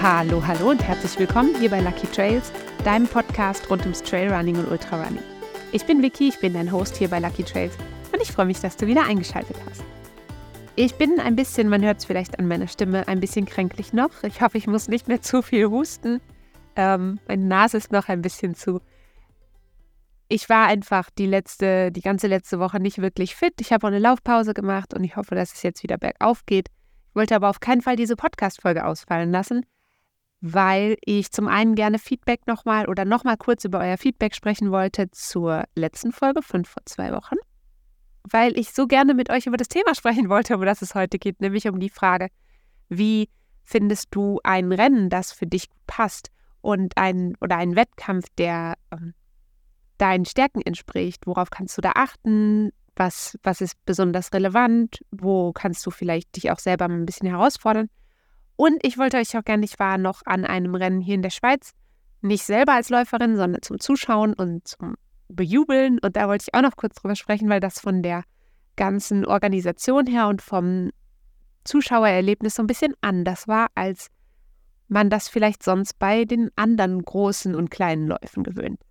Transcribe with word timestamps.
Hallo, 0.00 0.46
hallo 0.46 0.70
und 0.70 0.80
herzlich 0.80 1.18
willkommen 1.18 1.58
hier 1.58 1.70
bei 1.70 1.80
Lucky 1.80 2.06
Trails, 2.06 2.52
deinem 2.84 3.08
Podcast 3.08 3.68
rund 3.68 3.82
ums 3.82 4.00
Trailrunning 4.00 4.56
und 4.56 4.70
Ultrarunning. 4.70 5.24
Ich 5.72 5.86
bin 5.86 6.00
Vicky, 6.00 6.28
ich 6.28 6.38
bin 6.38 6.54
dein 6.54 6.70
Host 6.70 6.96
hier 6.96 7.08
bei 7.08 7.18
Lucky 7.18 7.42
Trails 7.42 7.76
und 8.12 8.22
ich 8.22 8.30
freue 8.30 8.46
mich, 8.46 8.60
dass 8.60 8.76
du 8.76 8.86
wieder 8.86 9.04
eingeschaltet 9.04 9.56
hast. 9.68 9.82
Ich 10.76 10.94
bin 10.94 11.18
ein 11.18 11.34
bisschen, 11.34 11.68
man 11.68 11.82
hört 11.82 11.98
es 11.98 12.04
vielleicht 12.04 12.38
an 12.38 12.46
meiner 12.46 12.68
Stimme, 12.68 13.08
ein 13.08 13.18
bisschen 13.18 13.44
kränklich 13.44 13.92
noch. 13.92 14.22
Ich 14.22 14.40
hoffe, 14.40 14.56
ich 14.56 14.68
muss 14.68 14.86
nicht 14.86 15.08
mehr 15.08 15.20
zu 15.20 15.42
viel 15.42 15.66
husten. 15.66 16.20
Ähm, 16.76 17.18
meine 17.26 17.46
Nase 17.46 17.78
ist 17.78 17.90
noch 17.90 18.06
ein 18.06 18.22
bisschen 18.22 18.54
zu. 18.54 18.80
Ich 20.28 20.48
war 20.48 20.68
einfach 20.68 21.10
die 21.10 21.26
letzte, 21.26 21.90
die 21.90 22.02
ganze 22.02 22.28
letzte 22.28 22.60
Woche 22.60 22.78
nicht 22.78 22.98
wirklich 22.98 23.34
fit. 23.34 23.54
Ich 23.60 23.72
habe 23.72 23.84
auch 23.84 23.90
eine 23.90 23.98
Laufpause 23.98 24.54
gemacht 24.54 24.94
und 24.94 25.02
ich 25.02 25.16
hoffe, 25.16 25.34
dass 25.34 25.54
es 25.54 25.64
jetzt 25.64 25.82
wieder 25.82 25.98
bergauf 25.98 26.46
geht. 26.46 26.68
Ich 27.08 27.16
wollte 27.16 27.34
aber 27.34 27.50
auf 27.50 27.58
keinen 27.58 27.82
Fall 27.82 27.96
diese 27.96 28.14
Podcast-Folge 28.14 28.86
ausfallen 28.86 29.32
lassen, 29.32 29.66
weil 30.40 30.96
ich 31.04 31.32
zum 31.32 31.48
einen 31.48 31.74
gerne 31.74 31.98
Feedback 31.98 32.46
nochmal 32.46 32.88
oder 32.88 33.04
nochmal 33.04 33.36
kurz 33.36 33.64
über 33.64 33.80
euer 33.80 33.96
Feedback 33.96 34.34
sprechen 34.34 34.70
wollte 34.70 35.10
zur 35.10 35.64
letzten 35.74 36.12
Folge 36.12 36.42
von 36.42 36.64
vor 36.64 36.82
zwei 36.84 37.12
Wochen, 37.12 37.36
weil 38.22 38.56
ich 38.56 38.72
so 38.72 38.86
gerne 38.86 39.14
mit 39.14 39.30
euch 39.30 39.46
über 39.46 39.56
das 39.56 39.68
Thema 39.68 39.94
sprechen 39.94 40.28
wollte, 40.28 40.54
um 40.54 40.62
das 40.62 40.82
es 40.82 40.94
heute 40.94 41.18
geht, 41.18 41.40
nämlich 41.40 41.68
um 41.68 41.80
die 41.80 41.90
Frage, 41.90 42.28
wie 42.88 43.28
findest 43.64 44.08
du 44.12 44.40
ein 44.44 44.72
Rennen, 44.72 45.10
das 45.10 45.32
für 45.32 45.46
dich 45.46 45.66
passt 45.86 46.30
und 46.60 46.96
ein 46.96 47.34
oder 47.40 47.56
einen 47.56 47.76
Wettkampf, 47.76 48.26
der 48.38 48.74
ähm, 48.92 49.14
deinen 49.98 50.24
Stärken 50.24 50.62
entspricht? 50.62 51.26
Worauf 51.26 51.50
kannst 51.50 51.76
du 51.76 51.82
da 51.82 51.92
achten? 51.94 52.70
Was, 52.94 53.38
was 53.42 53.60
ist 53.60 53.74
besonders 53.84 54.32
relevant? 54.32 55.00
Wo 55.10 55.52
kannst 55.52 55.84
du 55.84 55.90
vielleicht 55.90 56.34
dich 56.36 56.50
auch 56.50 56.58
selber 56.58 56.86
ein 56.86 57.06
bisschen 57.06 57.28
herausfordern? 57.28 57.88
Und 58.58 58.84
ich 58.84 58.98
wollte 58.98 59.18
euch 59.18 59.38
auch 59.38 59.44
gerne, 59.44 59.64
ich 59.64 59.78
war 59.78 59.98
noch 59.98 60.22
an 60.24 60.44
einem 60.44 60.74
Rennen 60.74 61.00
hier 61.00 61.14
in 61.14 61.22
der 61.22 61.30
Schweiz, 61.30 61.74
nicht 62.22 62.42
selber 62.42 62.72
als 62.72 62.90
Läuferin, 62.90 63.36
sondern 63.36 63.62
zum 63.62 63.78
Zuschauen 63.78 64.34
und 64.34 64.66
zum 64.66 64.96
Bejubeln. 65.28 66.00
Und 66.00 66.16
da 66.16 66.26
wollte 66.26 66.46
ich 66.48 66.54
auch 66.54 66.62
noch 66.62 66.74
kurz 66.74 66.96
drüber 66.96 67.14
sprechen, 67.14 67.48
weil 67.48 67.60
das 67.60 67.78
von 67.78 68.02
der 68.02 68.24
ganzen 68.74 69.24
Organisation 69.24 70.08
her 70.08 70.26
und 70.26 70.42
vom 70.42 70.90
Zuschauererlebnis 71.62 72.56
so 72.56 72.64
ein 72.64 72.66
bisschen 72.66 72.94
anders 73.00 73.46
war, 73.46 73.68
als 73.76 74.08
man 74.88 75.08
das 75.08 75.28
vielleicht 75.28 75.62
sonst 75.62 75.96
bei 76.00 76.24
den 76.24 76.50
anderen 76.56 77.04
großen 77.04 77.54
und 77.54 77.70
kleinen 77.70 78.08
Läufen 78.08 78.42
gewöhnt 78.42 78.80
ist. 78.80 78.88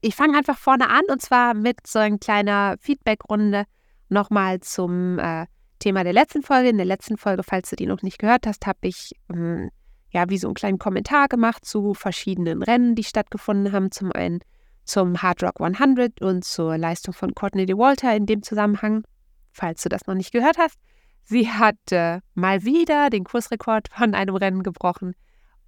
Ich 0.00 0.16
fange 0.16 0.36
einfach 0.36 0.58
vorne 0.58 0.88
an 0.88 1.02
und 1.12 1.22
zwar 1.22 1.54
mit 1.54 1.86
so 1.86 2.00
einer 2.00 2.18
kleiner 2.18 2.74
Feedback-Runde 2.80 3.66
nochmal 4.08 4.58
zum 4.58 5.20
äh, 5.20 5.46
Thema 5.82 6.04
der 6.04 6.12
letzten 6.12 6.42
Folge. 6.42 6.68
In 6.68 6.76
der 6.76 6.86
letzten 6.86 7.16
Folge, 7.16 7.42
falls 7.42 7.68
du 7.70 7.76
die 7.76 7.86
noch 7.86 8.02
nicht 8.02 8.18
gehört 8.18 8.46
hast, 8.46 8.66
habe 8.66 8.78
ich 8.82 9.16
ähm, 9.28 9.70
ja 10.10 10.28
wie 10.28 10.38
so 10.38 10.46
einen 10.46 10.54
kleinen 10.54 10.78
Kommentar 10.78 11.26
gemacht 11.26 11.64
zu 11.64 11.92
verschiedenen 11.94 12.62
Rennen, 12.62 12.94
die 12.94 13.02
stattgefunden 13.02 13.72
haben. 13.72 13.90
Zum 13.90 14.12
einen 14.12 14.40
zum 14.84 15.20
Hard 15.22 15.42
Rock 15.42 15.60
100 15.60 16.22
und 16.22 16.44
zur 16.44 16.78
Leistung 16.78 17.12
von 17.12 17.34
Courtney 17.34 17.66
DeWalter 17.66 18.14
in 18.14 18.26
dem 18.26 18.44
Zusammenhang, 18.44 19.02
falls 19.50 19.82
du 19.82 19.88
das 19.88 20.06
noch 20.06 20.14
nicht 20.14 20.32
gehört 20.32 20.56
hast. 20.56 20.78
Sie 21.24 21.48
hat 21.48 21.76
äh, 21.90 22.20
mal 22.34 22.64
wieder 22.64 23.10
den 23.10 23.24
Kursrekord 23.24 23.88
von 23.92 24.14
einem 24.14 24.36
Rennen 24.36 24.62
gebrochen 24.62 25.14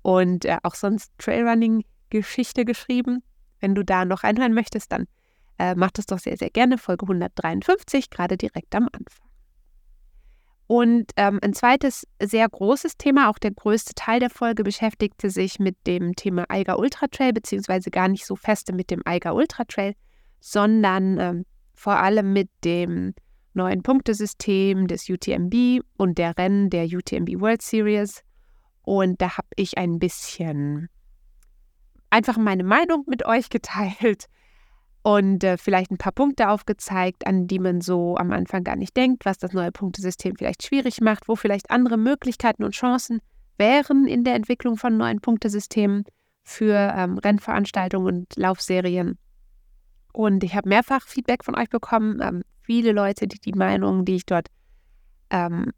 und 0.03 0.45
äh, 0.45 0.59
auch 0.63 0.77
sonst 0.77 1.13
Trailrunning-Geschichte 1.19 2.65
geschrieben. 2.65 3.25
Wenn 3.59 3.75
du 3.75 3.85
da 3.85 4.05
noch 4.05 4.23
reinhören 4.23 4.53
möchtest, 4.53 4.93
dann 4.93 5.07
äh, 5.59 5.75
mach 5.75 5.91
das 5.91 6.07
doch 6.07 6.21
sehr, 6.21 6.37
sehr 6.37 6.51
gerne. 6.51 6.79
Folge 6.79 7.05
153, 7.05 8.11
gerade 8.11 8.37
direkt 8.37 8.75
am 8.77 8.89
Anfang. 8.93 9.24
Und 10.77 11.13
ähm, 11.15 11.39
ein 11.41 11.53
zweites 11.55 12.05
sehr 12.21 12.49
großes 12.49 12.97
Thema, 12.97 13.31
auch 13.31 13.39
der 13.39 13.53
größte 13.53 13.95
Teil 13.95 14.19
der 14.19 14.29
Folge, 14.29 14.65
beschäftigte 14.65 15.31
sich 15.31 15.61
mit 15.61 15.77
dem 15.87 16.17
Thema 16.17 16.47
Eiger 16.49 16.81
Ultra 16.81 17.07
Trail, 17.07 17.33
beziehungsweise 17.33 17.93
gar 17.93 18.09
nicht 18.09 18.27
so 18.27 18.35
feste 18.35 18.73
mit 18.73 18.91
dem 18.91 19.01
Eiger 19.05 19.37
Ultra 19.37 19.63
Trail, 19.67 19.95
sondern 20.41 21.21
ähm, 21.21 21.47
vor 21.75 21.99
allem 21.99 22.33
mit 22.33 22.51
dem 22.65 23.15
neuen 23.53 23.85
Punktesystem 23.85 24.89
des 24.89 25.09
UTMB 25.09 25.85
und 25.97 26.19
der 26.19 26.37
Rennen 26.37 26.71
der 26.71 26.87
UTMB 26.87 27.41
World 27.41 27.63
Series. 27.63 28.23
Und 28.83 29.23
da 29.23 29.37
habe 29.37 29.47
ich 29.55 29.79
ein 29.79 30.01
bisschen 30.01 30.89
einfach 32.11 32.37
meine 32.37 32.65
Meinung 32.65 33.05
mit 33.07 33.25
euch 33.27 33.49
geteilt 33.49 34.27
und 35.05 35.45
äh, 35.45 35.59
vielleicht 35.59 35.91
ein 35.91 35.99
paar 35.99 36.13
Punkte 36.13 36.49
aufgezeigt, 36.49 37.27
an 37.27 37.47
die 37.47 37.59
man 37.59 37.83
so 37.83 38.17
am 38.17 38.33
Anfang 38.33 38.65
gar 38.65 38.75
nicht 38.75 38.97
denkt, 38.97 39.27
was 39.27 39.37
das 39.37 39.53
neue 39.53 39.71
Punktesystem 39.71 40.35
vielleicht 40.35 40.63
schwierig 40.63 41.03
macht, 41.03 41.29
wo 41.29 41.37
vielleicht 41.37 41.71
andere 41.71 41.99
Möglichkeiten 41.99 42.65
und 42.65 42.75
Chancen 42.75 43.21
wären 43.59 44.09
in 44.09 44.25
der 44.25 44.35
Entwicklung 44.35 44.79
von 44.79 44.97
neuen 44.97 45.21
Punktesystemen 45.21 46.05
für 46.43 46.95
ähm, 46.97 47.19
Rennveranstaltungen 47.19 48.15
und 48.15 48.37
Laufserien. 48.37 49.19
Und 50.15 50.43
ich 50.43 50.55
habe 50.55 50.71
mehrfach 50.71 51.07
Feedback 51.07 51.45
von 51.45 51.55
euch 51.55 51.69
bekommen, 51.69 52.21
ähm, 52.23 52.43
viele 52.63 52.93
Leute, 52.93 53.27
die 53.27 53.39
die 53.39 53.53
Meinungen, 53.53 54.07
die 54.07 54.17
ich 54.17 54.25
dort 54.25 54.49
ähm, 55.29 55.73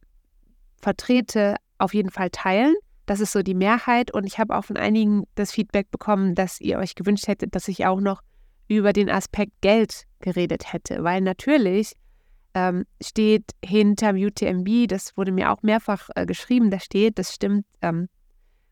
vertrete, 0.81 1.57
auf 1.79 1.95
jeden 1.95 2.11
Fall 2.11 2.31
teilen. 2.31 2.77
Das 3.07 3.19
ist 3.19 3.33
so 3.33 3.43
die 3.43 3.55
Mehrheit. 3.55 4.15
Und 4.15 4.25
ich 4.25 4.39
habe 4.39 4.57
auch 4.57 4.65
von 4.65 4.77
einigen 4.77 5.25
das 5.35 5.51
Feedback 5.51 5.91
bekommen, 5.91 6.37
dass 6.37 6.61
ihr 6.61 6.79
euch 6.79 6.95
gewünscht 6.95 7.27
hättet, 7.27 7.57
dass 7.57 7.67
ich 7.67 7.87
auch 7.87 8.01
noch 8.01 8.23
über 8.69 8.93
den 8.93 9.11
Aspekt 9.11 9.53
Geld 9.61 10.05
geredet 10.21 10.73
hätte, 10.73 11.03
weil 11.05 11.21
natürlich 11.21 11.95
ähm, 12.55 12.85
steht 13.03 13.53
hinterm 13.65 14.17
UTMB, 14.17 14.89
das 14.89 15.17
wurde 15.17 15.31
mir 15.31 15.53
auch 15.53 15.63
mehrfach 15.63 16.09
äh, 16.15 16.27
geschrieben, 16.27 16.71
da 16.71 16.81
steht, 16.81 17.19
das 17.19 17.35
stimmt, 17.35 17.67
ähm, 17.83 18.09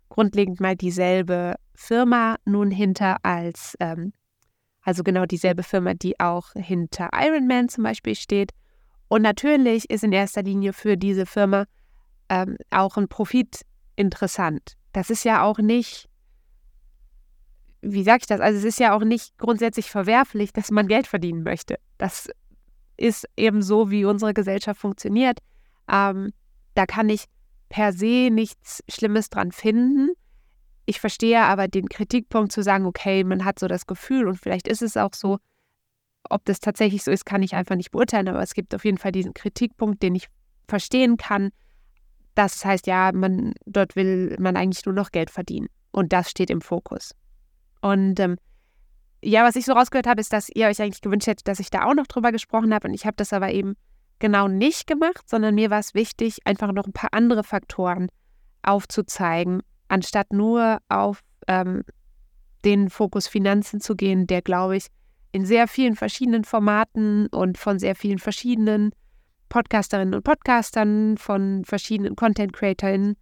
grundlegend 0.09 0.61
mal 0.61 0.77
dieselbe 0.77 1.57
Firma 1.75 2.37
nun 2.45 2.71
hinter 2.71 3.19
als, 3.25 3.77
ähm, 3.81 4.13
also 4.83 5.03
genau 5.03 5.27
dieselbe 5.27 5.63
Firma, 5.63 5.95
die 5.95 6.19
auch 6.19 6.53
hinter 6.55 7.11
Ironman 7.13 7.69
zum 7.69 7.85
Beispiel 7.85 8.15
steht. 8.15 8.53
Und 9.09 9.23
natürlich 9.23 9.91
ist 9.91 10.05
in 10.05 10.13
erster 10.13 10.43
Linie 10.43 10.73
für 10.73 10.97
diese 10.97 11.27
Firma 11.27 11.67
ähm, 12.29 12.57
auch 12.71 12.97
ein 12.97 13.09
Profit 13.09 13.63
interessant. 13.97 14.77
Das 14.93 15.11
ist 15.11 15.25
ja 15.25 15.43
auch 15.43 15.59
nicht 15.59 16.09
wie 17.85 18.03
sage 18.03 18.21
ich 18.23 18.27
das? 18.27 18.41
Also 18.41 18.59
es 18.59 18.65
ist 18.65 18.81
ja 18.81 18.95
auch 18.95 19.05
nicht 19.05 19.37
grundsätzlich 19.39 19.91
verwerflich, 19.91 20.53
dass 20.53 20.71
man 20.71 20.89
Geld 20.89 21.07
verdienen 21.07 21.43
möchte. 21.43 21.79
Das 21.99 22.29
ist 22.97 23.29
eben 23.37 23.63
so, 23.63 23.91
wie 23.91 24.05
unsere 24.05 24.35
Gesellschaft 24.35 24.81
funktioniert. 24.81 25.39
Ähm, 25.91 26.33
da 26.75 26.87
kann 26.87 27.09
ich 27.09 27.25
per 27.69 27.93
se 27.93 28.31
nichts 28.31 28.83
Schlimmes 28.89 29.31
dran 29.31 29.53
finden. 29.53 30.11
Ich 30.87 31.01
verstehe 31.01 31.41
aber 31.43 31.69
den 31.69 31.89
Kritikpunkt 31.89 32.53
zu 32.53 32.63
sagen, 32.63 32.87
okay, 32.87 33.25
man 33.25 33.45
hat 33.45 33.59
so 33.59 33.69
das 33.69 33.87
Gefühl 33.87 34.29
und 34.29 34.37
vielleicht 34.37 34.69
ist 34.69 34.83
es 34.83 34.97
auch 34.97 35.15
so. 35.15 35.39
Ob 36.31 36.45
das 36.47 36.61
tatsächlich 36.61 37.05
so 37.05 37.11
ist, 37.11 37.27
kann 37.27 37.43
ich 37.43 37.55
einfach 37.55 37.77
nicht 37.77 37.91
beurteilen, 37.91 38.29
aber 38.29 38.43
es 38.43 38.55
gibt 38.55 38.75
auf 38.75 38.85
jeden 38.85 38.97
Fall 38.97 39.13
diesen 39.13 39.35
Kritikpunkt, 39.35 40.03
den 40.03 40.15
ich 40.15 40.29
verstehen 40.69 41.17
kann. 41.19 41.51
Das 42.35 42.65
heißt, 42.65 42.87
ja, 42.87 43.13
man 43.13 43.55
dort 43.67 43.95
will 43.95 44.35
man 44.39 44.57
eigentlich 44.57 44.87
nur 44.87 44.95
noch 44.95 45.13
Geld 45.13 45.31
verdienen 45.31 45.69
und 45.93 46.13
das 46.13 46.31
steht 46.31 46.51
im 46.51 46.61
Fokus. 46.61 47.15
Und 47.85 48.19
ähm, 48.19 48.39
ja, 49.23 49.45
was 49.45 49.57
ich 49.57 49.67
so 49.67 49.75
rausgehört 49.75 50.07
habe, 50.07 50.19
ist, 50.19 50.33
dass 50.33 50.49
ihr 50.49 50.69
euch 50.69 50.81
eigentlich 50.81 51.03
gewünscht 51.03 51.27
hättet, 51.27 51.47
dass 51.47 51.61
ich 51.61 51.69
da 51.69 51.85
auch 51.85 51.93
noch 51.93 52.07
drüber 52.07 52.33
gesprochen 52.33 52.73
habe. 52.73 52.89
Und 52.89 52.95
ich 52.95 53.05
habe 53.05 53.17
das 53.19 53.35
aber 53.35 53.53
eben 53.53 53.75
genau 54.21 54.49
nicht 54.49 54.87
gemacht, 54.87 55.29
sondern 55.29 55.55
mir 55.55 55.69
war 55.69 55.81
es 55.81 55.93
wichtig, 55.93 56.39
einfach 56.47 56.73
noch 56.73 56.87
ein 56.87 56.95
paar 56.95 57.11
andere 57.13 57.45
Faktoren 57.45 58.09
aufzuzeigen, 58.63 59.61
anstatt 59.89 60.33
nur 60.33 60.79
auf 60.89 61.21
ähm, 61.47 61.83
den 62.65 62.89
Fokus 62.89 63.29
Finanzen 63.29 63.83
zu 63.83 63.97
gehen, 63.97 64.27
der, 64.27 64.41
glaube 64.41 64.79
ich, 64.79 64.87
in 65.33 65.45
sehr 65.45 65.69
vielen 65.69 65.95
verschiedenen 65.95 66.45
Formaten 66.45 67.27
und 67.27 67.59
von 67.59 67.79
sehr 67.79 67.95
vielen 67.95 68.19
verschiedenen 68.19 68.93
Podcasterinnen 69.51 70.15
und 70.15 70.25
Podcastern, 70.25 71.19
von 71.19 71.67
verschiedenen 71.67 72.17
Content-CreatorInnen, 72.17 73.17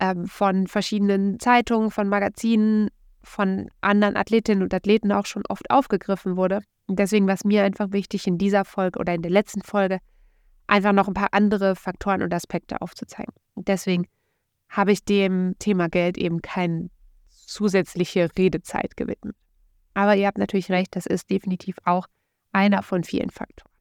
ähm, 0.00 0.26
von 0.26 0.66
verschiedenen 0.66 1.38
Zeitungen, 1.38 1.92
von 1.92 2.08
Magazinen 2.08 2.88
von 3.28 3.70
anderen 3.80 4.16
Athletinnen 4.16 4.62
und 4.62 4.74
Athleten 4.74 5.12
auch 5.12 5.26
schon 5.26 5.44
oft 5.48 5.70
aufgegriffen 5.70 6.36
wurde. 6.36 6.62
Und 6.86 6.98
deswegen 6.98 7.26
war 7.26 7.34
es 7.34 7.44
mir 7.44 7.64
einfach 7.64 7.92
wichtig, 7.92 8.26
in 8.26 8.38
dieser 8.38 8.64
Folge 8.64 8.98
oder 8.98 9.14
in 9.14 9.22
der 9.22 9.30
letzten 9.30 9.62
Folge 9.62 9.98
einfach 10.66 10.92
noch 10.92 11.08
ein 11.08 11.14
paar 11.14 11.32
andere 11.32 11.76
Faktoren 11.76 12.22
und 12.22 12.32
Aspekte 12.32 12.80
aufzuzeigen. 12.80 13.34
Und 13.54 13.68
deswegen 13.68 14.06
habe 14.68 14.92
ich 14.92 15.04
dem 15.04 15.54
Thema 15.58 15.88
Geld 15.88 16.18
eben 16.18 16.42
keine 16.42 16.90
zusätzliche 17.28 18.28
Redezeit 18.36 18.96
gewidmet. 18.96 19.36
Aber 19.94 20.14
ihr 20.14 20.26
habt 20.26 20.38
natürlich 20.38 20.70
recht, 20.70 20.94
das 20.94 21.06
ist 21.06 21.30
definitiv 21.30 21.76
auch 21.84 22.06
einer 22.52 22.82
von 22.82 23.04
vielen 23.04 23.30
Faktoren. 23.30 23.72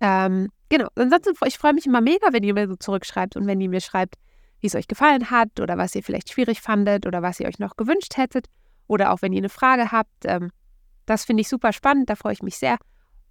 Ähm, 0.00 0.48
genau, 0.68 0.88
ansonsten, 0.94 1.34
ich 1.46 1.58
freue 1.58 1.74
mich 1.74 1.86
immer 1.86 2.00
mega, 2.00 2.32
wenn 2.32 2.44
ihr 2.44 2.54
mir 2.54 2.68
so 2.68 2.76
zurückschreibt 2.76 3.36
und 3.36 3.46
wenn 3.46 3.60
ihr 3.60 3.68
mir 3.68 3.80
schreibt, 3.80 4.14
wie 4.60 4.66
es 4.66 4.74
euch 4.74 4.88
gefallen 4.88 5.30
hat 5.30 5.60
oder 5.60 5.78
was 5.78 5.94
ihr 5.94 6.02
vielleicht 6.02 6.30
schwierig 6.30 6.60
fandet 6.60 7.06
oder 7.06 7.22
was 7.22 7.40
ihr 7.40 7.46
euch 7.46 7.58
noch 7.58 7.76
gewünscht 7.76 8.16
hättet 8.16 8.46
oder 8.86 9.12
auch 9.12 9.22
wenn 9.22 9.32
ihr 9.32 9.38
eine 9.38 9.48
Frage 9.48 9.92
habt. 9.92 10.24
Ähm, 10.24 10.50
das 11.06 11.24
finde 11.24 11.40
ich 11.42 11.48
super 11.48 11.72
spannend, 11.72 12.10
da 12.10 12.16
freue 12.16 12.32
ich 12.32 12.42
mich 12.42 12.58
sehr 12.58 12.76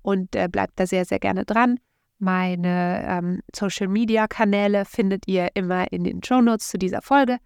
und 0.02 0.36
äh, 0.36 0.48
bleibt 0.50 0.80
da 0.80 0.88
sehr, 0.88 1.06
sehr 1.06 1.20
gerne 1.20 1.46
dran. 1.46 1.80
Meine 2.20 3.06
ähm, 3.08 3.42
Social-Media-Kanäle 3.56 4.86
findet 4.86 5.28
ihr 5.28 5.50
immer 5.54 5.92
in 5.92 6.04
den 6.04 6.24
Show 6.24 6.42
Notes 6.42 6.70
zu 6.70 6.78
dieser 6.78 7.02
Folge. 7.02 7.38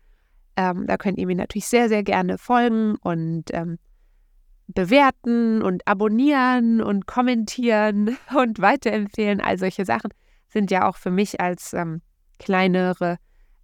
Ähm, 0.55 0.85
da 0.87 0.97
könnt 0.97 1.17
ihr 1.17 1.27
mir 1.27 1.35
natürlich 1.35 1.67
sehr, 1.67 1.89
sehr 1.89 2.03
gerne 2.03 2.37
folgen 2.37 2.95
und 3.01 3.45
ähm, 3.51 3.79
bewerten 4.67 5.61
und 5.61 5.85
abonnieren 5.87 6.81
und 6.81 7.05
kommentieren 7.05 8.17
und 8.35 8.59
weiterempfehlen. 8.59 9.41
All 9.41 9.57
solche 9.57 9.85
Sachen 9.85 10.11
sind 10.47 10.71
ja 10.71 10.87
auch 10.87 10.97
für 10.97 11.11
mich 11.11 11.41
als 11.41 11.73
ähm, 11.73 12.01
kleinere 12.39 13.17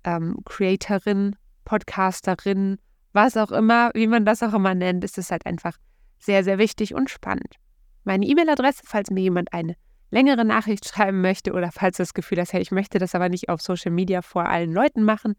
ähm, 0.03 0.37
Creatorin, 0.45 1.35
Podcasterin, 1.65 2.77
was 3.13 3.37
auch 3.37 3.51
immer, 3.51 3.91
wie 3.93 4.07
man 4.07 4.25
das 4.25 4.43
auch 4.43 4.53
immer 4.53 4.75
nennt, 4.75 5.03
ist 5.03 5.17
es 5.17 5.31
halt 5.31 5.45
einfach 5.45 5.77
sehr, 6.19 6.43
sehr 6.43 6.57
wichtig 6.57 6.93
und 6.93 7.09
spannend. 7.09 7.55
Meine 8.03 8.25
E-Mail-Adresse, 8.25 8.83
falls 8.85 9.09
mir 9.09 9.21
jemand 9.21 9.53
eine 9.53 9.75
längere 10.09 10.43
Nachricht 10.45 10.85
schreiben 10.87 11.21
möchte 11.21 11.53
oder 11.53 11.71
falls 11.71 11.97
du 11.97 12.03
das 12.03 12.13
Gefühl 12.13 12.39
hast, 12.39 12.53
hey, 12.53 12.61
ich 12.61 12.71
möchte 12.71 12.99
das 12.99 13.15
aber 13.15 13.29
nicht 13.29 13.49
auf 13.49 13.61
Social 13.61 13.91
Media 13.91 14.21
vor 14.21 14.47
allen 14.47 14.71
Leuten 14.71 15.03
machen, 15.03 15.35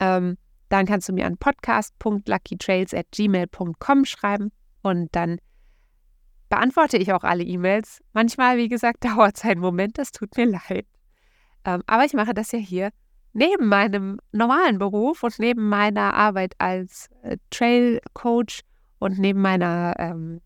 ähm, 0.00 0.38
dann 0.68 0.86
kannst 0.86 1.08
du 1.08 1.12
mir 1.12 1.26
an 1.26 1.36
podcast.luckytrails.gmail.com 1.36 4.04
schreiben 4.04 4.50
und 4.82 5.14
dann 5.14 5.38
beantworte 6.48 6.96
ich 6.96 7.12
auch 7.12 7.24
alle 7.24 7.42
E-Mails. 7.44 8.02
Manchmal, 8.12 8.56
wie 8.56 8.68
gesagt, 8.68 9.04
dauert 9.04 9.36
es 9.36 9.44
einen 9.44 9.60
Moment, 9.60 9.98
das 9.98 10.12
tut 10.12 10.36
mir 10.36 10.46
leid. 10.46 10.86
Ähm, 11.64 11.82
aber 11.86 12.04
ich 12.04 12.14
mache 12.14 12.34
das 12.34 12.52
ja 12.52 12.58
hier 12.58 12.90
neben 13.36 13.66
meinem 13.66 14.18
normalen 14.32 14.78
Beruf 14.78 15.22
und 15.22 15.38
neben 15.38 15.68
meiner 15.68 16.14
Arbeit 16.14 16.54
als 16.58 17.08
äh, 17.22 17.36
Trail 17.50 18.00
Coach 18.14 18.62
und 18.98 19.18
neben 19.18 19.42
meiner 19.42 19.94
ähm, 19.98 20.40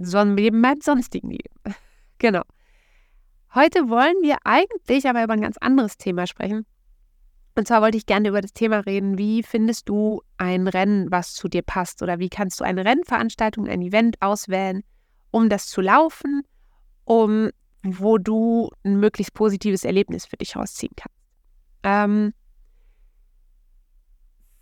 son 0.00 0.34
neben 0.34 0.60
meinem 0.60 0.80
sonstigen 0.80 1.30
Leben. 1.30 1.54
genau. 2.18 2.42
Heute 3.54 3.88
wollen 3.88 4.16
wir 4.22 4.38
eigentlich 4.44 5.08
aber 5.08 5.22
über 5.22 5.34
ein 5.34 5.42
ganz 5.42 5.56
anderes 5.58 5.98
Thema 5.98 6.26
sprechen. 6.26 6.66
Und 7.54 7.68
zwar 7.68 7.80
wollte 7.82 7.98
ich 7.98 8.06
gerne 8.06 8.30
über 8.30 8.40
das 8.40 8.54
Thema 8.54 8.80
reden, 8.80 9.18
wie 9.18 9.42
findest 9.42 9.88
du 9.88 10.22
ein 10.38 10.66
Rennen, 10.66 11.10
was 11.12 11.34
zu 11.34 11.48
dir 11.48 11.62
passt? 11.62 12.02
Oder 12.02 12.18
wie 12.18 12.30
kannst 12.30 12.58
du 12.60 12.64
eine 12.64 12.84
Rennveranstaltung, 12.84 13.68
ein 13.68 13.82
Event 13.82 14.16
auswählen, 14.20 14.82
um 15.30 15.48
das 15.48 15.66
zu 15.68 15.80
laufen, 15.80 16.42
um 17.04 17.50
wo 17.84 18.16
du 18.16 18.70
ein 18.84 18.98
möglichst 18.98 19.34
positives 19.34 19.84
Erlebnis 19.84 20.24
für 20.24 20.36
dich 20.36 20.56
rausziehen 20.56 20.92
kannst. 20.96 21.21
Ähm, 21.82 22.32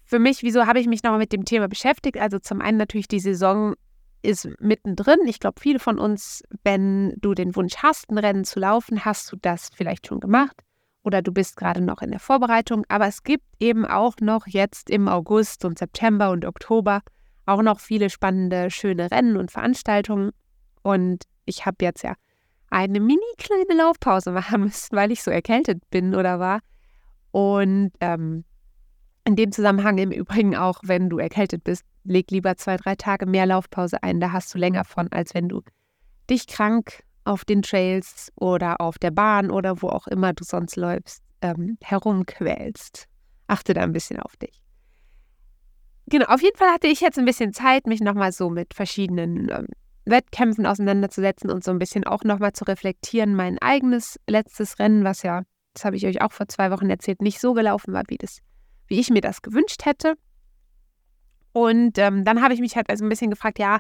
für 0.05 0.19
mich, 0.19 0.43
wieso 0.43 0.67
habe 0.67 0.81
ich 0.81 0.87
mich 0.87 1.03
nochmal 1.03 1.21
mit 1.21 1.33
dem 1.33 1.45
Thema 1.45 1.69
beschäftigt? 1.69 2.19
Also 2.19 2.39
zum 2.39 2.61
einen 2.61 2.79
natürlich 2.79 3.09
die 3.09 3.21
Saison 3.21 3.75
ist 4.23 4.49
mittendrin. 4.59 5.21
Ich 5.27 5.41
glaube, 5.41 5.61
viele 5.61 5.79
von 5.79 5.99
uns, 5.99 6.43
wenn 6.65 7.15
du 7.19 7.35
den 7.35 7.55
Wunsch 7.57 7.77
hast, 7.79 8.11
ein 8.11 8.19
Rennen 8.19 8.45
zu 8.45 8.61
laufen, 8.61 9.05
hast 9.05 9.31
du 9.33 9.37
das 9.37 9.71
vielleicht 9.75 10.07
schon 10.07 10.21
gemacht 10.21 10.63
oder 11.03 11.23
du 11.23 11.33
bist 11.33 11.57
gerade 11.57 11.81
noch 11.81 12.03
in 12.03 12.11
der 12.11 12.21
Vorbereitung. 12.21 12.85
Aber 12.89 13.07
es 13.07 13.23
gibt 13.23 13.45
eben 13.59 13.87
auch 13.87 14.17
noch 14.21 14.47
jetzt 14.47 14.91
im 14.91 15.09
August 15.09 15.65
und 15.65 15.79
September 15.79 16.31
und 16.31 16.45
Oktober 16.45 17.01
auch 17.47 17.63
noch 17.63 17.81
viele 17.81 18.11
spannende, 18.11 18.71
schöne 18.71 19.11
Rennen 19.11 19.37
und 19.37 19.51
Veranstaltungen. 19.51 20.31
Und 20.83 21.25
ich 21.45 21.67
habe 21.67 21.77
jetzt 21.81 22.03
ja 22.03 22.15
eine 22.71 23.01
mini 23.01 23.21
kleine 23.39 23.75
Laufpause 23.77 24.31
machen 24.33 24.63
müssen, 24.63 24.97
weil 24.97 25.13
ich 25.13 25.23
so 25.23 25.31
erkältet 25.31 25.83
bin 25.91 26.15
oder 26.15 26.39
war. 26.39 26.61
Und 27.33 27.93
ähm, 28.01 28.45
in 29.25 29.37
dem 29.37 29.53
Zusammenhang 29.53 29.99
im 29.99 30.11
Übrigen 30.11 30.57
auch, 30.57 30.81
wenn 30.83 31.09
du 31.09 31.19
erkältet 31.19 31.65
bist, 31.65 31.85
leg 32.05 32.31
lieber 32.31 32.57
zwei, 32.57 32.77
drei 32.77 32.95
Tage 32.97 33.27
mehr 33.27 33.47
Laufpause 33.47 34.03
ein. 34.03 34.21
Da 34.21 34.33
hast 34.33 34.53
du 34.55 34.59
länger 34.59 34.85
von, 34.85 35.09
als 35.13 35.35
wenn 35.35 35.49
du 35.49 35.63
dich 36.29 36.47
krank 36.47 37.03
auf 37.25 37.45
den 37.45 37.63
Trails 37.63 38.33
oder 38.37 38.81
auf 38.81 38.99
der 38.99 39.11
Bahn 39.11 39.51
oder 39.51 39.83
wo 39.83 39.89
auch 39.89 40.07
immer 40.07 40.33
du 40.33 40.45
sonst 40.45 40.77
läufst, 40.77 41.23
ähm, 41.43 41.77
herumquälst. 41.83 43.07
Achte 43.47 43.75
da 43.75 43.83
ein 43.83 43.93
bisschen 43.93 44.21
auf 44.21 44.37
dich. 44.37 44.63
Genau, 46.07 46.27
auf 46.27 46.43
jeden 46.43 46.57
Fall 46.57 46.71
hatte 46.73 46.89
ich 46.89 47.01
jetzt 47.01 47.19
ein 47.19 47.25
bisschen 47.25 47.53
Zeit, 47.53 47.87
mich 47.87 48.01
nochmal 48.01 48.33
so 48.33 48.51
mit 48.51 48.75
verschiedenen 48.75 49.49
ähm, 49.51 49.67
Wettkämpfen 50.07 50.67
auseinanderzusetzen 50.67 51.51
und 51.51 51.63
so 51.63 51.71
ein 51.71 51.79
bisschen 51.79 52.05
auch 52.05 52.25
nochmal 52.25 52.53
zu 52.53 52.65
reflektieren. 52.65 53.37
Mein 53.37 53.59
eigenes 53.59 54.19
letztes 54.27 54.79
Rennen, 54.79 55.05
was 55.05 55.23
ja, 55.23 55.43
das 55.75 55.85
habe 55.85 55.97
ich 55.97 56.07
euch 56.07 56.21
auch 56.23 56.33
vor 56.33 56.49
zwei 56.49 56.71
Wochen 56.71 56.91
erzählt, 56.91 57.23
nicht 57.23 57.41
so 57.41 57.53
gelaufen 57.55 57.93
war, 57.93 58.03
wie, 58.09 58.19
das, 58.19 58.39
wie 58.87 59.01
ich 59.01 59.11
mir 59.11 59.21
das 59.21 59.43
gewünscht 59.43 59.85
hätte. 59.85 60.15
Und 61.53 61.99
ähm, 61.99 62.25
dann 62.25 62.43
habe 62.43 62.55
ich 62.55 62.61
mich 62.61 62.77
halt 62.77 62.91
also 62.91 63.05
ein 63.05 63.09
bisschen 63.09 63.31
gefragt, 63.31 63.59
ja, 63.59 63.79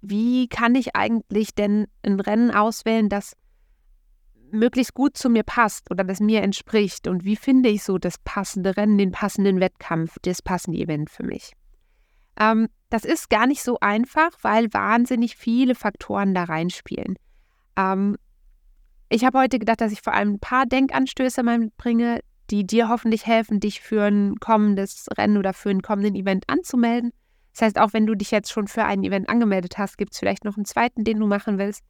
wie 0.00 0.48
kann 0.48 0.74
ich 0.74 0.94
eigentlich 0.94 1.54
denn 1.54 1.86
ein 2.02 2.20
Rennen 2.20 2.50
auswählen, 2.50 3.08
das 3.08 3.36
möglichst 4.50 4.94
gut 4.94 5.16
zu 5.16 5.30
mir 5.30 5.42
passt 5.42 5.90
oder 5.90 6.04
das 6.04 6.20
mir 6.20 6.42
entspricht? 6.42 7.08
Und 7.08 7.24
wie 7.24 7.36
finde 7.36 7.68
ich 7.68 7.82
so 7.82 7.98
das 7.98 8.18
passende 8.18 8.76
Rennen, 8.76 8.98
den 8.98 9.12
passenden 9.12 9.60
Wettkampf, 9.60 10.16
das 10.22 10.42
passende 10.42 10.78
Event 10.78 11.10
für 11.10 11.24
mich? 11.24 11.52
Ähm, 12.38 12.68
das 12.90 13.04
ist 13.04 13.30
gar 13.30 13.46
nicht 13.46 13.62
so 13.62 13.78
einfach, 13.80 14.30
weil 14.42 14.72
wahnsinnig 14.72 15.36
viele 15.36 15.74
Faktoren 15.74 16.34
da 16.34 16.44
reinspielen. 16.44 17.16
Ähm, 17.76 18.16
ich 19.08 19.24
habe 19.24 19.38
heute 19.38 19.58
gedacht, 19.58 19.80
dass 19.80 19.92
ich 19.92 20.02
vor 20.02 20.12
allem 20.12 20.34
ein 20.34 20.40
paar 20.40 20.66
Denkanstöße 20.66 21.42
mitbringe, 21.42 22.20
die 22.50 22.66
dir 22.66 22.88
hoffentlich 22.88 23.26
helfen, 23.26 23.60
dich 23.60 23.80
für 23.80 24.04
ein 24.04 24.36
kommendes 24.36 25.06
Rennen 25.16 25.38
oder 25.38 25.52
für 25.52 25.70
ein 25.70 25.82
kommenden 25.82 26.14
Event 26.14 26.44
anzumelden. 26.48 27.12
Das 27.52 27.62
heißt, 27.62 27.78
auch 27.78 27.92
wenn 27.92 28.06
du 28.06 28.14
dich 28.14 28.30
jetzt 28.30 28.50
schon 28.50 28.66
für 28.66 28.84
ein 28.84 29.04
Event 29.04 29.28
angemeldet 29.28 29.78
hast, 29.78 29.96
gibt 29.96 30.12
es 30.12 30.18
vielleicht 30.18 30.44
noch 30.44 30.56
einen 30.56 30.64
zweiten, 30.64 31.04
den 31.04 31.20
du 31.20 31.26
machen 31.26 31.58
willst. 31.58 31.82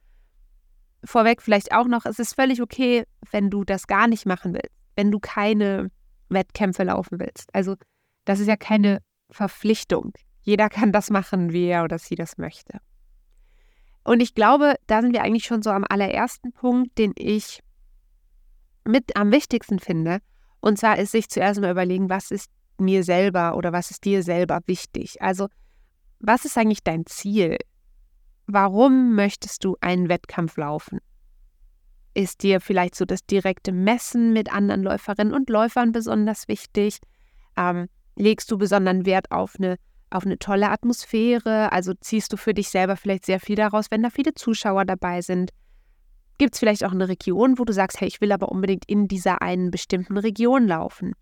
Vorweg 1.04 1.42
vielleicht 1.42 1.72
auch 1.72 1.86
noch, 1.86 2.04
es 2.06 2.18
ist 2.18 2.34
völlig 2.34 2.62
okay, 2.62 3.04
wenn 3.30 3.50
du 3.50 3.64
das 3.64 3.86
gar 3.86 4.06
nicht 4.06 4.26
machen 4.26 4.54
willst, 4.54 4.74
wenn 4.96 5.10
du 5.10 5.18
keine 5.18 5.90
Wettkämpfe 6.28 6.84
laufen 6.84 7.18
willst. 7.18 7.54
Also 7.54 7.76
das 8.24 8.40
ist 8.40 8.46
ja 8.46 8.56
keine 8.56 9.00
Verpflichtung. 9.30 10.12
Jeder 10.42 10.68
kann 10.68 10.92
das 10.92 11.10
machen, 11.10 11.52
wie 11.52 11.66
er 11.66 11.84
oder 11.84 11.98
sie 11.98 12.14
das 12.14 12.36
möchte. 12.38 12.80
Und 14.04 14.20
ich 14.20 14.34
glaube, 14.34 14.74
da 14.86 15.00
sind 15.00 15.12
wir 15.12 15.22
eigentlich 15.22 15.44
schon 15.44 15.62
so 15.62 15.70
am 15.70 15.84
allerersten 15.88 16.52
Punkt, 16.52 16.98
den 16.98 17.12
ich 17.16 17.60
mit 18.84 19.16
am 19.16 19.32
wichtigsten 19.32 19.78
finde. 19.78 20.18
Und 20.60 20.78
zwar 20.78 20.98
ist 20.98 21.12
sich 21.12 21.28
zuerst 21.28 21.60
mal 21.60 21.70
überlegen, 21.70 22.10
was 22.10 22.30
ist 22.30 22.50
mir 22.78 23.02
selber 23.02 23.56
oder 23.56 23.72
was 23.72 23.90
ist 23.90 24.04
dir 24.04 24.22
selber 24.22 24.60
wichtig? 24.66 25.22
Also, 25.22 25.48
was 26.20 26.44
ist 26.44 26.58
eigentlich 26.58 26.82
dein 26.82 27.06
Ziel? 27.06 27.56
Warum 28.46 29.14
möchtest 29.14 29.64
du 29.64 29.76
einen 29.80 30.08
Wettkampf 30.08 30.56
laufen? 30.56 30.98
Ist 32.12 32.42
dir 32.42 32.60
vielleicht 32.60 32.94
so 32.94 33.04
das 33.04 33.24
direkte 33.24 33.72
Messen 33.72 34.32
mit 34.32 34.52
anderen 34.52 34.82
Läuferinnen 34.82 35.34
und 35.34 35.48
Läufern 35.48 35.92
besonders 35.92 36.46
wichtig? 36.46 36.98
Ähm, 37.56 37.88
legst 38.16 38.50
du 38.50 38.58
besonderen 38.58 39.06
Wert 39.06 39.30
auf 39.30 39.56
eine, 39.58 39.76
auf 40.14 40.24
eine 40.24 40.38
tolle 40.38 40.70
Atmosphäre? 40.70 41.72
Also 41.72 41.92
ziehst 41.94 42.32
du 42.32 42.36
für 42.36 42.54
dich 42.54 42.68
selber 42.68 42.96
vielleicht 42.96 43.26
sehr 43.26 43.40
viel 43.40 43.56
daraus, 43.56 43.90
wenn 43.90 44.02
da 44.02 44.10
viele 44.10 44.34
Zuschauer 44.34 44.84
dabei 44.84 45.20
sind? 45.22 45.50
Gibt 46.38 46.54
es 46.54 46.60
vielleicht 46.60 46.84
auch 46.84 46.92
eine 46.92 47.08
Region, 47.08 47.58
wo 47.58 47.64
du 47.64 47.72
sagst, 47.72 48.00
hey, 48.00 48.08
ich 48.08 48.20
will 48.20 48.32
aber 48.32 48.50
unbedingt 48.50 48.84
in 48.86 49.08
dieser 49.08 49.42
einen 49.42 49.70
bestimmten 49.70 50.16
Region 50.16 50.66
laufen? 50.66 51.12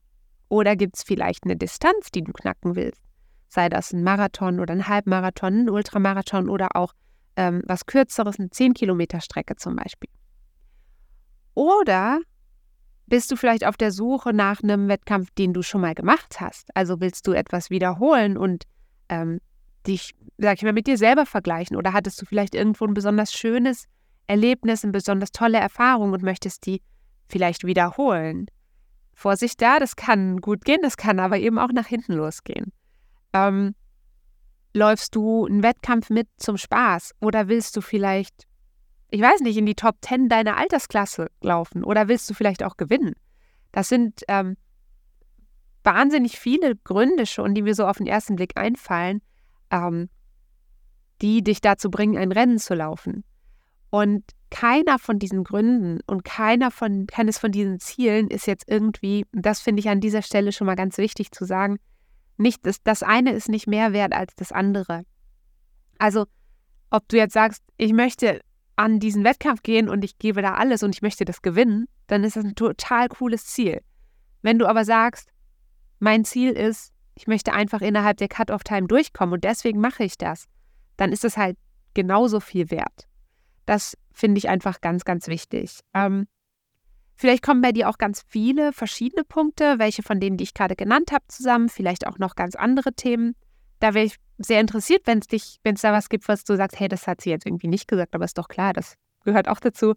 Oder 0.49 0.77
gibt 0.77 0.97
es 0.97 1.03
vielleicht 1.03 1.45
eine 1.45 1.57
Distanz, 1.57 2.11
die 2.11 2.23
du 2.23 2.33
knacken 2.33 2.77
willst? 2.77 3.03
Sei 3.49 3.69
das 3.69 3.93
ein 3.93 4.03
Marathon 4.03 4.61
oder 4.61 4.73
ein 4.73 4.89
Halbmarathon, 4.89 5.65
ein 5.65 5.71
Ultramarathon 5.71 6.49
oder 6.49 6.75
auch 6.75 6.93
ähm, 7.37 7.63
was 7.67 7.87
Kürzeres, 7.87 8.39
eine 8.39 8.51
10 8.51 8.75
Kilometer 8.75 9.21
Strecke 9.21 9.57
zum 9.57 9.77
Beispiel. 9.77 10.11
Oder 11.55 12.21
bist 13.07 13.31
du 13.31 13.37
vielleicht 13.37 13.67
auf 13.67 13.77
der 13.77 13.93
Suche 13.93 14.33
nach 14.33 14.63
einem 14.63 14.89
Wettkampf, 14.89 15.31
den 15.33 15.53
du 15.53 15.63
schon 15.63 15.83
mal 15.83 15.95
gemacht 15.95 16.41
hast? 16.41 16.75
Also 16.75 17.01
willst 17.01 17.27
du 17.27 17.33
etwas 17.33 17.69
wiederholen 17.69 18.39
und 18.39 18.65
ähm, 19.09 19.41
dich, 19.87 20.15
sag 20.39 20.59
ich 20.59 20.63
mal, 20.63 20.73
mit 20.73 20.87
dir 20.87 20.99
selber 20.99 21.27
vergleichen? 21.27 21.77
Oder 21.77 21.93
hattest 21.93 22.21
du 22.21 22.27
vielleicht 22.27 22.55
irgendwo 22.55 22.87
ein 22.87 22.95
besonders 22.95 23.33
schönes 23.33 23.87
Erlebnis, 24.27 24.85
eine 24.85 24.93
besonders 24.93 25.33
tolle 25.33 25.59
Erfahrung 25.59 26.13
und 26.13 26.23
möchtest 26.23 26.67
die 26.67 26.83
vielleicht 27.29 27.65
wiederholen? 27.65 28.47
Vorsicht 29.15 29.61
da, 29.61 29.79
das 29.79 29.97
kann 29.97 30.41
gut 30.41 30.65
gehen, 30.65 30.81
das 30.83 30.97
kann 30.97 31.21
aber 31.21 31.39
eben 31.39 31.59
auch 31.59 31.73
nach 31.73 31.87
hinten 31.87 32.15
losgehen. 32.15 32.73
Ähm, 33.33 33.75
läufst 34.75 35.15
du 35.15 35.47
einen 35.47 35.63
Wettkampf 35.63 36.11
mit 36.11 36.29
zum 36.39 36.57
Spaß 36.57 37.13
oder 37.21 37.49
willst 37.49 37.77
du 37.77 37.81
vielleicht, 37.81 38.47
ich 39.11 39.21
weiß 39.21 39.41
nicht, 39.41 39.57
in 39.57 39.67
die 39.67 39.75
Top 39.75 39.97
10 40.03 40.29
deiner 40.29 40.57
Altersklasse 40.57 41.29
laufen 41.41 41.85
oder 41.85 42.09
willst 42.09 42.29
du 42.31 42.35
vielleicht 42.35 42.63
auch 42.63 42.77
gewinnen? 42.77 43.15
Das 43.71 43.89
sind 43.89 44.23
ähm, 44.29 44.57
wahnsinnig 45.85 46.39
viele 46.39 46.77
Gründe 46.77 47.27
schon, 47.27 47.55
die 47.55 47.63
mir 47.63 47.75
so 47.75 47.87
auf 47.87 47.99
den 47.99 48.07
ersten 48.07 48.37
Blick 48.37 48.53
einfallen, 48.57 49.21
ähm, 49.71 50.09
die 51.21 51.43
dich 51.43 51.61
dazu 51.61 51.91
bringen, 51.91 52.17
ein 52.17 52.33
Rennen 52.33 52.59
zu 52.59 52.75
laufen. 52.75 53.25
Und 53.91 54.25
keiner 54.51 54.99
von 54.99 55.19
diesen 55.19 55.45
Gründen 55.45 56.01
und 56.07 56.25
keiner 56.25 56.71
von, 56.71 57.07
keines 57.07 57.39
von 57.39 57.53
diesen 57.53 57.79
Zielen 57.81 58.29
ist 58.29 58.47
jetzt 58.47 58.65
irgendwie, 58.69 59.27
das 59.33 59.61
finde 59.61 59.81
ich 59.81 59.89
an 59.89 60.01
dieser 60.01 60.23
Stelle 60.23 60.53
schon 60.53 60.67
mal 60.67 60.77
ganz 60.77 60.99
wichtig 60.99 61.33
zu 61.33 61.45
sagen, 61.45 61.79
nicht, 62.37 62.67
das, 62.67 62.83
das 62.83 63.03
eine 63.03 63.33
ist 63.33 63.49
nicht 63.49 63.67
mehr 63.67 63.93
wert 63.93 64.13
als 64.13 64.35
das 64.35 64.53
andere. 64.53 65.05
Also, 65.99 66.27
ob 66.91 67.09
du 67.09 67.17
jetzt 67.17 67.35
sagst, 67.35 67.63
ich 67.77 67.93
möchte 67.93 68.41
an 68.77 68.99
diesen 68.99 69.25
Wettkampf 69.25 69.63
gehen 69.63 69.89
und 69.89 70.05
ich 70.05 70.19
gebe 70.19 70.43
da 70.43 70.55
alles 70.55 70.83
und 70.83 70.95
ich 70.95 71.03
möchte 71.03 71.25
das 71.25 71.43
gewinnen, 71.43 71.87
dann 72.07 72.25
ist 72.25 72.37
das 72.37 72.45
ein 72.45 72.55
total 72.55 73.09
cooles 73.09 73.47
Ziel. 73.47 73.81
Wenn 74.43 74.59
du 74.59 74.67
aber 74.67 74.85
sagst, 74.85 75.32
mein 76.03 76.25
Ziel 76.25 76.51
ist, 76.51 76.93
ich 77.15 77.29
möchte 77.29 77.53
einfach 77.53 77.81
innerhalb 77.81 78.17
der 78.17 78.27
Cut-off-Time 78.27 78.89
durchkommen 78.89 79.35
und 79.35 79.45
deswegen 79.45 79.81
mache 79.81 80.03
ich 80.03 80.19
das, 80.19 80.47
dann 80.97 81.13
ist 81.13 81.25
es 81.25 81.37
halt 81.37 81.57
genauso 81.95 82.41
viel 82.41 82.71
wert. 82.73 83.07
Das 83.67 83.97
finde 84.13 84.39
ich 84.39 84.49
einfach 84.49 84.81
ganz, 84.81 85.05
ganz 85.05 85.29
wichtig. 85.29 85.79
Ähm, 85.95 86.27
vielleicht 87.15 87.45
kommen 87.45 87.61
bei 87.61 87.71
dir 87.71 87.89
auch 87.89 87.99
ganz 87.99 88.25
viele 88.27 88.73
verschiedene 88.73 89.23
Punkte, 89.23 89.79
welche 89.79 90.03
von 90.03 90.19
denen, 90.19 90.37
die 90.37 90.45
ich 90.45 90.55
gerade 90.55 90.75
genannt 90.75 91.13
habe, 91.13 91.25
zusammen, 91.29 91.69
vielleicht 91.69 92.09
auch 92.09 92.19
noch 92.19 92.35
ganz 92.35 92.57
andere 92.57 92.93
Themen. 92.95 93.37
Da 93.79 93.95
wäre 93.95 94.07
ich 94.07 94.17
sehr 94.39 94.61
interessiert, 94.61 95.03
wenn 95.07 95.19
es 95.19 95.29
dich, 95.29 95.61
wenn 95.63 95.77
es 95.77 95.83
da 95.83 95.93
was 95.93 96.09
gibt, 96.09 96.27
was 96.27 96.43
du 96.43 96.57
sagst, 96.57 96.81
hey, 96.81 96.89
das 96.89 97.07
hat 97.07 97.21
sie 97.21 97.31
jetzt 97.31 97.47
irgendwie 97.47 97.69
nicht 97.69 97.87
gesagt, 97.87 98.17
aber 98.17 98.25
ist 98.25 98.39
doch 98.39 98.49
klar, 98.49 98.73
das 98.73 98.95
gehört 99.25 99.47
auch 99.47 99.61
dazu. 99.61 99.95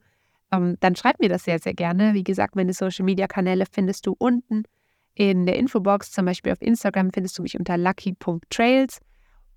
Ähm, 0.52 0.78
dann 0.82 0.96
schreib 0.96 1.20
mir 1.20 1.30
das 1.30 1.46
sehr, 1.46 1.58
sehr 1.58 1.74
gerne. 1.74 2.14
Wie 2.14 2.24
gesagt, 2.24 2.56
meine 2.56 2.74
Social 2.74 3.06
Media 3.06 3.26
Kanäle 3.26 3.66
findest 3.72 4.06
du 4.06 4.16
unten 4.16 4.66
in 5.16 5.46
der 5.46 5.58
Infobox. 5.58 6.12
Zum 6.12 6.26
Beispiel 6.26 6.52
auf 6.52 6.62
Instagram 6.62 7.12
findest 7.12 7.38
du 7.38 7.42
mich 7.42 7.58
unter 7.58 7.78
lucky.trails. 7.78 9.00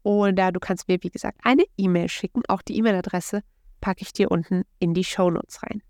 Oder 0.02 0.52
du 0.52 0.60
kannst 0.60 0.88
mir, 0.88 0.98
wie 1.02 1.10
gesagt, 1.10 1.38
eine 1.42 1.64
E-Mail 1.76 2.08
schicken. 2.08 2.42
Auch 2.48 2.62
die 2.62 2.76
E-Mail-Adresse 2.78 3.42
packe 3.80 4.02
ich 4.02 4.12
dir 4.12 4.30
unten 4.30 4.62
in 4.78 4.94
die 4.94 5.04
Show 5.04 5.30
Notes 5.30 5.62
rein. 5.62 5.82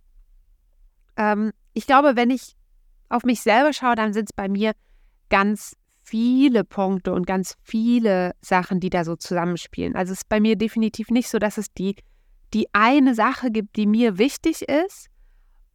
Ähm, 1.17 1.53
ich 1.75 1.87
glaube, 1.87 2.17
wenn 2.17 2.31
ich 2.31 2.57
auf 3.09 3.23
mich 3.25 3.41
selber 3.41 3.73
schaue, 3.73 3.95
dann 3.95 4.13
sind 4.13 4.31
es 4.31 4.33
bei 4.35 4.49
mir 4.49 4.73
ganz 5.29 5.77
viele 6.03 6.65
Punkte 6.65 7.13
und 7.13 7.27
ganz 7.27 7.57
viele 7.63 8.35
Sachen, 8.41 8.81
die 8.81 8.91
da 8.91 9.05
so 9.05 9.17
zusammenspielen. 9.17 9.95
Also 9.95 10.13
es 10.13 10.21
ist 10.21 10.29
bei 10.29 10.41
mir 10.41 10.57
definitiv 10.57 11.11
nicht 11.11 11.29
so, 11.29 11.39
dass 11.39 11.59
es 11.59 11.73
die, 11.75 11.97
die 12.55 12.67
eine 12.73 13.15
Sache 13.15 13.51
gibt, 13.51 13.77
die 13.77 13.87
mir 13.87 14.17
wichtig 14.17 14.63
ist 14.63 15.09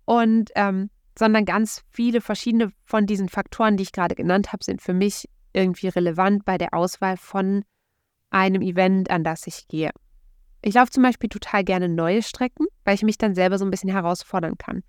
und 0.06 0.50
ähm, 0.56 0.90
sondern 1.18 1.46
ganz 1.46 1.84
viele 1.90 2.22
verschiedene 2.22 2.72
von 2.86 3.06
diesen 3.06 3.30
Faktoren, 3.30 3.78
die 3.78 3.84
ich 3.84 3.92
gerade 3.92 4.16
genannt 4.16 4.52
habe, 4.52 4.64
sind 4.64 4.82
für 4.82 4.94
mich 4.94 5.30
irgendwie 5.54 5.88
relevant 5.88 6.46
bei 6.46 6.58
der 6.58 6.74
Auswahl 6.74 7.18
von 7.18 7.64
einem 8.30 8.62
Event, 8.62 9.12
an 9.12 9.24
das 9.24 9.46
ich 9.48 9.68
gehe. 9.68 9.92
Ich 10.62 10.74
laufe 10.74 10.92
zum 10.92 11.04
Beispiel 11.04 11.30
total 11.30 11.64
gerne 11.64 11.90
neue 11.90 12.24
Strecken, 12.24 12.66
weil 12.84 12.96
ich 12.96 13.04
mich 13.04 13.18
dann 13.18 13.36
selber 13.36 13.58
so 13.58 13.66
ein 13.66 13.72
bisschen 13.72 13.92
herausfordern 13.92 14.58
kann. 14.58 14.84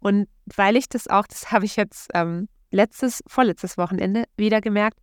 Und 0.00 0.28
weil 0.46 0.76
ich 0.76 0.88
das 0.88 1.06
auch, 1.08 1.26
das 1.26 1.52
habe 1.52 1.64
ich 1.64 1.76
jetzt 1.76 2.10
ähm, 2.14 2.48
letztes, 2.70 3.22
vorletztes 3.26 3.78
Wochenende 3.78 4.24
wieder 4.36 4.60
gemerkt, 4.60 4.98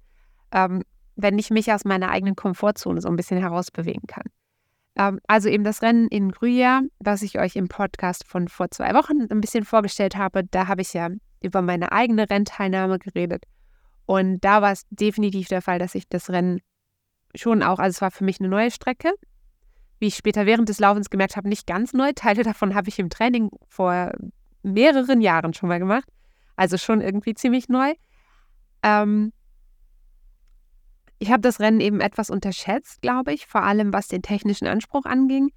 ähm, 0.51 0.83
wenn 1.15 1.39
ich 1.39 1.49
mich 1.49 1.71
aus 1.71 1.85
meiner 1.85 2.09
eigenen 2.09 2.35
Komfortzone 2.35 3.01
so 3.01 3.07
ein 3.07 3.15
bisschen 3.15 3.39
herausbewegen 3.39 4.07
kann. 4.07 4.25
Ähm, 4.97 5.19
also 5.27 5.49
eben 5.49 5.63
das 5.63 5.81
Rennen 5.81 6.07
in 6.07 6.31
Gruyère, 6.31 6.81
was 6.99 7.21
ich 7.21 7.39
euch 7.39 7.55
im 7.55 7.67
Podcast 7.67 8.27
von 8.27 8.47
vor 8.47 8.71
zwei 8.71 8.93
Wochen 8.93 9.27
ein 9.29 9.41
bisschen 9.41 9.63
vorgestellt 9.63 10.15
habe, 10.15 10.43
da 10.43 10.67
habe 10.67 10.81
ich 10.81 10.93
ja 10.93 11.09
über 11.41 11.61
meine 11.61 11.91
eigene 11.91 12.29
Rennteilnahme 12.29 12.99
geredet. 12.99 13.43
Und 14.05 14.39
da 14.43 14.61
war 14.61 14.71
es 14.71 14.85
definitiv 14.89 15.49
der 15.49 15.61
Fall, 15.61 15.79
dass 15.79 15.93
ich 15.93 16.07
das 16.07 16.29
Rennen 16.29 16.61
schon 17.35 17.61
auch, 17.61 17.77
also 17.77 17.95
es 17.95 18.01
war 18.01 18.11
für 18.11 18.23
mich 18.23 18.39
eine 18.39 18.49
neue 18.49 18.71
Strecke. 18.71 19.13
Wie 19.99 20.07
ich 20.07 20.15
später 20.15 20.45
während 20.45 20.69
des 20.69 20.79
Laufens 20.79 21.09
gemerkt 21.09 21.37
habe, 21.37 21.49
nicht 21.49 21.67
ganz 21.67 21.93
neu. 21.93 22.11
Teile 22.13 22.43
davon 22.43 22.73
habe 22.73 22.89
ich 22.89 22.99
im 22.99 23.09
Training 23.09 23.49
vor 23.67 24.11
mehreren 24.63 25.21
Jahren 25.21 25.53
schon 25.53 25.69
mal 25.69 25.79
gemacht. 25.79 26.07
Also 26.55 26.77
schon 26.77 27.01
irgendwie 27.01 27.35
ziemlich 27.35 27.69
neu. 27.69 27.93
Ähm, 28.81 29.31
ich 31.19 31.31
habe 31.31 31.41
das 31.41 31.59
Rennen 31.59 31.79
eben 31.79 31.99
etwas 31.99 32.29
unterschätzt, 32.29 33.01
glaube 33.01 33.33
ich, 33.33 33.47
vor 33.47 33.63
allem 33.63 33.93
was 33.93 34.07
den 34.07 34.21
technischen 34.21 34.67
Anspruch 34.67 35.05
anging. 35.05 35.51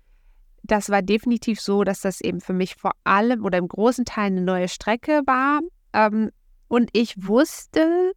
Das 0.63 0.91
war 0.91 1.03
definitiv 1.03 1.61
so, 1.61 1.85
dass 1.85 2.01
das 2.01 2.21
eben 2.21 2.41
für 2.41 2.53
mich 2.53 2.77
vor 2.77 2.93
allem 3.05 3.45
oder 3.45 3.59
im 3.59 3.69
großen 3.69 4.05
Teil 4.05 4.27
eine 4.27 4.43
neue 4.43 4.69
Strecke 4.69 5.23
war. 5.27 5.61
Ähm, 5.93 6.31
und 6.69 6.91
ich 6.93 7.27
wusste 7.27 8.13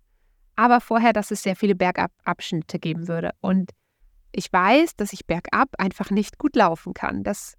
aber 0.56 0.82
vorher, 0.82 1.14
dass 1.14 1.32
es 1.32 1.44
sehr 1.44 1.56
viele 1.56 1.76
Bergababschnitte 1.76 2.80
geben 2.80 3.08
würde. 3.08 3.32
Und 3.42 3.72
ich 4.32 4.52
weiß, 4.52 4.96
dass 4.96 5.14
ich 5.14 5.26
bergab 5.26 5.70
einfach 5.78 6.12
nicht 6.12 6.38
gut 6.38 6.56
laufen 6.56 6.94
kann. 6.94 7.24
Das 7.24 7.56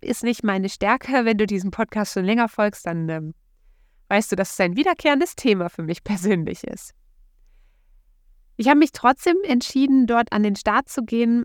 ist 0.00 0.24
nicht 0.24 0.42
meine 0.44 0.68
Stärke. 0.68 1.12
Wenn 1.24 1.38
du 1.38 1.46
diesem 1.46 1.70
Podcast 1.70 2.14
schon 2.14 2.24
länger 2.24 2.48
folgst, 2.48 2.86
dann 2.86 3.08
ähm, 3.08 3.34
weißt 4.08 4.32
du, 4.32 4.36
dass 4.36 4.52
es 4.52 4.60
ein 4.60 4.76
wiederkehrendes 4.76 5.36
Thema 5.36 5.68
für 5.68 5.82
mich 5.82 6.04
persönlich 6.04 6.64
ist. 6.64 6.94
Ich 8.56 8.68
habe 8.68 8.78
mich 8.78 8.92
trotzdem 8.92 9.36
entschieden, 9.44 10.06
dort 10.06 10.32
an 10.32 10.42
den 10.42 10.56
Start 10.56 10.88
zu 10.88 11.02
gehen. 11.02 11.44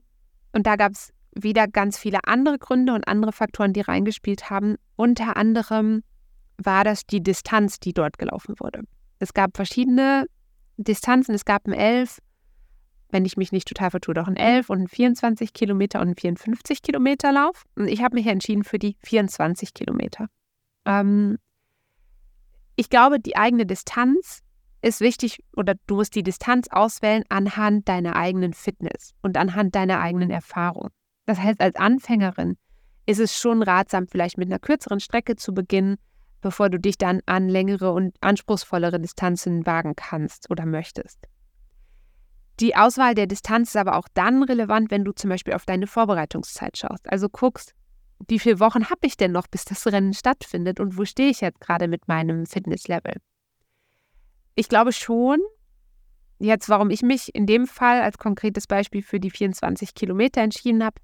Und 0.53 0.67
da 0.67 0.75
gab 0.75 0.91
es 0.91 1.11
wieder 1.33 1.67
ganz 1.67 1.97
viele 1.97 2.19
andere 2.25 2.57
Gründe 2.57 2.93
und 2.93 3.07
andere 3.07 3.31
Faktoren, 3.31 3.73
die 3.73 3.81
reingespielt 3.81 4.49
haben. 4.49 4.75
Unter 4.95 5.37
anderem 5.37 6.03
war 6.57 6.83
das 6.83 7.05
die 7.05 7.21
Distanz, 7.21 7.79
die 7.79 7.93
dort 7.93 8.17
gelaufen 8.17 8.55
wurde. 8.59 8.83
Es 9.19 9.33
gab 9.33 9.55
verschiedene 9.55 10.25
Distanzen. 10.77 11.33
Es 11.35 11.45
gab 11.45 11.67
ein 11.67 11.73
11, 11.73 12.19
wenn 13.09 13.25
ich 13.25 13.37
mich 13.37 13.51
nicht 13.51 13.67
total 13.67 13.91
vertue, 13.91 14.13
doch 14.13 14.27
ein 14.27 14.35
11 14.35 14.69
und 14.69 14.81
ein 14.81 14.87
24 14.87 15.53
Kilometer 15.53 16.01
und 16.01 16.09
ein 16.09 16.15
54 16.15 16.81
Kilometer 16.81 17.31
Lauf. 17.31 17.63
Und 17.75 17.87
ich 17.87 18.03
habe 18.03 18.15
mich 18.15 18.27
entschieden 18.27 18.63
für 18.63 18.79
die 18.79 18.97
24 19.03 19.73
Kilometer. 19.73 20.27
Ähm, 20.85 21.37
ich 22.75 22.89
glaube, 22.89 23.19
die 23.19 23.35
eigene 23.35 23.65
Distanz 23.65 24.41
ist 24.81 25.01
wichtig 25.01 25.43
oder 25.55 25.75
du 25.87 25.95
musst 25.95 26.15
die 26.15 26.23
Distanz 26.23 26.67
auswählen 26.69 27.23
anhand 27.29 27.87
deiner 27.87 28.15
eigenen 28.15 28.53
Fitness 28.53 29.13
und 29.21 29.37
anhand 29.37 29.75
deiner 29.75 29.99
eigenen 29.99 30.29
Erfahrung. 30.29 30.89
Das 31.25 31.39
heißt, 31.39 31.59
als 31.61 31.75
Anfängerin 31.75 32.57
ist 33.05 33.19
es 33.19 33.37
schon 33.37 33.63
ratsam, 33.63 34.07
vielleicht 34.07 34.37
mit 34.37 34.49
einer 34.49 34.59
kürzeren 34.59 34.99
Strecke 34.99 35.35
zu 35.35 35.53
beginnen, 35.53 35.97
bevor 36.41 36.69
du 36.69 36.79
dich 36.79 36.97
dann 36.97 37.21
an 37.25 37.49
längere 37.49 37.91
und 37.91 38.15
anspruchsvollere 38.21 38.99
Distanzen 38.99 39.65
wagen 39.65 39.95
kannst 39.95 40.49
oder 40.51 40.65
möchtest. 40.65 41.19
Die 42.59 42.75
Auswahl 42.75 43.13
der 43.13 43.27
Distanz 43.27 43.69
ist 43.69 43.77
aber 43.77 43.97
auch 43.97 44.07
dann 44.13 44.43
relevant, 44.43 44.89
wenn 44.89 45.05
du 45.05 45.11
zum 45.11 45.29
Beispiel 45.29 45.53
auf 45.53 45.65
deine 45.65 45.87
Vorbereitungszeit 45.87 46.77
schaust. 46.77 47.07
Also 47.09 47.29
guckst, 47.29 47.73
wie 48.27 48.39
viele 48.39 48.59
Wochen 48.59 48.89
habe 48.89 49.05
ich 49.05 49.15
denn 49.15 49.31
noch, 49.31 49.47
bis 49.47 49.65
das 49.65 49.85
Rennen 49.87 50.13
stattfindet 50.13 50.79
und 50.79 50.97
wo 50.97 51.05
stehe 51.05 51.29
ich 51.29 51.41
jetzt 51.41 51.61
gerade 51.61 51.87
mit 51.87 52.07
meinem 52.07 52.45
Fitnesslevel? 52.45 53.17
Ich 54.59 54.69
glaube 54.69 54.91
schon, 54.91 55.39
jetzt 56.39 56.67
warum 56.67 56.89
ich 56.89 57.03
mich 57.03 57.35
in 57.35 57.45
dem 57.45 57.67
Fall 57.67 58.01
als 58.01 58.17
konkretes 58.17 58.65
Beispiel 58.65 59.03
für 59.03 59.19
die 59.19 59.29
24 59.29 59.93
Kilometer 59.93 60.41
entschieden 60.41 60.83
habe, 60.83 60.99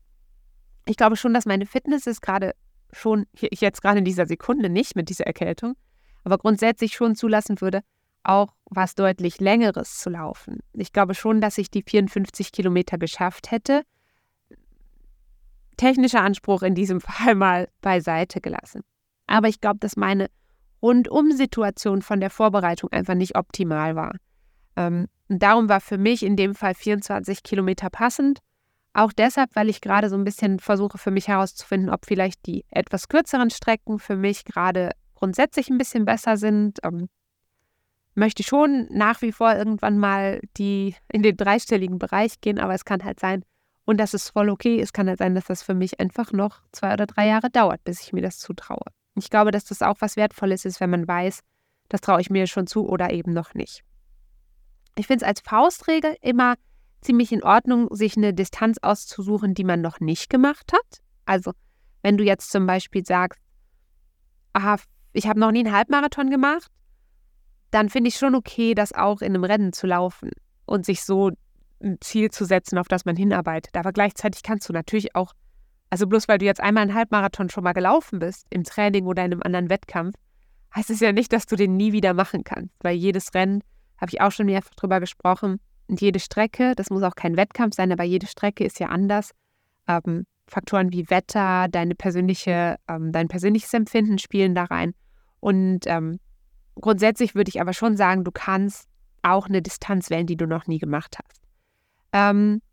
ich 0.87 0.97
glaube 0.97 1.15
schon, 1.17 1.35
dass 1.35 1.45
meine 1.45 1.67
Fitness 1.67 2.07
ist 2.07 2.21
gerade 2.21 2.55
schon, 2.91 3.27
jetzt 3.39 3.83
gerade 3.83 3.99
in 3.99 4.05
dieser 4.05 4.25
Sekunde 4.25 4.69
nicht 4.69 4.95
mit 4.95 5.09
dieser 5.09 5.27
Erkältung, 5.27 5.75
aber 6.23 6.39
grundsätzlich 6.39 6.95
schon 6.95 7.15
zulassen 7.15 7.61
würde, 7.61 7.81
auch 8.23 8.55
was 8.65 8.95
deutlich 8.95 9.39
Längeres 9.39 9.99
zu 9.99 10.09
laufen. 10.09 10.61
Ich 10.73 10.91
glaube 10.91 11.13
schon, 11.13 11.39
dass 11.39 11.59
ich 11.59 11.69
die 11.69 11.83
54 11.83 12.51
Kilometer 12.53 12.97
geschafft 12.97 13.51
hätte, 13.51 13.83
technischer 15.77 16.21
Anspruch 16.21 16.63
in 16.63 16.73
diesem 16.73 17.01
Fall 17.01 17.35
mal 17.35 17.69
beiseite 17.81 18.41
gelassen. 18.41 18.81
Aber 19.27 19.47
ich 19.47 19.61
glaube, 19.61 19.77
dass 19.77 19.95
meine 19.95 20.31
Rundum-Situation 20.83 22.01
von 22.01 22.19
der 22.19 22.29
Vorbereitung 22.29 22.91
einfach 22.91 23.15
nicht 23.15 23.35
optimal 23.35 23.95
war. 23.95 24.15
Ähm, 24.75 25.07
darum 25.29 25.69
war 25.69 25.81
für 25.81 25.97
mich 25.97 26.23
in 26.23 26.35
dem 26.35 26.53
Fall 26.53 26.75
24 26.75 27.41
Kilometer 27.41 27.89
passend. 27.89 28.39
Auch 28.93 29.13
deshalb, 29.13 29.55
weil 29.55 29.69
ich 29.69 29.81
gerade 29.81 30.09
so 30.09 30.15
ein 30.15 30.23
bisschen 30.23 30.59
versuche 30.59 30.97
für 30.97 31.09
mich 31.09 31.27
herauszufinden, 31.27 31.89
ob 31.89 32.05
vielleicht 32.05 32.45
die 32.45 32.65
etwas 32.69 33.07
kürzeren 33.07 33.49
Strecken 33.49 33.97
für 33.97 34.15
mich 34.15 34.45
gerade 34.45 34.91
grundsätzlich 35.15 35.69
ein 35.69 35.77
bisschen 35.77 36.05
besser 36.05 36.37
sind. 36.37 36.79
Ähm, 36.83 37.07
möchte 38.13 38.43
schon 38.43 38.87
nach 38.91 39.21
wie 39.21 39.31
vor 39.31 39.55
irgendwann 39.55 39.97
mal 39.97 40.41
die 40.57 40.95
in 41.07 41.23
den 41.23 41.37
dreistelligen 41.37 41.97
Bereich 41.97 42.41
gehen, 42.41 42.59
aber 42.59 42.75
es 42.75 42.85
kann 42.85 43.03
halt 43.03 43.19
sein, 43.19 43.43
und 43.85 43.97
das 43.97 44.13
ist 44.13 44.29
voll 44.29 44.49
okay. 44.49 44.79
Es 44.79 44.93
kann 44.93 45.07
halt 45.07 45.19
sein, 45.19 45.35
dass 45.35 45.45
das 45.45 45.63
für 45.63 45.73
mich 45.73 45.99
einfach 45.99 46.31
noch 46.31 46.61
zwei 46.71 46.93
oder 46.93 47.05
drei 47.05 47.27
Jahre 47.27 47.49
dauert, 47.49 47.83
bis 47.83 48.01
ich 48.01 48.13
mir 48.13 48.21
das 48.21 48.39
zutraue. 48.39 48.85
Ich 49.15 49.29
glaube, 49.29 49.51
dass 49.51 49.65
das 49.65 49.81
auch 49.81 49.97
was 49.99 50.15
Wertvolles 50.15 50.65
ist, 50.65 50.79
wenn 50.79 50.89
man 50.89 51.07
weiß, 51.07 51.39
das 51.89 52.01
traue 52.01 52.21
ich 52.21 52.29
mir 52.29 52.47
schon 52.47 52.67
zu 52.67 52.87
oder 52.87 53.11
eben 53.11 53.33
noch 53.33 53.53
nicht. 53.53 53.83
Ich 54.95 55.07
finde 55.07 55.25
es 55.25 55.27
als 55.27 55.41
Faustregel 55.41 56.15
immer 56.21 56.55
ziemlich 57.01 57.31
in 57.31 57.43
Ordnung, 57.43 57.93
sich 57.93 58.17
eine 58.17 58.33
Distanz 58.33 58.77
auszusuchen, 58.81 59.53
die 59.53 59.63
man 59.63 59.81
noch 59.81 59.99
nicht 59.99 60.29
gemacht 60.29 60.71
hat. 60.73 61.01
Also, 61.25 61.51
wenn 62.01 62.17
du 62.17 62.23
jetzt 62.23 62.51
zum 62.51 62.65
Beispiel 62.65 63.05
sagst, 63.05 63.39
aha, 64.53 64.77
ich 65.13 65.27
habe 65.27 65.39
noch 65.39 65.51
nie 65.51 65.59
einen 65.59 65.73
Halbmarathon 65.73 66.29
gemacht, 66.29 66.71
dann 67.71 67.89
finde 67.89 68.09
ich 68.09 68.15
schon 68.15 68.35
okay, 68.35 68.75
das 68.75 68.93
auch 68.93 69.21
in 69.21 69.35
einem 69.35 69.43
Rennen 69.43 69.73
zu 69.73 69.87
laufen 69.87 70.31
und 70.65 70.85
sich 70.85 71.03
so 71.03 71.31
ein 71.81 71.97
Ziel 72.01 72.31
zu 72.31 72.45
setzen, 72.45 72.77
auf 72.77 72.87
das 72.87 73.05
man 73.05 73.15
hinarbeitet. 73.15 73.75
Aber 73.75 73.91
gleichzeitig 73.91 74.43
kannst 74.43 74.69
du 74.69 74.73
natürlich 74.73 75.15
auch, 75.15 75.33
also 75.93 76.07
bloß 76.07 76.27
weil 76.27 76.39
du 76.39 76.45
jetzt 76.45 76.59
einmal 76.59 76.81
einen 76.81 76.95
Halbmarathon 76.95 77.51
schon 77.51 77.63
mal 77.63 77.73
gelaufen 77.73 78.17
bist, 78.17 78.47
im 78.49 78.63
Training 78.63 79.05
oder 79.05 79.23
in 79.23 79.31
einem 79.31 79.43
anderen 79.43 79.69
Wettkampf, 79.69 80.15
heißt 80.73 80.89
es 80.89 80.99
ja 80.99 81.11
nicht, 81.11 81.31
dass 81.31 81.45
du 81.45 81.55
den 81.55 81.77
nie 81.77 81.91
wieder 81.91 82.15
machen 82.15 82.43
kannst. 82.43 82.73
Weil 82.81 82.95
jedes 82.95 83.31
Rennen, 83.35 83.61
habe 83.99 84.09
ich 84.09 84.19
auch 84.19 84.31
schon 84.31 84.47
mehrfach 84.47 84.73
drüber 84.73 84.99
gesprochen, 84.99 85.59
und 85.85 86.01
jede 86.01 86.19
Strecke, 86.19 86.73
das 86.75 86.89
muss 86.89 87.03
auch 87.03 87.13
kein 87.13 87.37
Wettkampf 87.37 87.75
sein, 87.75 87.91
aber 87.91 88.05
jede 88.05 88.25
Strecke 88.25 88.63
ist 88.63 88.79
ja 88.79 88.87
anders. 88.87 89.33
Ähm, 89.87 90.25
Faktoren 90.47 90.91
wie 90.91 91.11
Wetter, 91.11 91.67
deine 91.69 91.93
persönliche, 91.93 92.77
ähm, 92.87 93.11
dein 93.11 93.27
persönliches 93.27 93.71
Empfinden 93.71 94.17
spielen 94.17 94.55
da 94.55 94.63
rein. 94.63 94.95
Und 95.41 95.81
ähm, 95.85 96.19
grundsätzlich 96.73 97.35
würde 97.35 97.49
ich 97.49 97.61
aber 97.61 97.73
schon 97.73 97.97
sagen, 97.97 98.23
du 98.23 98.31
kannst 98.31 98.87
auch 99.21 99.45
eine 99.45 99.61
Distanz 99.61 100.09
wählen, 100.09 100.25
die 100.25 100.37
du 100.37 100.47
noch 100.47 100.65
nie 100.65 100.79
gemacht 100.79 101.19
hast. 101.23 101.43
Ähm, 102.13 102.63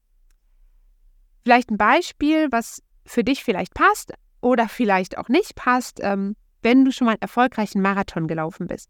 vielleicht 1.44 1.70
ein 1.70 1.76
Beispiel, 1.76 2.48
was 2.50 2.82
für 3.10 3.24
dich 3.24 3.42
vielleicht 3.42 3.74
passt 3.74 4.12
oder 4.40 4.68
vielleicht 4.68 5.18
auch 5.18 5.28
nicht 5.28 5.54
passt. 5.56 5.98
Ähm, 6.02 6.36
wenn 6.62 6.84
du 6.84 6.92
schon 6.92 7.06
mal 7.06 7.12
einen 7.12 7.22
erfolgreichen 7.22 7.82
Marathon 7.82 8.28
gelaufen 8.28 8.66
bist, 8.66 8.88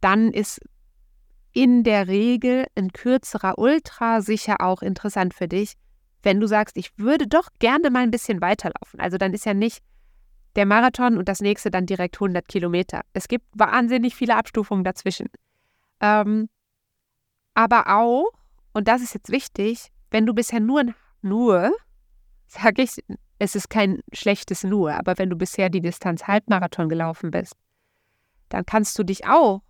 dann 0.00 0.32
ist 0.32 0.60
in 1.52 1.82
der 1.82 2.08
Regel 2.08 2.66
ein 2.76 2.92
kürzerer 2.92 3.58
Ultra 3.58 4.20
sicher 4.20 4.60
auch 4.60 4.82
interessant 4.82 5.34
für 5.34 5.48
dich, 5.48 5.74
wenn 6.22 6.40
du 6.40 6.46
sagst, 6.46 6.76
ich 6.76 6.96
würde 6.96 7.26
doch 7.26 7.48
gerne 7.58 7.90
mal 7.90 8.02
ein 8.02 8.10
bisschen 8.10 8.40
weiterlaufen. 8.40 9.00
Also 9.00 9.18
dann 9.18 9.34
ist 9.34 9.44
ja 9.44 9.54
nicht 9.54 9.82
der 10.56 10.66
Marathon 10.66 11.18
und 11.18 11.28
das 11.28 11.40
nächste 11.40 11.70
dann 11.70 11.86
direkt 11.86 12.16
100 12.16 12.46
Kilometer. 12.48 13.02
Es 13.12 13.28
gibt 13.28 13.44
wahnsinnig 13.52 14.14
viele 14.14 14.36
Abstufungen 14.36 14.84
dazwischen. 14.84 15.28
Ähm, 16.00 16.48
aber 17.54 17.88
auch, 17.88 18.30
und 18.72 18.88
das 18.88 19.02
ist 19.02 19.14
jetzt 19.14 19.30
wichtig, 19.30 19.88
wenn 20.10 20.26
du 20.26 20.34
bisher 20.34 20.60
nur, 20.60 20.84
nur, 21.22 21.72
sage 22.46 22.82
ich, 22.82 23.02
es 23.38 23.54
ist 23.54 23.70
kein 23.70 24.00
schlechtes 24.12 24.64
Nur, 24.64 24.94
aber 24.94 25.18
wenn 25.18 25.30
du 25.30 25.36
bisher 25.36 25.68
die 25.70 25.80
Distanz 25.80 26.26
Halbmarathon 26.26 26.88
gelaufen 26.88 27.30
bist, 27.30 27.54
dann 28.48 28.66
kannst 28.66 28.98
du 28.98 29.04
dich 29.04 29.26
auch 29.26 29.62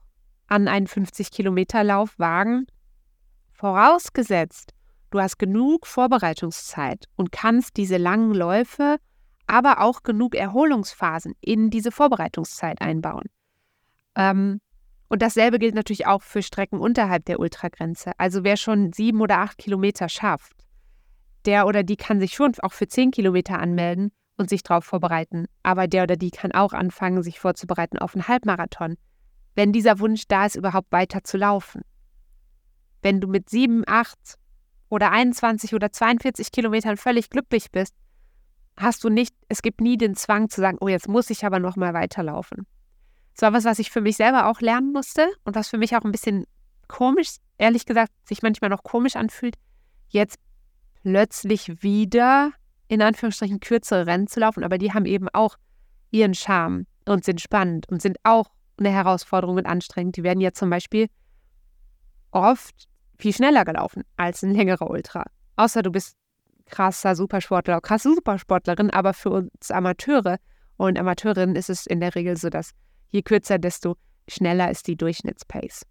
an 0.47 0.69
einen 0.69 0.87
50-Kilometer-Lauf 0.87 2.19
wagen, 2.19 2.67
vorausgesetzt, 3.53 4.73
du 5.11 5.21
hast 5.21 5.39
genug 5.39 5.87
Vorbereitungszeit 5.87 7.07
und 7.17 7.33
kannst 7.33 7.77
diese 7.77 7.97
langen 7.97 8.33
Läufe, 8.35 8.99
aber 9.47 9.81
auch 9.81 10.03
genug 10.03 10.35
Erholungsphasen 10.35 11.35
in 11.41 11.71
diese 11.71 11.91
Vorbereitungszeit 11.91 12.81
einbauen. 12.81 13.29
Ähm, 14.15 14.61
und 15.09 15.23
dasselbe 15.23 15.59
gilt 15.59 15.75
natürlich 15.75 16.07
auch 16.07 16.23
für 16.23 16.43
Strecken 16.43 16.81
unterhalb 16.81 17.25
der 17.25 17.41
Ultragrenze. 17.41 18.13
Also 18.19 18.45
wer 18.45 18.57
schon 18.57 18.93
sieben 18.93 19.21
oder 19.21 19.39
acht 19.39 19.59
Kilometer 19.59 20.09
schafft, 20.09 20.68
der 21.47 21.67
oder 21.67 21.83
die 21.83 21.97
kann 21.97 22.21
sich 22.21 22.33
schon 22.33 22.53
auch 22.63 22.73
für 22.73 22.89
zehn 22.89 23.11
Kilometer 23.11 23.59
anmelden 23.59 24.11
und 24.37 24.49
sich 24.49 24.63
darauf 24.63 24.85
vorbereiten. 24.85 25.47
Aber 25.63 25.87
der 25.87 26.05
oder 26.05 26.17
die 26.17 26.31
kann 26.31 26.53
auch 26.53 26.73
anfangen, 26.73 27.23
sich 27.23 27.41
vorzubereiten 27.41 27.99
auf 27.99 28.15
einen 28.15 28.29
Halbmarathon, 28.29 28.97
wenn 29.55 29.73
dieser 29.73 29.99
Wunsch 29.99 30.27
da 30.29 30.47
ist, 30.47 30.57
überhaupt 30.57 30.93
weiter 30.93 31.25
zu 31.25 31.37
laufen. 31.37 31.83
Wenn 33.03 33.21
du 33.21 33.29
mit 33.29 33.51
sieben, 33.51 33.83
acht 33.87 34.39
oder 34.89 35.11
21 35.11 35.75
oder 35.75 35.93
42 35.93 36.53
Kilometern 36.53 36.97
völlig 36.97 37.31
glücklich 37.31 37.71
bist, 37.71 37.95
hast 38.77 39.03
du 39.05 39.09
nicht, 39.09 39.35
es 39.49 39.63
gibt 39.63 39.81
nie 39.81 39.99
den 39.99 40.15
Zwang 40.15 40.49
zu 40.49 40.61
sagen, 40.61 40.79
oh, 40.81 40.89
jetzt 40.89 41.09
muss 41.09 41.31
ich 41.31 41.45
aber 41.45 41.59
noch 41.59 41.77
mal 41.77 41.95
weiterlaufen. 41.95 42.67
Das 43.35 43.43
war 43.43 43.53
was, 43.53 43.65
was 43.65 43.79
ich 43.79 43.91
für 43.91 44.01
mich 44.01 44.17
selber 44.17 44.47
auch 44.47 44.61
lernen 44.61 44.93
musste 44.93 45.29
und 45.45 45.55
was 45.55 45.69
für 45.69 45.79
mich 45.79 45.97
auch 45.97 46.05
ein 46.05 46.13
bisschen 46.13 46.45
komisch, 46.89 47.37
ehrlich 47.59 47.87
gesagt, 47.87 48.13
sich 48.27 48.43
manchmal 48.43 48.71
noch 48.71 48.83
komisch 48.83 49.17
anfühlt, 49.17 49.57
jetzt 50.09 50.39
plötzlich 51.03 51.83
wieder 51.83 52.53
in 52.89 53.03
Anführungsstrichen 53.03 53.61
kürzere 53.61 54.07
Rennen 54.07 54.27
zu 54.27 54.41
laufen, 54.41 54.65
aber 54.65 54.79
die 54.79 54.93
haben 54.93 55.05
eben 55.05 55.29
auch 55.29 55.57
ihren 56.11 56.35
Charme 56.35 56.87
und 57.07 57.25
sind 57.25 57.41
spannend 57.41 57.89
und 57.89 58.01
sind 58.01 58.19
auch 58.23 58.51
eine 58.79 58.91
Herausforderung 58.91 59.57
und 59.57 59.67
anstrengend. 59.67 60.17
Die 60.17 60.23
werden 60.23 60.41
ja 60.41 60.53
zum 60.53 60.71
Beispiel 60.71 61.09
oft 62.31 62.75
viel 63.19 63.35
schneller 63.35 63.65
gelaufen 63.65 64.05
als 64.17 64.43
ein 64.43 64.55
längerer 64.55 64.89
Ultra. 64.89 65.25
Außer 65.57 65.83
du 65.83 65.91
bist 65.91 66.17
krasser 66.67 67.17
Supersportler 67.17 67.81
krasse 67.81 68.15
Supersportlerin, 68.15 68.91
aber 68.91 69.15
für 69.15 69.31
uns 69.31 69.71
Amateure 69.71 70.39
und 70.77 70.99
Amateurinnen 70.99 71.57
ist 71.57 71.71
es 71.71 71.87
in 71.87 72.01
der 72.01 72.15
Regel 72.15 72.37
so, 72.37 72.51
dass 72.51 72.73
je 73.09 73.23
kürzer, 73.23 73.59
desto 73.59 73.97
schneller 74.29 74.71
ist 74.71 74.87
die 74.87 74.97
Durchschnittspace. 74.97 75.85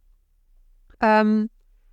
Ähm, 1.01 1.49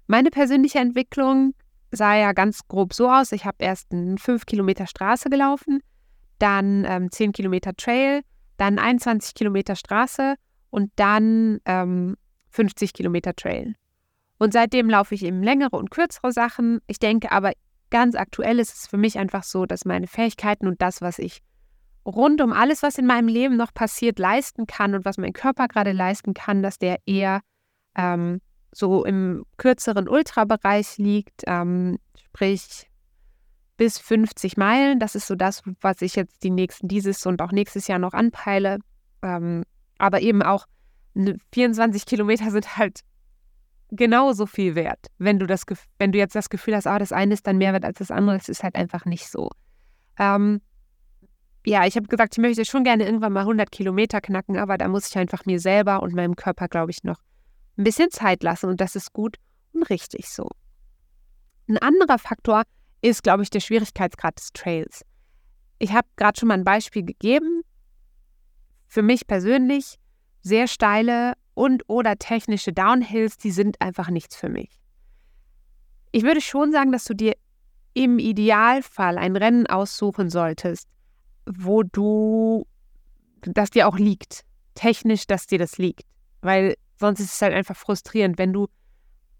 meine 0.07 0.31
persönliche 0.31 0.79
Entwicklung 0.79 1.55
sah 1.95 2.17
ja 2.17 2.33
ganz 2.33 2.67
grob 2.69 2.93
so 2.95 3.11
aus. 3.11 3.33
Ich 3.33 3.45
habe 3.45 3.57
erst 3.59 3.93
einen 3.93 4.19
5 4.19 4.47
Kilometer 4.47 4.87
Straße 4.87 5.31
gelaufen, 5.31 5.81
dann 6.39 6.85
ähm, 6.87 7.11
10 7.11 7.33
Kilometer 7.33 7.75
Trail, 7.75 8.23
dann 8.57 8.79
21 8.79 9.35
Kilometer 9.35 9.77
Straße 9.77 10.35
und 10.71 10.91
dann 10.97 11.61
ähm, 11.65 12.17
50 12.51 12.93
Kilometer 12.93 13.35
Trail. 13.35 13.75
Und 14.39 14.53
seitdem 14.53 14.91
laufe 14.91 15.15
ich 15.15 15.25
eben 15.25 15.43
längere 15.43 15.77
und 15.77 15.91
kürzere 15.91 16.33
Sachen. 16.33 16.81
Ich 16.87 16.99
denke 16.99 17.33
aber, 17.33 17.53
ganz 17.91 18.17
aktuell 18.17 18.59
ist 18.59 18.75
es 18.75 18.87
für 18.89 18.97
mich 18.97 19.19
einfach 19.19 19.45
so, 19.45 19.67
dass 19.67 19.85
meine 19.85 20.07
Fähigkeiten 20.07 20.67
und 20.67 20.83
das, 20.83 21.01
was 21.01 21.19
ich 21.19 21.41
rund 22.05 22.41
um 22.43 22.53
alles, 22.53 22.83
was 22.83 22.99
in 22.99 23.07
meinem 23.07 23.29
Leben 23.29 23.57
noch 23.57 23.73
passiert, 23.73 24.19
leisten 24.19 24.67
kann 24.67 24.95
und 24.95 25.05
was 25.05 25.17
mein 25.17 25.33
Körper 25.33 25.69
gerade 25.69 25.93
leisten 25.93 26.35
kann, 26.35 26.63
dass 26.63 26.79
der 26.79 26.99
eher 27.07 27.41
ähm, 27.97 28.41
so 28.75 29.05
im 29.05 29.45
kürzeren 29.57 30.09
Ultrabereich 30.09 30.99
liegt, 30.99 31.43
ähm, 31.47 31.99
sprich 32.19 32.91
bis 33.77 33.99
50 33.99 34.57
Meilen. 34.57 34.99
Das 34.99 35.15
ist 35.15 35.27
so 35.27 35.35
das, 35.35 35.63
was 35.81 36.03
ich 36.03 36.17
jetzt 36.17 36.43
die 36.43 36.51
nächsten, 36.51 36.89
dieses 36.89 37.25
und 37.27 37.41
auch 37.41 37.53
nächstes 37.53 37.87
Jahr 37.87 37.99
noch 37.99 38.13
anpeile. 38.13 38.79
Ähm, 39.23 39.65
aber 39.99 40.21
eben 40.21 40.43
auch 40.43 40.67
24 41.53 42.07
Kilometer 42.07 42.51
sind 42.51 42.77
halt 42.77 43.01
genauso 43.91 44.47
viel 44.47 44.75
wert. 44.75 45.07
Wenn 45.19 45.39
du, 45.39 45.47
das, 45.47 45.65
wenn 45.99 46.13
du 46.13 46.19
jetzt 46.19 46.35
das 46.35 46.51
Gefühl 46.51 46.75
hast, 46.75 46.87
ah, 46.87 46.99
das 46.99 47.13
eine 47.13 47.35
ist 47.35 47.47
dann 47.47 47.59
mehr 47.59 47.73
wert 47.73 47.85
als 47.85 47.99
das 47.99 48.11
andere, 48.11 48.39
das 48.39 48.49
ist 48.49 48.63
halt 48.63 48.75
einfach 48.75 49.05
nicht 49.05 49.29
so. 49.29 49.51
Ähm, 50.19 50.61
ja, 51.67 51.87
ich 51.87 51.97
habe 51.97 52.07
gesagt, 52.07 52.35
ich 52.35 52.43
möchte 52.43 52.65
schon 52.65 52.85
gerne 52.85 53.05
irgendwann 53.07 53.33
mal 53.33 53.41
100 53.41 53.71
Kilometer 53.71 54.21
knacken, 54.21 54.59
aber 54.59 54.77
da 54.77 54.89
muss 54.89 55.09
ich 55.09 55.17
einfach 55.17 55.47
mir 55.47 55.61
selber 55.61 56.03
und 56.03 56.15
meinem 56.15 56.37
Körper, 56.37 56.69
glaube 56.69 56.91
ich, 56.91 57.05
noch 57.05 57.19
ein 57.77 57.85
bisschen 57.85 58.11
Zeit 58.11 58.43
lassen 58.43 58.69
und 58.69 58.81
das 58.81 58.97
ist 58.97 59.13
gut 59.13 59.37
und 59.73 59.83
richtig 59.85 60.29
so. 60.29 60.49
Ein 61.69 61.79
anderer 61.79 62.19
Faktor 62.19 62.63
ist, 63.01 63.23
glaube 63.23 63.43
ich, 63.43 63.51
der 63.51 63.61
Schwierigkeitsgrad 63.61 64.39
des 64.39 64.53
Trails. 64.53 65.05
Ich 65.79 65.93
habe 65.93 66.07
gerade 66.17 66.39
schon 66.39 66.49
mal 66.49 66.55
ein 66.55 66.65
Beispiel 66.65 67.05
gegeben. 67.05 67.63
Für 68.87 69.03
mich 69.03 69.27
persönlich 69.27 69.97
sehr 70.43 70.69
steile 70.69 71.35
und 71.55 71.83
oder 71.89 72.17
technische 72.17 72.73
Downhills, 72.73 73.39
die 73.39 73.51
sind 73.51 73.81
einfach 73.81 74.11
nichts 74.11 74.37
für 74.37 74.49
mich. 74.49 74.81
Ich 76.13 76.23
würde 76.23 76.41
schon 76.41 76.71
sagen, 76.71 76.93
dass 76.93 77.05
du 77.05 77.15
dir 77.15 77.35
im 77.95 78.19
Idealfall 78.19 79.19
ein 79.19 79.37
Rennen 79.37 79.67
aussuchen 79.67 80.31
solltest, 80.31 80.89
wo 81.47 81.83
du, 81.83 82.67
das 83.43 83.71
dir 83.71 83.89
auch 83.89 83.99
liegt. 83.99 84.45
Technisch, 84.75 85.27
dass 85.27 85.47
dir 85.47 85.59
das 85.59 85.79
liegt. 85.79 86.03
Weil 86.41 86.75
sonst 87.05 87.21
ist 87.21 87.35
es 87.35 87.43
halt 87.43 87.55
einfach 87.55 87.77
frustrierend, 87.77 88.39
wenn 88.39 88.53
du 88.53 88.69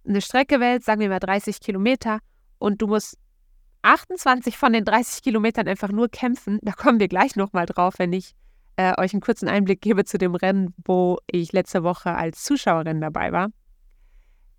eine 0.07 0.21
Strecke 0.21 0.61
wählst, 0.61 0.87
sagen 0.87 1.01
wir 1.01 1.09
mal 1.09 1.19
30 1.19 1.61
Kilometer, 1.61 2.21
und 2.59 2.81
du 2.81 2.87
musst 2.87 3.17
28 3.83 4.57
von 4.57 4.73
den 4.73 4.85
30 4.85 5.23
Kilometern 5.23 5.69
einfach 5.69 5.91
nur 5.91 6.09
kämpfen. 6.09 6.59
Da 6.63 6.73
kommen 6.73 7.01
wir 7.01 7.09
gleich 7.09 7.37
nochmal 7.37 7.67
drauf, 7.67 7.95
wenn 7.99 8.13
ich 8.13 8.35
äh, 8.77 8.99
euch 9.01 9.13
einen 9.13 9.21
kurzen 9.21 9.49
Einblick 9.49 9.81
gebe 9.83 10.05
zu 10.05 10.19
dem 10.19 10.35
Rennen, 10.35 10.75
wo 10.85 11.19
ich 11.27 11.53
letzte 11.53 11.83
Woche 11.83 12.15
als 12.15 12.43
Zuschauerin 12.43 13.01
dabei 13.01 13.33
war. 13.33 13.49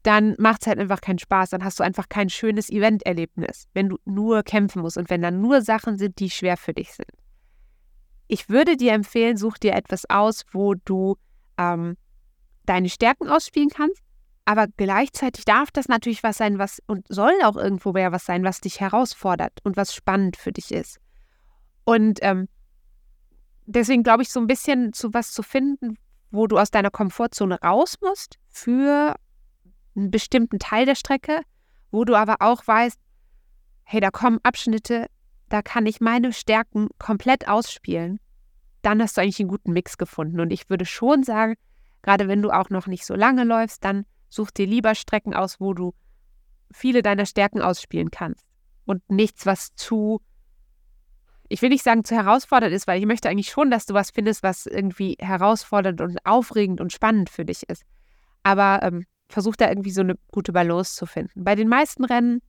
Dann 0.04 0.36
macht 0.38 0.62
es 0.62 0.68
halt 0.68 0.78
einfach 0.78 1.02
keinen 1.02 1.18
Spaß. 1.18 1.50
Dann 1.50 1.64
hast 1.64 1.80
du 1.80 1.84
einfach 1.84 2.08
kein 2.08 2.30
schönes 2.30 2.70
Event-Erlebnis, 2.70 3.68
wenn 3.74 3.90
du 3.90 3.98
nur 4.06 4.44
kämpfen 4.44 4.84
musst 4.84 4.98
und 4.98 5.10
wenn 5.10 5.22
dann 5.22 5.42
nur 5.42 5.62
Sachen 5.62 5.98
sind, 5.98 6.20
die 6.20 6.30
schwer 6.30 6.58
für 6.58 6.74
dich 6.74 6.94
sind. 6.94 7.10
Ich 8.28 8.50
würde 8.50 8.78
dir 8.78 8.94
empfehlen, 8.94 9.38
such 9.38 9.58
dir 9.58 9.74
etwas 9.74 10.10
aus, 10.10 10.46
wo 10.52 10.76
du 10.76 11.18
ähm, 11.58 11.98
deine 12.66 12.90
Stärken 12.90 13.30
ausspielen 13.30 13.70
kannst, 13.70 14.02
aber 14.46 14.68
gleichzeitig 14.78 15.46
darf 15.46 15.72
das 15.72 15.88
natürlich 15.88 16.24
was 16.24 16.38
sein, 16.38 16.60
was 16.60 16.80
und 16.88 17.06
soll 17.10 17.34
auch 17.44 17.56
irgendwo 17.56 17.94
mehr 17.94 18.12
was 18.12 18.26
sein, 18.26 18.44
was 18.44 18.62
dich 18.62 18.80
herausfordert 18.80 19.60
und 19.64 19.76
was 19.76 19.94
spannend 19.94 20.38
für 20.38 20.52
dich 20.52 20.72
ist. 20.72 21.00
Und 21.84 22.20
ähm, 22.22 22.48
deswegen 23.66 24.04
glaube 24.04 24.24
ich, 24.24 24.32
so 24.32 24.40
ein 24.40 24.48
bisschen 24.48 24.94
zu 24.94 25.14
was 25.14 25.32
zu 25.32 25.42
finden, 25.42 25.98
wo 26.32 26.48
du 26.48 26.58
aus 26.58 26.70
deiner 26.70 26.92
Komfortzone 26.92 27.60
raus 27.62 27.96
musst 28.02 28.38
für 28.50 29.16
einen 29.96 30.12
bestimmten 30.12 30.60
Teil 30.60 30.86
der 30.86 30.96
Strecke, 30.96 31.42
wo 31.92 32.06
du 32.06 32.16
aber 32.16 32.38
auch 32.40 32.66
weißt, 32.66 33.00
hey, 33.84 34.00
da 34.00 34.12
kommen 34.12 34.40
Abschnitte, 34.44 35.08
da 35.50 35.62
kann 35.62 35.86
ich 35.86 36.02
meine 36.02 36.34
Stärken 36.34 36.90
komplett 37.00 37.48
ausspielen. 37.48 38.20
Dann 38.82 39.02
hast 39.02 39.18
du 39.18 39.22
eigentlich 39.22 39.40
einen 39.40 39.50
guten 39.50 39.72
Mix 39.74 39.98
gefunden. 39.98 40.40
Und 40.40 40.52
ich 40.52 40.70
würde 40.70 40.86
schon 40.86 41.24
sagen, 41.24 41.56
Gerade 42.06 42.28
wenn 42.28 42.44
du 42.44 42.52
auch 42.52 42.70
noch 42.70 42.86
nicht 42.86 43.04
so 43.04 43.16
lange 43.16 43.44
läufst, 43.44 43.84
dann 43.84 44.06
such 44.30 44.52
dir 44.52 44.68
lieber 44.68 44.94
Strecken 44.94 45.34
aus, 45.34 45.60
wo 45.60 45.74
du 45.74 45.96
viele 46.72 47.02
deiner 47.02 47.26
Stärken 47.26 47.64
ausspielen 47.64 48.12
kannst. 48.12 48.46
Und 48.86 49.02
nichts, 49.10 49.48
was 49.48 49.74
zu, 49.74 50.22
ich 51.50 51.64
will 51.64 51.70
nicht 51.70 51.84
sagen 51.84 52.04
zu 52.04 52.14
herausfordernd 52.16 52.76
ist, 52.76 52.86
weil 52.86 53.00
ich 53.00 53.08
möchte 53.08 53.28
eigentlich 53.28 53.50
schon, 53.50 53.72
dass 53.72 53.88
du 53.88 53.96
was 53.96 54.12
findest, 54.12 54.44
was 54.44 54.68
irgendwie 54.68 55.16
herausfordernd 55.20 56.00
und 56.00 56.24
aufregend 56.28 56.80
und 56.80 56.94
spannend 56.94 57.32
für 57.32 57.44
dich 57.44 57.68
ist. 57.68 57.82
Aber 58.44 58.84
ähm, 58.84 59.06
versuch 59.28 59.56
da 59.56 59.68
irgendwie 59.68 59.90
so 59.90 60.02
eine 60.02 60.14
gute 60.32 60.54
Balance 60.54 60.96
zu 60.96 61.08
finden. 61.08 61.44
Bei 61.44 61.56
den 61.56 61.68
meisten 61.68 62.06
Rennen 62.06 62.42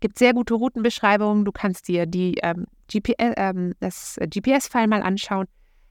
Gibt 0.00 0.18
sehr 0.18 0.32
gute 0.32 0.54
Routenbeschreibungen. 0.54 1.44
Du 1.44 1.52
kannst 1.52 1.88
dir 1.88 2.06
die, 2.06 2.38
ähm, 2.42 2.66
GPS, 2.86 3.34
ähm, 3.36 3.74
das 3.80 4.16
GPS-File 4.20 4.86
mal 4.86 5.02
anschauen. 5.02 5.46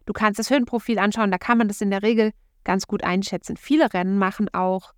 Du 0.06 0.14
kannst 0.14 0.40
das 0.40 0.50
Höhenprofil 0.50 0.98
anschauen. 1.00 1.32
Da 1.32 1.38
kann 1.38 1.58
man 1.58 1.68
das 1.68 1.82
in 1.82 1.90
der 1.90 2.04
Regel 2.04 2.32
ganz 2.68 2.86
gut 2.86 3.04
einschätzen. 3.04 3.56
Viele 3.56 3.94
Rennen 3.94 4.20
machen 4.20 4.54
auch 4.54 4.92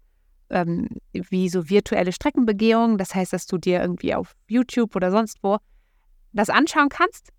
ähm, 0.50 0.90
wie 1.14 1.50
so 1.50 1.70
virtuelle 1.70 2.12
Streckenbegehungen. 2.12 2.98
Das 2.98 3.14
heißt, 3.14 3.32
dass 3.32 3.46
du 3.46 3.60
dir 3.60 3.80
irgendwie 3.80 4.16
auf 4.16 4.34
YouTube 4.48 4.96
oder 4.96 5.12
sonst 5.12 5.38
wo 5.44 5.60
das 6.34 6.50
anschauen 6.50 6.90
kannst, 6.90 7.30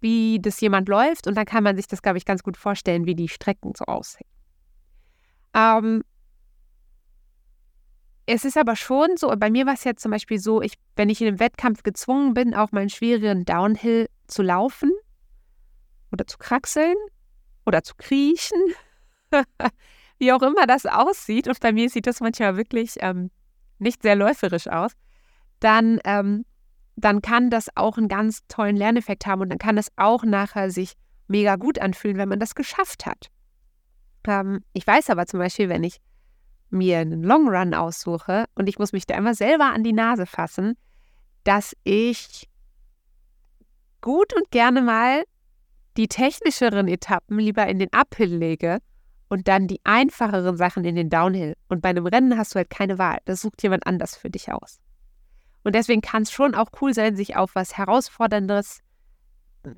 wie 0.00 0.38
das 0.40 0.60
jemand 0.60 0.88
läuft. 0.88 1.26
Und 1.26 1.34
dann 1.36 1.46
kann 1.46 1.64
man 1.64 1.74
sich 1.74 1.86
das, 1.86 2.02
glaube 2.02 2.18
ich, 2.18 2.26
ganz 2.26 2.42
gut 2.42 2.58
vorstellen, 2.58 3.06
wie 3.06 3.14
die 3.14 3.28
Strecken 3.28 3.72
so 3.76 3.86
aussehen. 3.86 4.28
Ähm, 5.54 6.02
es 8.26 8.44
ist 8.44 8.58
aber 8.58 8.76
schon 8.76 9.16
so, 9.16 9.34
bei 9.38 9.48
mir 9.48 9.64
war 9.64 9.72
es 9.72 9.84
jetzt 9.84 10.02
zum 10.02 10.10
Beispiel 10.10 10.38
so, 10.38 10.60
ich, 10.60 10.74
wenn 10.96 11.08
ich 11.08 11.22
in 11.22 11.28
einem 11.28 11.40
Wettkampf 11.40 11.82
gezwungen 11.82 12.34
bin, 12.34 12.54
auch 12.54 12.72
mal 12.72 12.80
einen 12.80 12.90
schweren 12.90 13.46
Downhill 13.46 14.08
zu 14.26 14.42
laufen 14.42 14.92
oder 16.12 16.26
zu 16.26 16.36
kraxeln 16.36 16.96
oder 17.64 17.82
zu 17.82 17.94
kriechen, 17.96 18.58
wie 20.18 20.32
auch 20.32 20.42
immer 20.42 20.66
das 20.66 20.86
aussieht, 20.86 21.48
und 21.48 21.60
bei 21.60 21.72
mir 21.72 21.88
sieht 21.88 22.06
das 22.06 22.20
manchmal 22.20 22.56
wirklich 22.56 22.96
ähm, 23.00 23.30
nicht 23.78 24.02
sehr 24.02 24.16
läuferisch 24.16 24.68
aus, 24.68 24.92
dann, 25.60 26.00
ähm, 26.04 26.44
dann 26.96 27.22
kann 27.22 27.50
das 27.50 27.68
auch 27.76 27.98
einen 27.98 28.08
ganz 28.08 28.40
tollen 28.48 28.76
Lerneffekt 28.76 29.26
haben 29.26 29.42
und 29.42 29.50
dann 29.50 29.58
kann 29.58 29.78
es 29.78 29.88
auch 29.96 30.24
nachher 30.24 30.70
sich 30.70 30.94
mega 31.28 31.56
gut 31.56 31.78
anfühlen, 31.78 32.16
wenn 32.16 32.28
man 32.28 32.40
das 32.40 32.54
geschafft 32.54 33.06
hat. 33.06 33.30
Ähm, 34.26 34.64
ich 34.72 34.86
weiß 34.86 35.10
aber 35.10 35.26
zum 35.26 35.40
Beispiel, 35.40 35.68
wenn 35.68 35.84
ich 35.84 35.98
mir 36.70 36.98
einen 36.98 37.22
Long 37.22 37.48
Run 37.48 37.74
aussuche 37.74 38.44
und 38.54 38.68
ich 38.68 38.78
muss 38.78 38.92
mich 38.92 39.06
da 39.06 39.16
immer 39.16 39.34
selber 39.34 39.66
an 39.66 39.84
die 39.84 39.92
Nase 39.92 40.26
fassen, 40.26 40.76
dass 41.44 41.74
ich 41.84 42.48
gut 44.00 44.34
und 44.34 44.50
gerne 44.50 44.82
mal 44.82 45.24
die 45.96 46.08
technischeren 46.08 46.88
Etappen 46.88 47.38
lieber 47.38 47.66
in 47.66 47.78
den 47.78 47.92
Uphill 47.92 48.36
lege 48.36 48.78
und 49.28 49.48
dann 49.48 49.66
die 49.66 49.80
einfacheren 49.84 50.56
Sachen 50.56 50.84
in 50.84 50.96
den 50.96 51.10
Downhill. 51.10 51.54
Und 51.68 51.82
bei 51.82 51.90
einem 51.90 52.06
Rennen 52.06 52.38
hast 52.38 52.54
du 52.54 52.56
halt 52.56 52.70
keine 52.70 52.98
Wahl. 52.98 53.18
Das 53.24 53.42
sucht 53.42 53.62
jemand 53.62 53.86
anders 53.86 54.16
für 54.16 54.30
dich 54.30 54.52
aus. 54.52 54.80
Und 55.64 55.74
deswegen 55.74 56.00
kann 56.00 56.22
es 56.22 56.32
schon 56.32 56.54
auch 56.54 56.68
cool 56.80 56.94
sein, 56.94 57.16
sich 57.16 57.36
auf 57.36 57.54
was 57.54 57.76
Herausforderndes, 57.76 58.80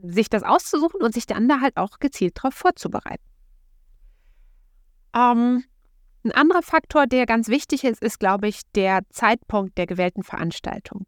sich 0.03 0.29
das 0.29 0.43
auszusuchen 0.43 1.03
und 1.03 1.15
sich 1.15 1.27
dann 1.27 1.49
da 1.49 1.61
halt 1.61 1.77
auch 1.77 1.99
gezielt 1.99 2.37
darauf 2.39 2.55
vorzubereiten. 2.55 3.25
Ähm, 5.15 5.65
ein 6.23 6.33
anderer 6.33 6.63
Faktor, 6.63 7.07
der 7.07 7.27
ganz 7.27 7.49
wichtig 7.49 7.85
ist, 7.85 8.03
ist, 8.03 8.21
glaube 8.21 8.47
ich, 8.47 8.61
der 8.75 9.01
Zeitpunkt 9.11 9.79
der 9.79 9.87
gewählten 9.87 10.23
Veranstaltung. 10.23 11.07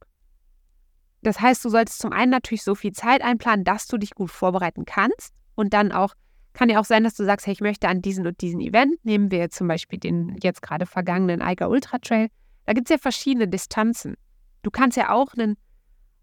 Das 1.23 1.41
heißt, 1.41 1.65
du 1.65 1.69
solltest 1.69 2.01
zum 2.01 2.13
einen 2.13 2.31
natürlich 2.31 2.65
so 2.65 2.75
viel 2.75 2.93
Zeit 2.93 3.23
einplanen, 3.23 3.65
dass 3.65 3.87
du 3.87 3.99
dich 3.99 4.13
gut 4.13 4.31
vorbereiten 4.31 4.85
kannst 4.85 5.33
und 5.55 5.73
dann 5.73 5.93
auch, 5.93 6.15
kann 6.53 6.69
ja 6.69 6.81
auch 6.81 6.85
sein, 6.85 7.05
dass 7.05 7.15
du 7.15 7.25
sagst, 7.25 7.47
hey, 7.47 7.53
ich 7.53 7.61
möchte 7.61 7.89
an 7.89 8.03
diesen 8.03 8.27
und 8.27 8.41
diesen 8.41 8.61
Event, 8.61 9.05
nehmen 9.05 9.31
wir 9.31 9.51
zum 9.51 9.69
Beispiel 9.69 9.99
den 9.99 10.37
jetzt 10.43 10.63
gerade 10.63 10.87
vergangenen 10.87 11.43
Eiger 11.43 11.71
Ultra 11.71 11.99
Trail, 11.99 12.29
da 12.67 12.73
gibt 12.73 12.89
es 12.89 12.95
ja 12.95 12.99
verschiedene 12.99 13.49
Distanzen. 13.49 14.17
Du 14.63 14.71
kannst 14.71 14.97
ja 14.97 15.11
auch 15.11 15.35
ein 15.35 15.57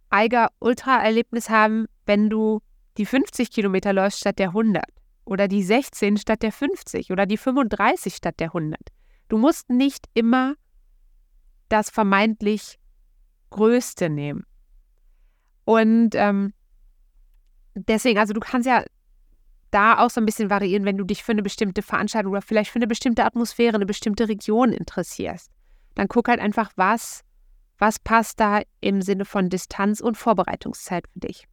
Eiger 0.09 0.49
Ultra 0.59 1.03
Erlebnis 1.03 1.49
haben, 1.49 1.85
wenn 2.05 2.29
du 2.29 2.61
die 2.97 3.05
50 3.05 3.51
Kilometer 3.51 3.93
läufst 3.93 4.19
statt 4.19 4.39
der 4.39 4.49
100 4.49 4.83
oder 5.25 5.47
die 5.47 5.63
16 5.63 6.17
statt 6.17 6.41
der 6.41 6.51
50 6.51 7.11
oder 7.11 7.25
die 7.25 7.37
35 7.37 8.15
statt 8.15 8.39
der 8.39 8.47
100. 8.47 8.79
Du 9.27 9.37
musst 9.37 9.69
nicht 9.69 10.05
immer 10.13 10.55
das 11.69 11.89
vermeintlich 11.89 12.79
Größte 13.51 14.09
nehmen. 14.09 14.43
Und 15.65 16.15
ähm, 16.15 16.53
deswegen, 17.75 18.19
also 18.19 18.33
du 18.33 18.39
kannst 18.39 18.67
ja 18.67 18.83
da 19.71 19.99
auch 19.99 20.09
so 20.09 20.21
ein 20.21 20.25
bisschen 20.25 20.49
variieren, 20.49 20.85
wenn 20.85 20.97
du 20.97 21.03
dich 21.03 21.23
für 21.23 21.31
eine 21.31 21.43
bestimmte 21.43 21.81
Veranstaltung 21.81 22.31
oder 22.31 22.41
vielleicht 22.41 22.71
für 22.71 22.79
eine 22.79 22.87
bestimmte 22.87 23.23
Atmosphäre, 23.23 23.75
eine 23.75 23.85
bestimmte 23.85 24.27
Region 24.27 24.71
interessierst. 24.71 25.51
Dann 25.95 26.07
guck 26.07 26.27
halt 26.27 26.39
einfach, 26.39 26.71
was, 26.75 27.21
was 27.77 27.99
passt 27.99 28.39
da 28.39 28.61
im 28.81 29.01
Sinne 29.01 29.25
von 29.25 29.49
Distanz 29.49 29.99
und 29.99 30.17
Vorbereitungszeit 30.17 31.07
für 31.11 31.19
dich. 31.19 31.47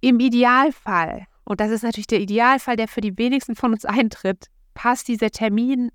Im 0.00 0.20
Idealfall 0.20 1.26
und 1.44 1.60
das 1.60 1.70
ist 1.70 1.82
natürlich 1.82 2.06
der 2.06 2.20
Idealfall, 2.20 2.76
der 2.76 2.88
für 2.88 3.00
die 3.00 3.16
wenigsten 3.18 3.54
von 3.54 3.72
uns 3.72 3.84
eintritt, 3.84 4.46
passt 4.74 5.08
dieser 5.08 5.30
Termin 5.30 5.90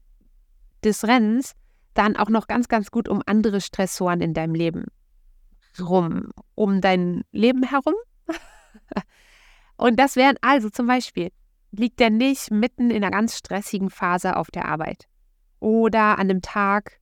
des 0.83 1.05
Rennens 1.05 1.53
dann 1.93 2.15
auch 2.15 2.29
noch 2.29 2.47
ganz, 2.47 2.67
ganz 2.67 2.91
gut 2.91 3.09
um 3.09 3.21
andere 3.25 3.59
Stressoren 3.61 4.21
in 4.21 4.33
deinem 4.33 4.55
Leben 4.55 4.85
rum, 5.79 6.31
um 6.55 6.81
dein 6.81 7.23
Leben 7.31 7.63
herum. 7.63 7.95
Und 9.79 9.97
das 9.97 10.17
wären 10.17 10.35
also 10.41 10.69
zum 10.69 10.87
Beispiel, 10.87 11.31
liegt 11.71 12.01
der 12.01 12.09
nicht 12.09 12.51
mitten 12.51 12.91
in 12.91 13.01
einer 13.01 13.11
ganz 13.11 13.37
stressigen 13.37 13.89
Phase 13.89 14.35
auf 14.35 14.51
der 14.51 14.65
Arbeit 14.65 15.05
oder 15.61 16.19
an 16.19 16.29
einem 16.29 16.41
Tag, 16.41 16.99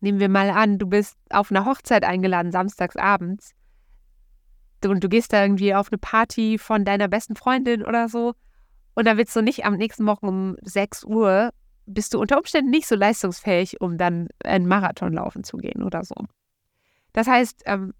nehmen 0.00 0.18
wir 0.18 0.30
mal 0.30 0.48
an, 0.48 0.78
du 0.78 0.86
bist 0.86 1.18
auf 1.28 1.50
einer 1.50 1.66
Hochzeit 1.66 2.02
eingeladen, 2.02 2.52
samstags 2.52 2.96
abends 2.96 3.52
und 4.82 5.04
du 5.04 5.10
gehst 5.10 5.34
da 5.34 5.42
irgendwie 5.42 5.74
auf 5.74 5.92
eine 5.92 5.98
Party 5.98 6.56
von 6.56 6.86
deiner 6.86 7.06
besten 7.06 7.36
Freundin 7.36 7.84
oder 7.84 8.08
so 8.08 8.32
und 8.94 9.06
dann 9.06 9.18
willst 9.18 9.36
du 9.36 9.42
nicht 9.42 9.66
am 9.66 9.74
nächsten 9.74 10.04
Morgen 10.04 10.26
um 10.26 10.56
6 10.62 11.04
Uhr, 11.04 11.50
bist 11.84 12.14
du 12.14 12.18
unter 12.18 12.38
Umständen 12.38 12.70
nicht 12.70 12.88
so 12.88 12.94
leistungsfähig, 12.94 13.82
um 13.82 13.98
dann 13.98 14.28
einen 14.42 14.66
Marathon 14.66 15.12
laufen 15.12 15.44
zu 15.44 15.58
gehen 15.58 15.82
oder 15.82 16.02
so. 16.02 16.14
Das 17.12 17.26
heißt, 17.26 17.64
ähm, 17.66 17.92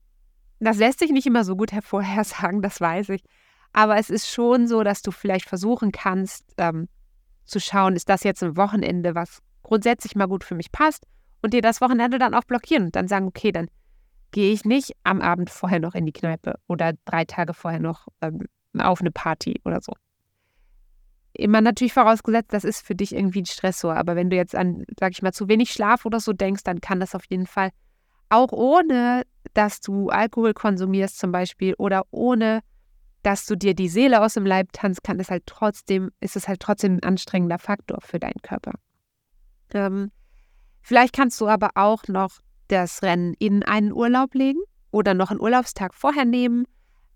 das 0.58 0.78
lässt 0.78 1.00
sich 1.00 1.10
nicht 1.10 1.26
immer 1.26 1.44
so 1.44 1.54
gut 1.54 1.72
hervorhersagen, 1.72 2.62
das 2.62 2.80
weiß 2.80 3.10
ich. 3.10 3.22
Aber 3.74 3.98
es 3.98 4.08
ist 4.08 4.30
schon 4.30 4.68
so, 4.68 4.82
dass 4.84 5.02
du 5.02 5.10
vielleicht 5.10 5.48
versuchen 5.48 5.92
kannst, 5.92 6.46
ähm, 6.56 6.88
zu 7.44 7.60
schauen, 7.60 7.96
ist 7.96 8.08
das 8.08 8.22
jetzt 8.22 8.42
ein 8.42 8.56
Wochenende, 8.56 9.14
was 9.14 9.42
grundsätzlich 9.62 10.14
mal 10.14 10.28
gut 10.28 10.44
für 10.44 10.54
mich 10.54 10.72
passt 10.72 11.04
und 11.42 11.52
dir 11.52 11.60
das 11.60 11.80
Wochenende 11.80 12.18
dann 12.18 12.34
auch 12.34 12.44
blockieren 12.44 12.84
und 12.84 12.96
dann 12.96 13.08
sagen, 13.08 13.26
okay, 13.26 13.52
dann 13.52 13.68
gehe 14.30 14.52
ich 14.52 14.64
nicht 14.64 14.92
am 15.02 15.20
Abend 15.20 15.50
vorher 15.50 15.80
noch 15.80 15.94
in 15.94 16.06
die 16.06 16.12
Kneipe 16.12 16.54
oder 16.68 16.92
drei 17.04 17.24
Tage 17.24 17.52
vorher 17.52 17.80
noch 17.80 18.06
ähm, 18.20 18.46
auf 18.78 19.00
eine 19.00 19.10
Party 19.10 19.60
oder 19.64 19.80
so. 19.80 19.92
Immer 21.32 21.60
natürlich 21.60 21.92
vorausgesetzt, 21.92 22.52
das 22.52 22.62
ist 22.62 22.86
für 22.86 22.94
dich 22.94 23.12
irgendwie 23.12 23.42
ein 23.42 23.46
Stressor. 23.46 23.96
Aber 23.96 24.14
wenn 24.14 24.30
du 24.30 24.36
jetzt 24.36 24.54
an, 24.54 24.84
sag 25.00 25.12
ich 25.12 25.22
mal, 25.22 25.32
zu 25.32 25.48
wenig 25.48 25.72
Schlaf 25.72 26.06
oder 26.06 26.20
so 26.20 26.32
denkst, 26.32 26.62
dann 26.62 26.80
kann 26.80 27.00
das 27.00 27.16
auf 27.16 27.24
jeden 27.28 27.46
Fall 27.46 27.70
auch 28.28 28.52
ohne, 28.52 29.24
dass 29.52 29.80
du 29.80 30.10
Alkohol 30.10 30.54
konsumierst 30.54 31.18
zum 31.18 31.32
Beispiel 31.32 31.74
oder 31.74 32.04
ohne, 32.12 32.60
dass 33.24 33.46
du 33.46 33.56
dir 33.56 33.74
die 33.74 33.88
Seele 33.88 34.22
aus 34.22 34.34
dem 34.34 34.46
Leib 34.46 34.72
tanzt, 34.72 35.02
kann 35.02 35.18
es 35.18 35.30
halt 35.30 35.44
trotzdem, 35.46 36.10
ist 36.20 36.36
es 36.36 36.46
halt 36.46 36.60
trotzdem 36.60 36.96
ein 36.96 37.02
anstrengender 37.02 37.58
Faktor 37.58 37.98
für 38.02 38.20
deinen 38.20 38.40
Körper. 38.42 38.72
Ähm, 39.72 40.12
vielleicht 40.82 41.14
kannst 41.14 41.40
du 41.40 41.48
aber 41.48 41.70
auch 41.74 42.06
noch 42.06 42.38
das 42.68 43.02
Rennen 43.02 43.34
in 43.38 43.62
einen 43.62 43.92
Urlaub 43.92 44.34
legen 44.34 44.60
oder 44.90 45.14
noch 45.14 45.30
einen 45.30 45.40
Urlaubstag 45.40 45.94
vorher 45.94 46.26
nehmen. 46.26 46.66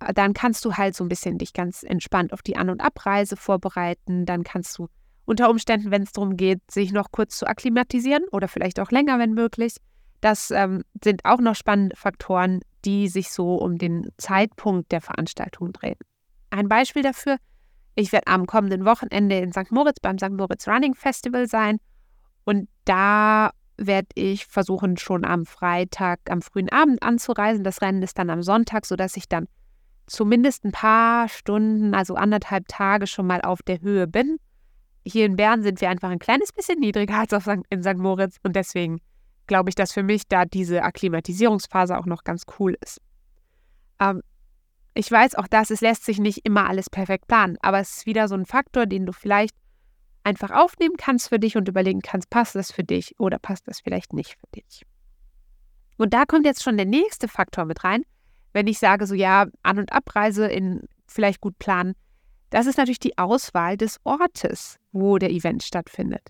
Äh, 0.01 0.15
dann 0.15 0.33
kannst 0.33 0.65
du 0.65 0.75
halt 0.75 0.97
so 0.97 1.05
ein 1.05 1.09
bisschen 1.09 1.37
dich 1.37 1.53
ganz 1.53 1.83
entspannt 1.83 2.33
auf 2.33 2.41
die 2.41 2.57
An- 2.57 2.71
und 2.71 2.81
Abreise 2.81 3.37
vorbereiten. 3.37 4.25
Dann 4.25 4.45
kannst 4.45 4.79
du 4.79 4.89
unter 5.27 5.51
Umständen, 5.51 5.91
wenn 5.91 6.03
es 6.03 6.13
darum 6.13 6.39
geht, 6.39 6.61
sich 6.71 6.91
noch 6.91 7.13
kurz 7.13 7.37
zu 7.37 7.47
akklimatisieren 7.47 8.25
oder 8.33 8.49
vielleicht 8.49 8.81
auch 8.81 8.91
länger, 8.91 9.19
wenn 9.19 9.35
möglich. 9.35 9.77
Das 10.21 10.51
ähm, 10.51 10.83
sind 11.03 11.25
auch 11.25 11.39
noch 11.39 11.55
spannende 11.55 11.97
Faktoren, 11.97 12.61
die 12.85 13.09
sich 13.09 13.31
so 13.31 13.57
um 13.57 13.79
den 13.79 14.09
Zeitpunkt 14.17 14.91
der 14.93 15.01
Veranstaltung 15.01 15.73
drehen. 15.73 15.99
Ein 16.51 16.69
Beispiel 16.69 17.03
dafür, 17.03 17.37
ich 17.95 18.13
werde 18.13 18.29
am 18.29 18.47
kommenden 18.47 18.85
Wochenende 18.85 19.39
in 19.39 19.53
St. 19.53 19.71
Moritz 19.71 20.01
beim 20.01 20.19
St. 20.19 20.31
Moritz 20.31 20.67
Running 20.67 20.95
Festival 20.95 21.47
sein 21.49 21.79
und 22.45 22.69
da 22.85 23.51
werde 23.77 24.09
ich 24.15 24.47
versuchen, 24.47 24.97
schon 24.97 25.25
am 25.25 25.47
Freitag, 25.47 26.21
am 26.31 26.43
frühen 26.43 26.69
Abend 26.69 27.03
anzureisen. 27.03 27.63
Das 27.63 27.81
Rennen 27.81 28.03
ist 28.03 28.19
dann 28.19 28.31
am 28.31 28.43
Sonntag, 28.43 28.87
sodass 28.87 29.17
ich 29.17 29.29
dann 29.29 29.47
zumindest 30.07 30.65
ein 30.65 30.73
paar 30.73 31.29
Stunden, 31.29 31.95
also 31.95 32.15
anderthalb 32.15 32.67
Tage 32.69 33.07
schon 33.07 33.27
mal 33.27 33.41
auf 33.43 33.63
der 33.63 33.81
Höhe 33.81 34.07
bin. 34.07 34.39
Hier 35.05 35.27
in 35.27 35.37
Bern 35.37 35.63
sind 35.63 35.81
wir 35.81 35.91
einfach 35.91 36.11
ein 36.11 36.19
kleines 36.19 36.53
bisschen 36.53 36.81
niedriger 36.81 37.19
als 37.19 37.33
in 37.71 37.83
St. 37.83 37.97
Moritz 37.97 38.37
und 38.43 38.57
deswegen 38.57 39.01
glaube 39.49 39.71
ich, 39.71 39.75
dass 39.75 39.93
für 39.93 40.05
mich 40.05 40.29
da 40.29 40.45
diese 40.45 40.83
Akklimatisierungsphase 40.83 41.99
auch 41.99 42.07
noch 42.07 42.23
ganz 42.23 42.45
cool 42.59 42.77
ist. 42.81 43.01
Ähm, 43.99 44.23
ich 44.95 45.11
weiß 45.11 45.35
auch, 45.35 45.49
dass 45.49 45.71
es 45.71 45.81
lässt 45.81 46.05
sich 46.05 46.19
nicht 46.19 46.45
immer 46.45 46.69
alles 46.69 46.91
perfekt 46.91 47.27
planen, 47.27 47.57
aber 47.63 47.81
es 47.81 47.99
ist 47.99 48.07
wieder 48.07 48.29
so 48.29 48.35
ein 48.35 48.47
Faktor, 48.47 48.87
den 48.87 49.07
du 49.07 49.13
vielleicht 49.13 49.55
einfach 50.25 50.51
aufnehmen 50.51 50.97
kannst 50.97 51.29
für 51.29 51.39
dich 51.39 51.57
und 51.57 51.69
überlegen 51.69 52.01
kannst, 52.01 52.31
passt 52.31 52.55
das 52.55 52.71
für 52.71 52.85
dich 52.85 53.15
oder 53.19 53.39
passt 53.39 53.67
das 53.67 53.81
vielleicht 53.81 54.13
nicht 54.13 54.37
für 54.39 54.47
dich. 54.55 54.83
Und 55.97 56.15
da 56.15 56.25
kommt 56.25 56.47
jetzt 56.47 56.63
schon 56.63 56.77
der 56.77 56.87
nächste 56.87 57.29
Faktor 57.29 57.65
mit 57.65 57.83
rein, 57.83 58.03
wenn 58.53 58.67
ich 58.67 58.79
sage, 58.79 59.07
so 59.07 59.15
ja, 59.15 59.47
An- 59.63 59.79
und 59.79 59.93
Abreise 59.93 60.47
in 60.47 60.87
vielleicht 61.07 61.41
gut 61.41 61.59
planen. 61.59 61.95
Das 62.51 62.67
ist 62.67 62.79
natürlich 62.79 62.99
die 62.99 63.19
Auswahl 63.19 63.77
des 63.77 63.99
Ortes, 64.05 64.77
wo 64.93 65.19
der 65.19 65.31
Event 65.31 65.63
stattfindet. 65.63 66.29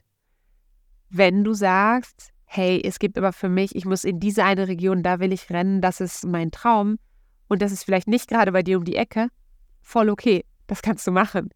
Wenn 1.10 1.44
du 1.44 1.54
sagst, 1.54 2.30
hey, 2.48 2.80
es 2.82 2.98
gibt 2.98 3.18
aber 3.18 3.32
für 3.32 3.50
mich, 3.50 3.76
ich 3.76 3.84
muss 3.84 4.04
in 4.04 4.20
diese 4.20 4.42
eine 4.42 4.68
Region, 4.68 5.02
da 5.02 5.20
will 5.20 5.32
ich 5.32 5.50
rennen, 5.50 5.82
das 5.82 6.00
ist 6.00 6.24
mein 6.24 6.50
Traum 6.50 6.98
und 7.46 7.60
das 7.60 7.72
ist 7.72 7.84
vielleicht 7.84 8.08
nicht 8.08 8.28
gerade 8.28 8.52
bei 8.52 8.62
dir 8.62 8.78
um 8.78 8.84
die 8.84 8.96
Ecke, 8.96 9.28
voll 9.82 10.08
okay, 10.08 10.44
das 10.66 10.80
kannst 10.80 11.06
du 11.06 11.12
machen. 11.12 11.50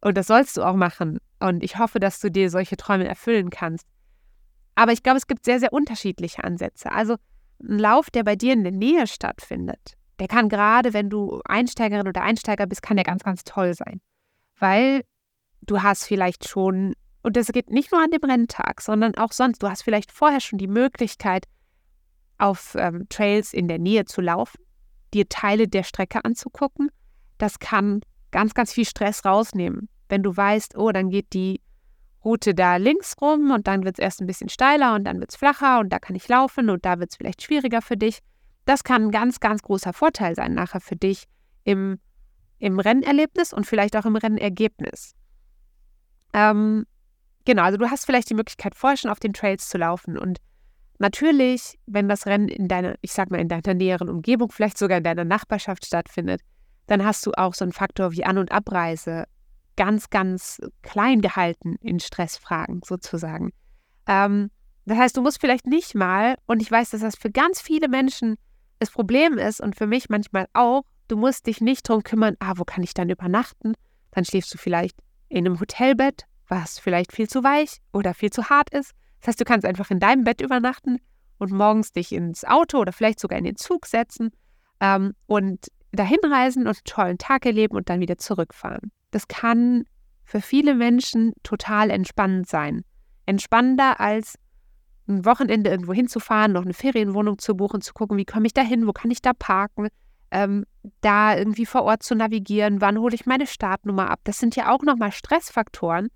Und 0.00 0.16
das 0.16 0.28
sollst 0.28 0.56
du 0.56 0.62
auch 0.62 0.76
machen. 0.76 1.18
Und 1.40 1.62
ich 1.62 1.78
hoffe, 1.78 2.00
dass 2.00 2.20
du 2.20 2.30
dir 2.30 2.48
solche 2.48 2.76
Träume 2.76 3.06
erfüllen 3.06 3.50
kannst. 3.50 3.86
Aber 4.76 4.92
ich 4.92 5.02
glaube, 5.02 5.18
es 5.18 5.26
gibt 5.26 5.44
sehr, 5.44 5.58
sehr 5.58 5.72
unterschiedliche 5.72 6.44
Ansätze. 6.44 6.92
Also 6.92 7.16
ein 7.62 7.78
Lauf, 7.78 8.08
der 8.10 8.22
bei 8.22 8.36
dir 8.36 8.52
in 8.52 8.62
der 8.62 8.72
Nähe 8.72 9.06
stattfindet, 9.06 9.96
der 10.20 10.28
kann 10.28 10.48
gerade, 10.48 10.94
wenn 10.94 11.10
du 11.10 11.40
Einsteigerin 11.44 12.08
oder 12.08 12.22
Einsteiger 12.22 12.66
bist, 12.66 12.82
kann 12.82 12.96
der 12.96 13.04
ganz, 13.04 13.24
ganz 13.24 13.42
toll 13.44 13.74
sein. 13.74 14.00
Weil 14.58 15.02
du 15.60 15.82
hast 15.82 16.04
vielleicht 16.04 16.48
schon 16.48 16.94
und 17.22 17.36
das 17.36 17.48
geht 17.48 17.70
nicht 17.70 17.92
nur 17.92 18.02
an 18.02 18.10
dem 18.10 18.22
Renntag, 18.22 18.80
sondern 18.80 19.14
auch 19.16 19.32
sonst. 19.32 19.62
Du 19.62 19.68
hast 19.68 19.82
vielleicht 19.82 20.10
vorher 20.12 20.40
schon 20.40 20.58
die 20.58 20.68
Möglichkeit, 20.68 21.46
auf 22.38 22.74
ähm, 22.78 23.06
Trails 23.10 23.52
in 23.52 23.68
der 23.68 23.78
Nähe 23.78 24.06
zu 24.06 24.20
laufen, 24.20 24.60
dir 25.12 25.28
Teile 25.28 25.68
der 25.68 25.82
Strecke 25.82 26.24
anzugucken. 26.24 26.90
Das 27.36 27.58
kann 27.58 28.00
ganz, 28.30 28.54
ganz 28.54 28.72
viel 28.72 28.86
Stress 28.86 29.24
rausnehmen. 29.24 29.88
Wenn 30.08 30.22
du 30.22 30.34
weißt, 30.34 30.76
oh, 30.76 30.90
dann 30.90 31.10
geht 31.10 31.32
die 31.34 31.60
Route 32.24 32.54
da 32.54 32.76
links 32.76 33.14
rum 33.20 33.50
und 33.50 33.66
dann 33.66 33.84
wird 33.84 33.98
es 33.98 34.02
erst 34.02 34.20
ein 34.20 34.26
bisschen 34.26 34.48
steiler 34.48 34.94
und 34.94 35.04
dann 35.04 35.20
wird 35.20 35.30
es 35.30 35.36
flacher 35.36 35.80
und 35.80 35.90
da 35.90 35.98
kann 35.98 36.16
ich 36.16 36.28
laufen 36.28 36.68
und 36.70 36.84
da 36.84 36.98
wird 36.98 37.10
es 37.10 37.16
vielleicht 37.16 37.42
schwieriger 37.42 37.82
für 37.82 37.96
dich. 37.96 38.20
Das 38.66 38.84
kann 38.84 39.04
ein 39.04 39.10
ganz, 39.10 39.40
ganz 39.40 39.62
großer 39.62 39.92
Vorteil 39.92 40.34
sein 40.34 40.54
nachher 40.54 40.80
für 40.80 40.96
dich 40.96 41.24
im, 41.64 41.98
im 42.58 42.78
Rennerlebnis 42.78 43.52
und 43.52 43.66
vielleicht 43.66 43.96
auch 43.96 44.04
im 44.04 44.16
Rennergebnis. 44.16 45.14
Ähm, 46.32 46.86
Genau, 47.44 47.62
also 47.62 47.78
du 47.78 47.90
hast 47.90 48.04
vielleicht 48.04 48.30
die 48.30 48.34
Möglichkeit, 48.34 48.74
vorher 48.74 48.96
schon 48.96 49.10
auf 49.10 49.20
den 49.20 49.32
Trails 49.32 49.68
zu 49.68 49.78
laufen. 49.78 50.18
Und 50.18 50.38
natürlich, 50.98 51.78
wenn 51.86 52.08
das 52.08 52.26
Rennen 52.26 52.48
in 52.48 52.68
deiner, 52.68 52.94
ich 53.00 53.12
sag 53.12 53.30
mal, 53.30 53.40
in 53.40 53.48
deiner 53.48 53.74
näheren 53.74 54.08
Umgebung, 54.08 54.50
vielleicht 54.50 54.78
sogar 54.78 54.98
in 54.98 55.04
deiner 55.04 55.24
Nachbarschaft 55.24 55.86
stattfindet, 55.86 56.42
dann 56.86 57.04
hast 57.04 57.24
du 57.24 57.32
auch 57.32 57.54
so 57.54 57.64
einen 57.64 57.72
Faktor 57.72 58.12
wie 58.12 58.24
An- 58.24 58.38
und 58.38 58.52
Abreise 58.52 59.24
ganz, 59.76 60.10
ganz 60.10 60.60
klein 60.82 61.20
gehalten 61.22 61.76
in 61.80 62.00
Stressfragen 62.00 62.82
sozusagen. 62.84 63.52
Ähm, 64.06 64.50
das 64.84 64.98
heißt, 64.98 65.16
du 65.16 65.22
musst 65.22 65.40
vielleicht 65.40 65.66
nicht 65.66 65.94
mal, 65.94 66.36
und 66.46 66.60
ich 66.60 66.70
weiß, 66.70 66.90
dass 66.90 67.00
das 67.00 67.16
für 67.16 67.30
ganz 67.30 67.60
viele 67.60 67.88
Menschen 67.88 68.36
das 68.78 68.90
Problem 68.90 69.38
ist 69.38 69.60
und 69.60 69.76
für 69.76 69.86
mich 69.86 70.08
manchmal 70.08 70.46
auch, 70.52 70.82
du 71.08 71.16
musst 71.16 71.46
dich 71.46 71.60
nicht 71.60 71.88
darum 71.88 72.02
kümmern, 72.02 72.36
ah, 72.40 72.54
wo 72.56 72.64
kann 72.64 72.82
ich 72.82 72.92
dann 72.92 73.08
übernachten? 73.08 73.74
Dann 74.10 74.24
schläfst 74.24 74.52
du 74.52 74.58
vielleicht 74.58 74.98
in 75.28 75.46
einem 75.46 75.60
Hotelbett 75.60 76.24
was 76.50 76.78
vielleicht 76.78 77.12
viel 77.12 77.28
zu 77.28 77.42
weich 77.44 77.80
oder 77.92 78.12
viel 78.12 78.30
zu 78.30 78.50
hart 78.50 78.70
ist. 78.70 78.92
Das 79.20 79.28
heißt, 79.28 79.40
du 79.40 79.44
kannst 79.44 79.66
einfach 79.66 79.90
in 79.90 80.00
deinem 80.00 80.24
Bett 80.24 80.40
übernachten 80.40 80.98
und 81.38 81.52
morgens 81.52 81.92
dich 81.92 82.12
ins 82.12 82.44
Auto 82.44 82.78
oder 82.78 82.92
vielleicht 82.92 83.20
sogar 83.20 83.38
in 83.38 83.44
den 83.44 83.56
Zug 83.56 83.86
setzen 83.86 84.30
ähm, 84.80 85.14
und 85.26 85.68
dahin 85.92 86.18
reisen 86.24 86.66
und 86.66 86.76
einen 86.76 86.84
tollen 86.84 87.18
Tag 87.18 87.46
erleben 87.46 87.76
und 87.76 87.88
dann 87.88 88.00
wieder 88.00 88.18
zurückfahren. 88.18 88.92
Das 89.10 89.28
kann 89.28 89.84
für 90.24 90.40
viele 90.40 90.74
Menschen 90.74 91.32
total 91.42 91.90
entspannend 91.90 92.48
sein. 92.48 92.84
Entspannender 93.26 94.00
als 94.00 94.38
ein 95.08 95.24
Wochenende 95.24 95.70
irgendwo 95.70 95.92
hinzufahren, 95.92 96.52
noch 96.52 96.62
eine 96.64 96.74
Ferienwohnung 96.74 97.38
zu 97.38 97.56
buchen, 97.56 97.80
zu 97.80 97.92
gucken, 97.92 98.16
wie 98.16 98.24
komme 98.24 98.46
ich 98.46 98.54
da 98.54 98.62
hin, 98.62 98.86
wo 98.86 98.92
kann 98.92 99.10
ich 99.10 99.22
da 99.22 99.32
parken, 99.32 99.88
ähm, 100.30 100.64
da 101.00 101.36
irgendwie 101.36 101.66
vor 101.66 101.82
Ort 101.82 102.02
zu 102.02 102.14
navigieren, 102.14 102.80
wann 102.80 102.98
hole 102.98 103.14
ich 103.14 103.26
meine 103.26 103.46
Startnummer 103.46 104.10
ab. 104.10 104.20
Das 104.24 104.38
sind 104.38 104.56
ja 104.56 104.72
auch 104.72 104.82
nochmal 104.82 105.10
Stressfaktoren, 105.10 106.08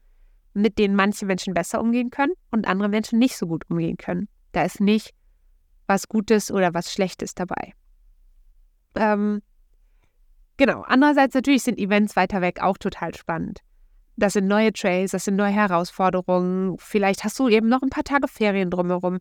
mit 0.54 0.78
denen 0.78 0.96
manche 0.96 1.26
Menschen 1.26 1.54
besser 1.54 1.80
umgehen 1.80 2.10
können 2.10 2.32
und 2.50 2.66
andere 2.66 2.88
Menschen 2.88 3.18
nicht 3.18 3.36
so 3.36 3.46
gut 3.46 3.68
umgehen 3.68 3.96
können. 3.96 4.28
Da 4.52 4.62
ist 4.62 4.80
nicht 4.80 5.12
was 5.86 6.08
Gutes 6.08 6.50
oder 6.50 6.72
was 6.72 6.92
Schlechtes 6.92 7.34
dabei. 7.34 7.72
Ähm, 8.94 9.42
genau. 10.56 10.82
Andererseits 10.82 11.34
natürlich 11.34 11.62
sind 11.62 11.78
Events 11.78 12.16
weiter 12.16 12.40
weg 12.40 12.62
auch 12.62 12.78
total 12.78 13.14
spannend. 13.14 13.60
Das 14.16 14.34
sind 14.34 14.46
neue 14.46 14.72
Trails, 14.72 15.10
das 15.10 15.24
sind 15.24 15.34
neue 15.36 15.50
Herausforderungen. 15.50 16.76
Vielleicht 16.78 17.24
hast 17.24 17.38
du 17.38 17.48
eben 17.48 17.68
noch 17.68 17.82
ein 17.82 17.90
paar 17.90 18.04
Tage 18.04 18.28
Ferien 18.28 18.70
drumherum. 18.70 19.18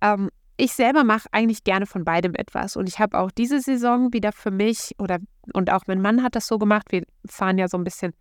Ähm, 0.00 0.30
ich 0.56 0.72
selber 0.72 1.04
mache 1.04 1.28
eigentlich 1.32 1.64
gerne 1.64 1.86
von 1.86 2.04
beidem 2.04 2.34
etwas. 2.34 2.76
Und 2.76 2.88
ich 2.88 2.98
habe 3.00 3.18
auch 3.18 3.30
diese 3.30 3.60
Saison 3.60 4.12
wieder 4.12 4.30
für 4.30 4.50
mich 4.50 4.94
oder 4.98 5.18
und 5.52 5.72
auch 5.72 5.82
mein 5.86 6.00
Mann 6.00 6.22
hat 6.22 6.36
das 6.36 6.46
so 6.46 6.58
gemacht. 6.58 6.86
Wir 6.90 7.02
fahren 7.26 7.58
ja 7.58 7.66
so 7.66 7.76
ein 7.76 7.84
bisschen 7.84 8.12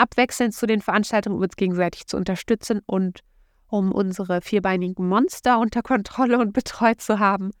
abwechselnd 0.00 0.54
zu 0.54 0.66
den 0.66 0.80
Veranstaltungen, 0.80 1.36
um 1.36 1.42
uns 1.42 1.56
gegenseitig 1.56 2.06
zu 2.06 2.16
unterstützen 2.16 2.80
und 2.86 3.20
um 3.68 3.92
unsere 3.92 4.40
vierbeinigen 4.40 5.08
Monster 5.08 5.58
unter 5.58 5.82
Kontrolle 5.82 6.38
und 6.38 6.52
betreut 6.52 7.00
zu 7.00 7.18
haben, 7.18 7.52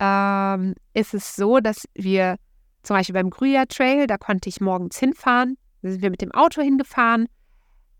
ähm, 0.00 0.74
ist 0.94 1.14
es 1.14 1.36
so, 1.36 1.60
dass 1.60 1.84
wir 1.94 2.36
zum 2.82 2.96
Beispiel 2.96 3.14
beim 3.14 3.30
Grüher 3.30 3.66
Trail, 3.68 4.06
da 4.06 4.18
konnte 4.18 4.48
ich 4.48 4.60
morgens 4.60 4.98
hinfahren, 4.98 5.56
da 5.82 5.90
sind 5.90 6.02
wir 6.02 6.10
mit 6.10 6.22
dem 6.22 6.32
Auto 6.32 6.60
hingefahren. 6.60 7.26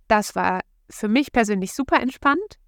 Das 0.09 0.35
war 0.35 0.61
für 0.91 1.09
mich 1.09 1.33
persönlich 1.33 1.73
super 1.73 2.01
entspannt. 2.01 2.59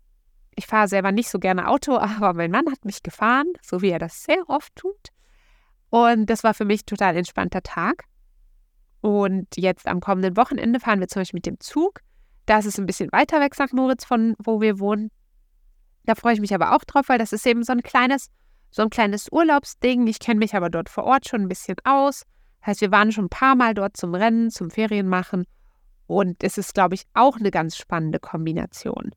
Ich 0.55 0.67
fahre 0.67 0.89
selber 0.89 1.13
nicht 1.13 1.29
so 1.29 1.39
gerne 1.39 1.69
Auto, 1.69 1.97
aber 1.99 2.35
mein 2.35 2.51
Mann 2.51 2.71
hat 2.71 2.85
mich 2.85 3.03
gefahren, 3.03 3.53
so 3.63 3.83
wie 3.83 3.91
er 3.91 3.99
das 3.99 4.23
sehr 4.23 4.49
oft 4.49 4.75
tut. 4.77 5.09
Und 5.91 6.27
das 6.27 6.45
war 6.45 6.55
für 6.55 6.65
mich 6.65 6.85
total 6.85 7.17
entspannter 7.17 7.63
Tag. 7.63 8.05
Und 9.01 9.47
jetzt 9.57 9.87
am 9.87 10.01
kommenden 10.01 10.37
Wochenende 10.37 10.81
fahren 10.81 11.01
wir 11.01 11.09
zum 11.09 11.21
Beispiel 11.21 11.39
mit 11.39 11.47
dem 11.47 11.61
Zug. 11.61 12.01
Das 12.47 12.65
ist 12.65 12.79
ein 12.79 12.87
bisschen 12.87 13.11
weiter 13.13 13.41
weg, 13.41 13.55
St. 13.55 13.73
Moritz, 13.73 14.05
von 14.05 14.35
wo 14.39 14.61
wir 14.61 14.79
wohnen. 14.79 15.11
Da 16.05 16.15
freue 16.15 16.35
ich 16.35 16.41
mich 16.41 16.55
aber 16.55 16.75
auch 16.75 16.85
drauf, 16.85 17.09
weil 17.09 17.19
das 17.19 17.33
ist 17.33 17.47
eben 17.47 17.65
so 17.65 17.73
ein 17.73 17.83
kleines, 17.83 18.31
so 18.71 18.83
ein 18.83 18.91
kleines 18.91 19.31
Urlaubsding. 19.31 20.07
Ich 20.07 20.21
kenne 20.21 20.39
mich 20.39 20.55
aber 20.55 20.71
dort 20.71 20.89
vor 20.89 21.05
Ort 21.05 21.29
schon 21.29 21.43
ein 21.43 21.49
bisschen 21.49 21.77
aus. 21.85 22.23
Das 22.61 22.69
heißt, 22.69 22.81
wir 22.81 22.93
waren 22.93 23.13
schon 23.13 23.27
ein 23.27 23.31
paar 23.31 23.57
Mal 23.57 23.75
dort 23.75 23.97
zum 23.97 24.15
Rennen, 24.15 24.51
zum 24.51 24.71
Ferienmachen. 24.71 25.45
Und 26.07 26.43
es 26.45 26.57
ist, 26.57 26.75
glaube 26.75 26.95
ich, 26.95 27.05
auch 27.15 27.37
eine 27.37 27.51
ganz 27.51 27.77
spannende 27.77 28.21
Kombination. 28.21 29.11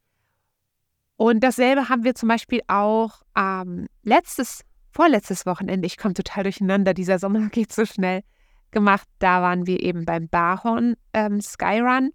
Und 1.15 1.41
dasselbe 1.43 1.89
haben 1.89 2.03
wir 2.03 2.15
zum 2.15 2.29
Beispiel 2.29 2.61
auch 2.67 3.21
ähm, 3.37 3.87
letztes, 4.03 4.61
vorletztes 4.91 5.45
Wochenende. 5.45 5.85
Ich 5.85 5.97
komme 5.97 6.13
total 6.15 6.43
durcheinander, 6.43 6.93
dieser 6.93 7.19
Sommer 7.19 7.49
geht 7.51 7.71
so 7.71 7.85
schnell 7.85 8.23
gemacht. 8.71 9.07
Da 9.19 9.41
waren 9.41 9.65
wir 9.65 9.81
eben 9.81 10.05
beim 10.05 10.27
Barhorn 10.29 10.95
ähm, 11.13 11.41
Skyrun 11.41 12.11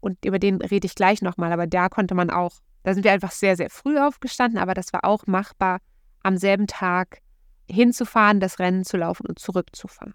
und 0.00 0.24
über 0.24 0.38
den 0.38 0.60
rede 0.60 0.86
ich 0.86 0.94
gleich 0.94 1.22
nochmal, 1.22 1.52
aber 1.52 1.66
da 1.66 1.88
konnte 1.88 2.14
man 2.14 2.30
auch, 2.30 2.56
da 2.82 2.94
sind 2.94 3.04
wir 3.04 3.12
einfach 3.12 3.30
sehr, 3.30 3.56
sehr 3.56 3.70
früh 3.70 3.98
aufgestanden, 3.98 4.58
aber 4.58 4.74
das 4.74 4.92
war 4.92 5.04
auch 5.04 5.26
machbar, 5.26 5.78
am 6.22 6.36
selben 6.36 6.66
Tag 6.66 7.18
hinzufahren, 7.68 8.40
das 8.40 8.58
Rennen 8.58 8.84
zu 8.84 8.96
laufen 8.96 9.26
und 9.26 9.38
zurückzufahren. 9.38 10.14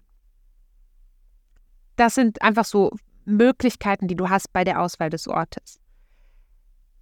Das 1.96 2.14
sind 2.14 2.42
einfach 2.42 2.64
so 2.64 2.92
Möglichkeiten, 3.24 4.08
die 4.08 4.16
du 4.16 4.28
hast 4.28 4.52
bei 4.52 4.64
der 4.64 4.80
Auswahl 4.80 5.10
des 5.10 5.28
Ortes. 5.28 5.80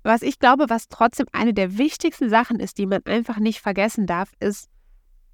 Was 0.02 0.22
ich 0.22 0.38
glaube, 0.38 0.66
was 0.68 0.88
trotzdem 0.88 1.26
eine 1.32 1.52
der 1.52 1.76
wichtigsten 1.76 2.30
Sachen 2.30 2.60
ist, 2.60 2.78
die 2.78 2.86
man 2.86 3.04
einfach 3.04 3.38
nicht 3.38 3.60
vergessen 3.60 4.06
darf, 4.06 4.30
ist, 4.40 4.68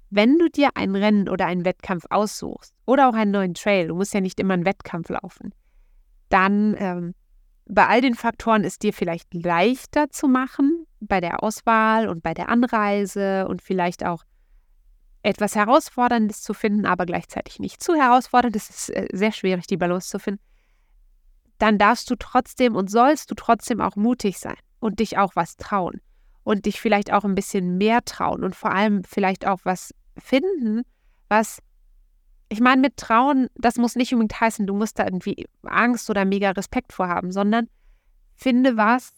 wenn 0.09 0.37
du 0.37 0.49
dir 0.49 0.69
ein 0.75 0.95
Rennen 0.95 1.29
oder 1.29 1.45
einen 1.45 1.65
Wettkampf 1.65 2.05
aussuchst 2.09 2.73
oder 2.85 3.09
auch 3.09 3.13
einen 3.13 3.31
neuen 3.31 3.53
Trail, 3.53 3.87
du 3.87 3.95
musst 3.95 4.13
ja 4.13 4.21
nicht 4.21 4.39
immer 4.39 4.53
einen 4.53 4.65
Wettkampf 4.65 5.09
laufen, 5.09 5.53
dann 6.29 6.75
ähm, 6.77 7.15
bei 7.67 7.87
all 7.87 8.01
den 8.01 8.15
Faktoren 8.15 8.63
ist 8.63 8.83
dir 8.83 8.93
vielleicht 8.93 9.33
leichter 9.33 10.09
zu 10.09 10.27
machen 10.27 10.85
bei 10.99 11.19
der 11.19 11.43
Auswahl 11.43 12.07
und 12.07 12.21
bei 12.21 12.33
der 12.33 12.49
Anreise 12.49 13.47
und 13.47 13.61
vielleicht 13.61 14.05
auch 14.05 14.23
etwas 15.23 15.55
Herausforderndes 15.55 16.43
zu 16.43 16.53
finden, 16.53 16.85
aber 16.85 17.07
gleichzeitig 17.07 17.59
nicht 17.59 17.81
zu 17.81 17.95
herausfordernd. 17.95 18.55
Es 18.55 18.69
ist 18.69 18.89
äh, 18.91 19.07
sehr 19.11 19.31
schwierig, 19.31 19.65
die 19.65 19.77
Balance 19.77 20.09
zu 20.09 20.19
finden. 20.19 20.41
Dann 21.57 21.79
darfst 21.79 22.09
du 22.11 22.15
trotzdem 22.15 22.75
und 22.75 22.91
sollst 22.91 23.31
du 23.31 23.35
trotzdem 23.35 23.81
auch 23.81 23.95
mutig 23.95 24.37
sein 24.37 24.57
und 24.79 24.99
dich 24.99 25.17
auch 25.17 25.35
was 25.35 25.57
trauen 25.57 25.99
und 26.45 26.67
dich 26.67 26.79
vielleicht 26.79 27.11
auch 27.11 27.25
ein 27.25 27.35
bisschen 27.35 27.77
mehr 27.77 28.05
trauen 28.05 28.43
und 28.43 28.55
vor 28.55 28.71
allem 28.71 29.03
vielleicht 29.03 29.45
auch 29.45 29.59
was 29.63 29.93
finden, 30.17 30.83
was, 31.27 31.59
ich 32.49 32.61
meine, 32.61 32.81
mit 32.81 32.97
Trauen, 32.97 33.49
das 33.55 33.77
muss 33.77 33.95
nicht 33.95 34.13
unbedingt 34.13 34.39
heißen, 34.39 34.67
du 34.67 34.75
musst 34.75 34.99
da 34.99 35.05
irgendwie 35.05 35.47
Angst 35.63 36.09
oder 36.09 36.23
mega 36.23 36.51
Respekt 36.51 36.93
vorhaben, 36.93 37.31
sondern 37.31 37.67
finde 38.35 38.77
was, 38.77 39.11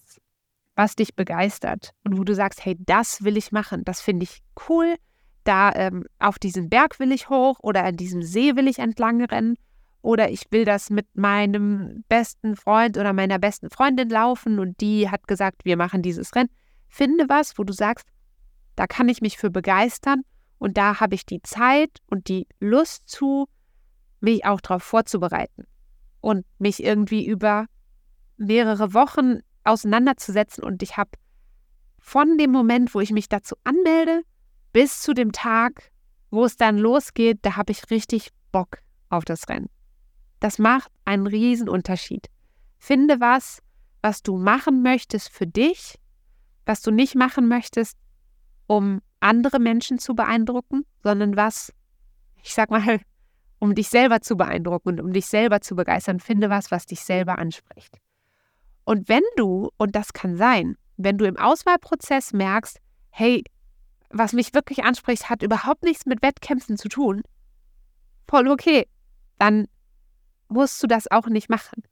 was 0.75 0.95
dich 0.95 1.15
begeistert 1.15 1.91
und 2.05 2.17
wo 2.17 2.23
du 2.23 2.33
sagst, 2.33 2.63
hey, 2.63 2.77
das 2.79 3.23
will 3.23 3.35
ich 3.35 3.51
machen, 3.51 3.83
das 3.83 3.99
finde 3.99 4.23
ich 4.23 4.39
cool, 4.69 4.95
da 5.43 5.73
ähm, 5.73 6.05
auf 6.19 6.39
diesen 6.39 6.69
Berg 6.69 6.97
will 6.99 7.11
ich 7.11 7.29
hoch 7.29 7.57
oder 7.61 7.83
an 7.83 7.97
diesem 7.97 8.21
See 8.21 8.55
will 8.55 8.69
ich 8.69 8.79
entlang 8.79 9.21
rennen 9.21 9.57
oder 10.01 10.31
ich 10.31 10.43
will 10.51 10.63
das 10.63 10.89
mit 10.89 11.07
meinem 11.13 12.05
besten 12.07 12.55
Freund 12.55 12.97
oder 12.97 13.11
meiner 13.11 13.37
besten 13.37 13.69
Freundin 13.69 14.07
laufen 14.07 14.59
und 14.59 14.79
die 14.79 15.09
hat 15.09 15.27
gesagt, 15.27 15.65
wir 15.65 15.75
machen 15.75 16.01
dieses 16.01 16.33
Rennen. 16.33 16.49
Finde 16.89 17.25
was, 17.27 17.57
wo 17.57 17.63
du 17.63 17.73
sagst, 17.73 18.07
da 18.75 18.87
kann 18.87 19.09
ich 19.09 19.21
mich 19.21 19.37
für 19.37 19.49
begeistern 19.49 20.21
und 20.59 20.77
da 20.77 20.99
habe 20.99 21.15
ich 21.15 21.25
die 21.25 21.41
Zeit 21.41 21.99
und 22.07 22.27
die 22.27 22.47
Lust 22.59 23.07
zu, 23.07 23.47
mich 24.19 24.45
auch 24.45 24.61
darauf 24.61 24.83
vorzubereiten 24.83 25.65
und 26.21 26.45
mich 26.59 26.83
irgendwie 26.83 27.25
über 27.25 27.67
mehrere 28.37 28.93
Wochen 28.93 29.39
auseinanderzusetzen. 29.63 30.63
Und 30.63 30.81
ich 30.81 30.97
habe 30.97 31.11
von 31.99 32.37
dem 32.37 32.51
Moment, 32.51 32.93
wo 32.95 33.01
ich 33.01 33.11
mich 33.11 33.29
dazu 33.29 33.55
anmelde, 33.63 34.21
bis 34.73 35.01
zu 35.01 35.13
dem 35.13 35.31
Tag, 35.31 35.91
wo 36.29 36.45
es 36.45 36.57
dann 36.57 36.77
losgeht, 36.77 37.39
da 37.41 37.55
habe 37.55 37.71
ich 37.71 37.89
richtig 37.89 38.29
Bock 38.51 38.79
auf 39.09 39.25
das 39.25 39.47
Rennen. 39.49 39.69
Das 40.39 40.59
macht 40.59 40.91
einen 41.05 41.69
Unterschied. 41.69 42.27
Finde 42.77 43.19
was, 43.19 43.61
was 44.01 44.21
du 44.21 44.37
machen 44.37 44.83
möchtest 44.83 45.29
für 45.29 45.47
dich, 45.47 45.95
was 46.67 46.81
du 46.81 46.91
nicht 46.91 47.15
machen 47.15 47.47
möchtest, 47.47 47.97
um 48.67 49.01
andere 49.19 49.59
Menschen 49.59 49.99
zu 49.99 50.13
beeindrucken, 50.13 50.85
sondern 51.01 51.35
was, 51.35 51.73
ich 52.43 52.53
sag 52.53 52.69
mal, 52.69 52.99
um 53.59 53.73
dich 53.73 53.89
selber 53.89 54.21
zu 54.21 54.35
beeindrucken 54.35 54.89
und 54.89 55.01
um 55.01 55.13
dich 55.13 55.25
selber 55.25 55.61
zu 55.61 55.75
begeistern. 55.75 56.19
Finde 56.19 56.49
was, 56.49 56.69
was 56.69 56.85
dich 56.85 57.01
selber 57.01 57.39
anspricht. 57.39 57.97
Und 58.83 59.09
wenn 59.09 59.23
du, 59.35 59.71
und 59.77 59.95
das 59.95 60.13
kann 60.13 60.37
sein, 60.37 60.77
wenn 60.97 61.17
du 61.17 61.25
im 61.25 61.37
Auswahlprozess 61.37 62.33
merkst, 62.33 62.79
hey, 63.09 63.43
was 64.09 64.33
mich 64.33 64.53
wirklich 64.53 64.83
anspricht, 64.83 65.29
hat 65.29 65.41
überhaupt 65.41 65.83
nichts 65.83 66.05
mit 66.05 66.21
Wettkämpfen 66.21 66.77
zu 66.77 66.87
tun, 66.87 67.23
voll 68.27 68.47
okay, 68.47 68.87
dann 69.39 69.67
musst 70.49 70.81
du 70.81 70.87
das 70.87 71.09
auch 71.09 71.27
nicht 71.27 71.49
machen. 71.49 71.83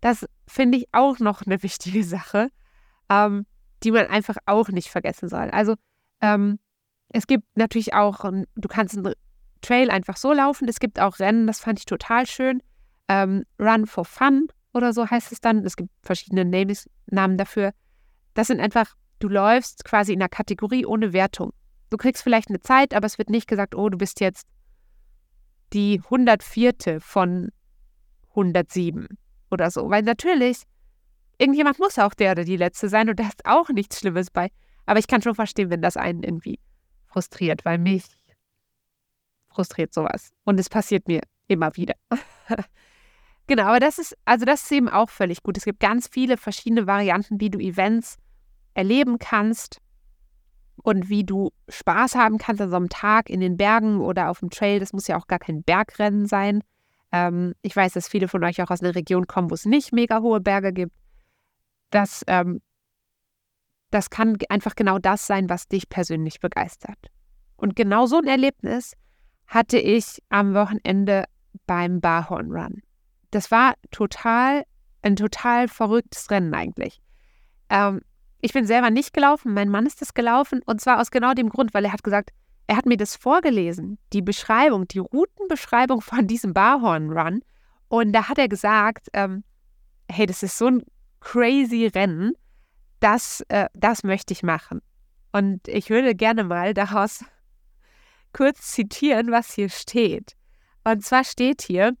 Das 0.00 0.26
finde 0.46 0.78
ich 0.78 0.88
auch 0.92 1.18
noch 1.18 1.42
eine 1.42 1.62
wichtige 1.62 2.04
Sache, 2.04 2.50
ähm, 3.08 3.46
die 3.82 3.90
man 3.90 4.06
einfach 4.06 4.36
auch 4.46 4.68
nicht 4.68 4.88
vergessen 4.88 5.28
soll. 5.28 5.50
Also 5.50 5.74
ähm, 6.20 6.58
es 7.08 7.26
gibt 7.26 7.44
natürlich 7.56 7.94
auch, 7.94 8.24
du 8.24 8.68
kannst 8.68 8.96
einen 8.96 9.14
Trail 9.60 9.90
einfach 9.90 10.16
so 10.16 10.32
laufen. 10.32 10.68
Es 10.68 10.80
gibt 10.80 11.00
auch 11.00 11.18
Rennen, 11.18 11.46
das 11.46 11.60
fand 11.60 11.78
ich 11.78 11.86
total 11.86 12.26
schön. 12.26 12.62
Ähm, 13.08 13.44
Run 13.58 13.86
for 13.86 14.04
Fun 14.04 14.48
oder 14.72 14.92
so 14.92 15.08
heißt 15.08 15.32
es 15.32 15.40
dann. 15.40 15.64
Es 15.64 15.76
gibt 15.76 15.90
verschiedene 16.02 16.44
Names, 16.44 16.88
Namen 17.06 17.36
dafür. 17.36 17.72
Das 18.34 18.46
sind 18.46 18.60
einfach, 18.60 18.94
du 19.18 19.28
läufst 19.28 19.84
quasi 19.84 20.12
in 20.12 20.20
einer 20.20 20.28
Kategorie 20.28 20.86
ohne 20.86 21.12
Wertung. 21.12 21.52
Du 21.90 21.96
kriegst 21.96 22.22
vielleicht 22.22 22.48
eine 22.48 22.60
Zeit, 22.60 22.94
aber 22.94 23.06
es 23.06 23.18
wird 23.18 23.30
nicht 23.30 23.48
gesagt, 23.48 23.74
oh, 23.74 23.88
du 23.88 23.98
bist 23.98 24.20
jetzt 24.20 24.46
die 25.72 26.00
104. 26.04 27.00
von 27.00 27.50
107 28.30 29.08
oder 29.50 29.70
so. 29.70 29.90
Weil 29.90 30.02
natürlich, 30.02 30.62
irgendjemand 31.40 31.78
muss 31.78 31.98
auch 31.98 32.14
der 32.14 32.32
oder 32.32 32.44
die 32.44 32.56
Letzte 32.56 32.88
sein 32.88 33.08
und 33.08 33.18
da 33.18 33.24
ist 33.24 33.46
auch 33.46 33.70
nichts 33.70 33.98
Schlimmes 33.98 34.30
bei. 34.30 34.50
Aber 34.86 34.98
ich 34.98 35.06
kann 35.06 35.22
schon 35.22 35.34
verstehen, 35.34 35.70
wenn 35.70 35.82
das 35.82 35.96
einen 35.96 36.22
irgendwie 36.22 36.58
frustriert, 37.06 37.64
weil 37.64 37.78
mich 37.78 38.04
frustriert 39.48 39.94
sowas. 39.94 40.30
Und 40.44 40.60
es 40.60 40.68
passiert 40.68 41.08
mir 41.08 41.22
immer 41.48 41.74
wieder. 41.76 41.94
genau, 43.46 43.64
aber 43.64 43.80
das 43.80 43.98
ist, 43.98 44.16
also 44.24 44.44
das 44.44 44.62
ist 44.62 44.72
eben 44.72 44.88
auch 44.88 45.10
völlig 45.10 45.42
gut. 45.42 45.56
Es 45.56 45.64
gibt 45.64 45.80
ganz 45.80 46.08
viele 46.08 46.36
verschiedene 46.36 46.86
Varianten, 46.86 47.40
wie 47.40 47.50
du 47.50 47.58
Events 47.58 48.16
erleben 48.74 49.18
kannst 49.18 49.80
und 50.82 51.08
wie 51.08 51.24
du 51.24 51.50
Spaß 51.68 52.14
haben 52.14 52.38
kannst 52.38 52.62
an 52.62 52.70
so 52.70 52.76
einem 52.76 52.88
Tag 52.88 53.28
in 53.28 53.40
den 53.40 53.56
Bergen 53.56 54.00
oder 54.00 54.30
auf 54.30 54.40
dem 54.40 54.50
Trail. 54.50 54.78
Das 54.78 54.92
muss 54.92 55.08
ja 55.08 55.18
auch 55.18 55.26
gar 55.26 55.38
kein 55.38 55.62
Bergrennen 55.62 56.26
sein. 56.26 56.62
Ähm, 57.12 57.54
ich 57.62 57.74
weiß, 57.74 57.94
dass 57.94 58.08
viele 58.08 58.28
von 58.28 58.44
euch 58.44 58.62
auch 58.62 58.70
aus 58.70 58.82
einer 58.82 58.94
Region 58.94 59.26
kommen, 59.26 59.50
wo 59.50 59.54
es 59.54 59.64
nicht 59.64 59.92
mega 59.92 60.20
hohe 60.20 60.40
Berge 60.40 60.72
gibt. 60.72 60.92
Das, 61.90 62.24
ähm, 62.26 62.60
das 63.90 64.10
kann 64.10 64.36
einfach 64.48 64.74
genau 64.74 64.98
das 64.98 65.26
sein, 65.26 65.48
was 65.48 65.68
dich 65.68 65.88
persönlich 65.88 66.40
begeistert. 66.40 67.10
Und 67.56 67.76
genau 67.76 68.06
so 68.06 68.18
ein 68.18 68.26
Erlebnis 68.26 68.94
hatte 69.46 69.78
ich 69.78 70.22
am 70.28 70.54
Wochenende 70.54 71.24
beim 71.66 72.00
Barhorn 72.00 72.52
Run. 72.52 72.82
Das 73.32 73.50
war 73.50 73.74
total, 73.90 74.64
ein 75.02 75.16
total 75.16 75.68
verrücktes 75.68 76.30
Rennen 76.30 76.54
eigentlich. 76.54 77.00
Ähm, 77.68 78.02
ich 78.40 78.52
bin 78.52 78.66
selber 78.66 78.90
nicht 78.90 79.12
gelaufen, 79.12 79.52
mein 79.52 79.68
Mann 79.68 79.86
ist 79.86 80.00
das 80.00 80.14
gelaufen 80.14 80.62
und 80.64 80.80
zwar 80.80 81.00
aus 81.00 81.10
genau 81.10 81.34
dem 81.34 81.48
Grund, 81.48 81.74
weil 81.74 81.84
er 81.84 81.92
hat 81.92 82.02
gesagt, 82.02 82.30
er 82.66 82.76
hat 82.76 82.86
mir 82.86 82.96
das 82.96 83.16
vorgelesen, 83.16 83.98
die 84.12 84.22
Beschreibung, 84.22 84.86
die 84.86 85.00
Routenbeschreibung 85.00 86.00
von 86.00 86.28
diesem 86.28 86.54
Barhorn 86.54 87.10
Run. 87.10 87.40
Und 87.88 88.12
da 88.12 88.28
hat 88.28 88.38
er 88.38 88.48
gesagt, 88.48 89.08
ähm, 89.12 89.42
hey, 90.08 90.26
das 90.26 90.44
ist 90.44 90.56
so 90.56 90.68
ein 90.68 90.84
crazy 91.20 91.86
Rennen, 91.86 92.32
das, 93.00 93.42
äh, 93.48 93.68
das 93.74 94.02
möchte 94.04 94.32
ich 94.32 94.42
machen. 94.42 94.80
Und 95.32 95.66
ich 95.68 95.90
würde 95.90 96.14
gerne 96.14 96.44
mal 96.44 96.74
daraus 96.74 97.24
kurz 98.32 98.72
zitieren, 98.72 99.30
was 99.30 99.52
hier 99.52 99.68
steht. 99.68 100.36
Und 100.84 101.04
zwar 101.04 101.24
steht 101.24 101.62
hier, 101.62 101.94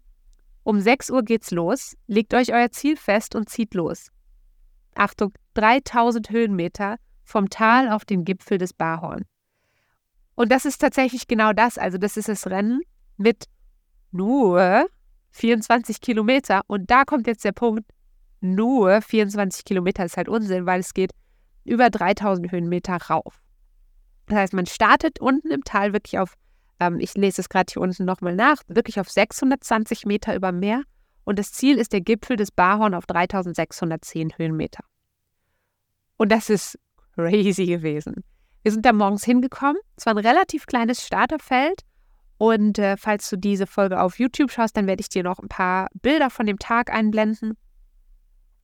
um 0.62 0.80
6 0.80 1.10
Uhr 1.10 1.22
geht's 1.22 1.50
los, 1.50 1.96
legt 2.06 2.34
euch 2.34 2.52
euer 2.52 2.70
Ziel 2.70 2.96
fest 2.96 3.34
und 3.34 3.48
zieht 3.48 3.74
los. 3.74 4.10
Achtung, 4.94 5.32
3000 5.54 6.30
Höhenmeter 6.30 6.96
vom 7.24 7.48
Tal 7.48 7.90
auf 7.90 8.04
den 8.04 8.24
Gipfel 8.24 8.58
des 8.58 8.72
Barhorn. 8.72 9.24
Und 10.34 10.50
das 10.50 10.64
ist 10.64 10.78
tatsächlich 10.78 11.28
genau 11.28 11.52
das. 11.52 11.78
Also, 11.78 11.98
das 11.98 12.16
ist 12.16 12.28
das 12.28 12.46
Rennen 12.46 12.80
mit 13.16 13.44
nur 14.10 14.86
24 15.30 16.00
Kilometer. 16.00 16.62
Und 16.66 16.90
da 16.90 17.04
kommt 17.04 17.26
jetzt 17.26 17.44
der 17.44 17.52
Punkt: 17.52 17.84
nur 18.40 19.00
24 19.02 19.64
Kilometer 19.64 20.04
ist 20.04 20.16
halt 20.16 20.28
Unsinn, 20.28 20.66
weil 20.66 20.80
es 20.80 20.94
geht 20.94 21.12
über 21.64 21.90
3000 21.90 22.50
Höhenmeter 22.50 22.96
rauf. 22.96 23.40
Das 24.26 24.38
heißt, 24.38 24.52
man 24.54 24.66
startet 24.66 25.20
unten 25.20 25.50
im 25.50 25.64
Tal 25.64 25.92
wirklich 25.92 26.18
auf, 26.18 26.34
ähm, 26.78 26.98
ich 27.00 27.14
lese 27.14 27.40
es 27.40 27.48
gerade 27.48 27.72
hier 27.72 27.82
unten 27.82 28.04
nochmal 28.04 28.34
nach, 28.34 28.62
wirklich 28.68 29.00
auf 29.00 29.10
620 29.10 30.06
Meter 30.06 30.34
über 30.34 30.52
Meer. 30.52 30.84
Und 31.24 31.38
das 31.38 31.52
Ziel 31.52 31.78
ist 31.78 31.92
der 31.92 32.00
Gipfel 32.00 32.36
des 32.36 32.50
Barhorn 32.50 32.94
auf 32.94 33.06
3610 33.06 34.38
Höhenmeter. 34.38 34.84
Und 36.16 36.32
das 36.32 36.50
ist 36.50 36.78
crazy 37.14 37.66
gewesen. 37.66 38.24
Wir 38.62 38.72
sind 38.72 38.84
da 38.84 38.92
morgens 38.92 39.24
hingekommen. 39.24 39.80
Es 39.96 40.06
war 40.06 40.14
ein 40.14 40.18
relativ 40.18 40.66
kleines 40.66 41.04
Starterfeld. 41.06 41.82
Und 42.36 42.78
äh, 42.78 42.96
falls 42.96 43.28
du 43.28 43.36
diese 43.36 43.66
Folge 43.66 44.00
auf 44.00 44.18
YouTube 44.18 44.50
schaust, 44.50 44.76
dann 44.76 44.86
werde 44.86 45.00
ich 45.00 45.08
dir 45.08 45.22
noch 45.22 45.38
ein 45.38 45.48
paar 45.48 45.88
Bilder 45.94 46.30
von 46.30 46.46
dem 46.46 46.58
Tag 46.58 46.92
einblenden. 46.92 47.56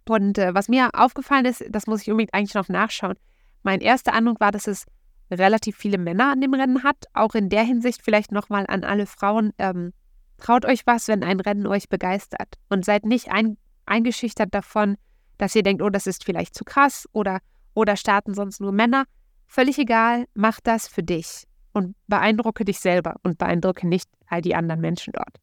Und 0.08 0.38
äh, 0.38 0.54
was 0.54 0.68
mir 0.68 0.90
aufgefallen 0.94 1.44
ist, 1.44 1.64
das 1.68 1.86
muss 1.86 2.02
ich 2.02 2.10
unbedingt 2.10 2.34
eigentlich 2.34 2.54
noch 2.54 2.68
nachschauen. 2.68 3.16
Mein 3.62 3.80
erster 3.80 4.12
Eindruck 4.12 4.40
war, 4.40 4.52
dass 4.52 4.66
es 4.66 4.86
relativ 5.30 5.76
viele 5.76 5.98
Männer 5.98 6.30
an 6.32 6.40
dem 6.40 6.54
Rennen 6.54 6.82
hat. 6.84 7.06
Auch 7.12 7.34
in 7.34 7.48
der 7.48 7.64
Hinsicht 7.64 8.02
vielleicht 8.02 8.32
nochmal 8.32 8.64
an 8.68 8.84
alle 8.84 9.06
Frauen. 9.06 9.52
Ähm, 9.58 9.92
traut 10.38 10.64
euch 10.64 10.86
was, 10.86 11.08
wenn 11.08 11.24
ein 11.24 11.40
Rennen 11.40 11.66
euch 11.66 11.88
begeistert. 11.88 12.54
Und 12.68 12.84
seid 12.84 13.04
nicht 13.04 13.30
ein, 13.30 13.56
eingeschüchtert 13.86 14.54
davon, 14.54 14.96
dass 15.38 15.54
ihr 15.54 15.62
denkt, 15.62 15.82
oh, 15.82 15.90
das 15.90 16.06
ist 16.06 16.24
vielleicht 16.24 16.54
zu 16.54 16.64
krass 16.64 17.08
oder, 17.12 17.40
oder 17.74 17.96
starten 17.96 18.34
sonst 18.34 18.60
nur 18.60 18.72
Männer. 18.72 19.04
Völlig 19.46 19.78
egal, 19.78 20.26
mach 20.34 20.60
das 20.60 20.88
für 20.88 21.02
dich 21.02 21.44
und 21.72 21.94
beeindrucke 22.06 22.64
dich 22.64 22.80
selber 22.80 23.16
und 23.22 23.38
beeindrucke 23.38 23.86
nicht 23.86 24.08
all 24.28 24.40
die 24.40 24.54
anderen 24.54 24.80
Menschen 24.80 25.12
dort. 25.12 25.36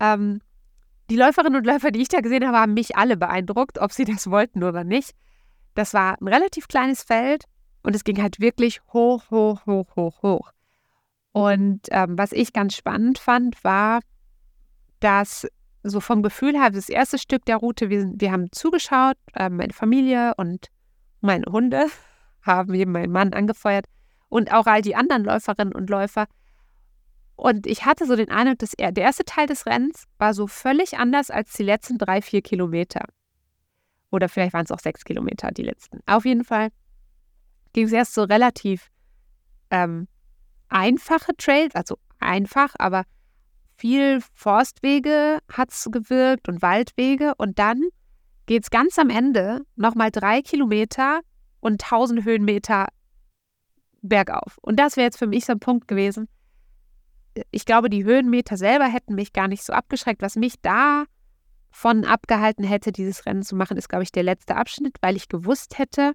Ähm, 0.00 0.40
die 1.12 1.18
Läuferinnen 1.18 1.58
und 1.58 1.66
Läufer, 1.66 1.90
die 1.90 2.00
ich 2.00 2.08
da 2.08 2.22
gesehen 2.22 2.46
habe, 2.46 2.56
haben 2.56 2.72
mich 2.72 2.96
alle 2.96 3.18
beeindruckt, 3.18 3.78
ob 3.78 3.92
sie 3.92 4.06
das 4.06 4.30
wollten 4.30 4.64
oder 4.64 4.82
nicht. 4.82 5.10
Das 5.74 5.92
war 5.92 6.16
ein 6.18 6.26
relativ 6.26 6.68
kleines 6.68 7.02
Feld 7.02 7.44
und 7.82 7.94
es 7.94 8.02
ging 8.02 8.22
halt 8.22 8.40
wirklich 8.40 8.80
hoch, 8.94 9.30
hoch, 9.30 9.66
hoch, 9.66 9.94
hoch, 9.94 10.22
hoch. 10.22 10.52
Und 11.32 11.80
ähm, 11.90 12.16
was 12.16 12.32
ich 12.32 12.54
ganz 12.54 12.74
spannend 12.74 13.18
fand, 13.18 13.62
war, 13.62 14.00
dass 15.00 15.46
so 15.82 16.00
vom 16.00 16.22
Gefühl 16.22 16.54
her, 16.58 16.70
das 16.70 16.88
erste 16.88 17.18
Stück 17.18 17.44
der 17.44 17.58
Route, 17.58 17.90
wir, 17.90 18.10
wir 18.14 18.32
haben 18.32 18.50
zugeschaut, 18.50 19.18
äh, 19.34 19.50
meine 19.50 19.74
Familie 19.74 20.32
und 20.38 20.68
meine 21.20 21.44
Hunde 21.44 21.88
haben 22.40 22.72
eben 22.72 22.92
meinen 22.92 23.12
Mann 23.12 23.34
angefeuert 23.34 23.84
und 24.30 24.50
auch 24.50 24.64
all 24.64 24.80
die 24.80 24.96
anderen 24.96 25.24
Läuferinnen 25.24 25.74
und 25.74 25.90
Läufer. 25.90 26.24
Und 27.42 27.66
ich 27.66 27.84
hatte 27.84 28.06
so 28.06 28.14
den 28.14 28.30
Eindruck, 28.30 28.60
dass 28.60 28.72
er, 28.72 28.92
der 28.92 29.02
erste 29.02 29.24
Teil 29.24 29.48
des 29.48 29.66
Rennens 29.66 30.04
war 30.16 30.32
so 30.32 30.46
völlig 30.46 30.96
anders 30.96 31.28
als 31.28 31.52
die 31.54 31.64
letzten 31.64 31.98
drei, 31.98 32.22
vier 32.22 32.40
Kilometer. 32.40 33.04
Oder 34.12 34.28
vielleicht 34.28 34.52
waren 34.52 34.64
es 34.64 34.70
auch 34.70 34.78
sechs 34.78 35.02
Kilometer, 35.02 35.50
die 35.50 35.64
letzten. 35.64 35.98
Auf 36.06 36.24
jeden 36.24 36.44
Fall 36.44 36.68
ging 37.72 37.86
es 37.86 37.92
erst 37.92 38.14
so 38.14 38.22
relativ 38.22 38.92
ähm, 39.70 40.06
einfache 40.68 41.36
Trails, 41.36 41.74
also 41.74 41.98
einfach, 42.20 42.76
aber 42.78 43.02
viel 43.74 44.20
Forstwege 44.34 45.40
hat 45.50 45.72
es 45.72 45.88
gewirkt 45.90 46.48
und 46.48 46.62
Waldwege. 46.62 47.34
Und 47.38 47.58
dann 47.58 47.82
geht 48.46 48.62
es 48.62 48.70
ganz 48.70 49.00
am 49.00 49.10
Ende 49.10 49.62
nochmal 49.74 50.12
drei 50.12 50.42
Kilometer 50.42 51.22
und 51.58 51.82
1000 51.82 52.24
Höhenmeter 52.24 52.86
bergauf. 54.00 54.58
Und 54.62 54.76
das 54.76 54.96
wäre 54.96 55.06
jetzt 55.06 55.18
für 55.18 55.26
mich 55.26 55.44
so 55.44 55.54
ein 55.54 55.58
Punkt 55.58 55.88
gewesen. 55.88 56.28
Ich 57.50 57.64
glaube, 57.64 57.90
die 57.90 58.04
Höhenmeter 58.04 58.56
selber 58.56 58.86
hätten 58.86 59.14
mich 59.14 59.32
gar 59.32 59.48
nicht 59.48 59.64
so 59.64 59.72
abgeschreckt. 59.72 60.22
Was 60.22 60.36
mich 60.36 60.60
davon 60.60 62.04
abgehalten 62.04 62.64
hätte, 62.64 62.92
dieses 62.92 63.26
Rennen 63.26 63.42
zu 63.42 63.56
machen, 63.56 63.76
ist, 63.76 63.88
glaube 63.88 64.04
ich, 64.04 64.12
der 64.12 64.22
letzte 64.22 64.56
Abschnitt, 64.56 64.96
weil 65.00 65.16
ich 65.16 65.28
gewusst 65.28 65.78
hätte, 65.78 66.12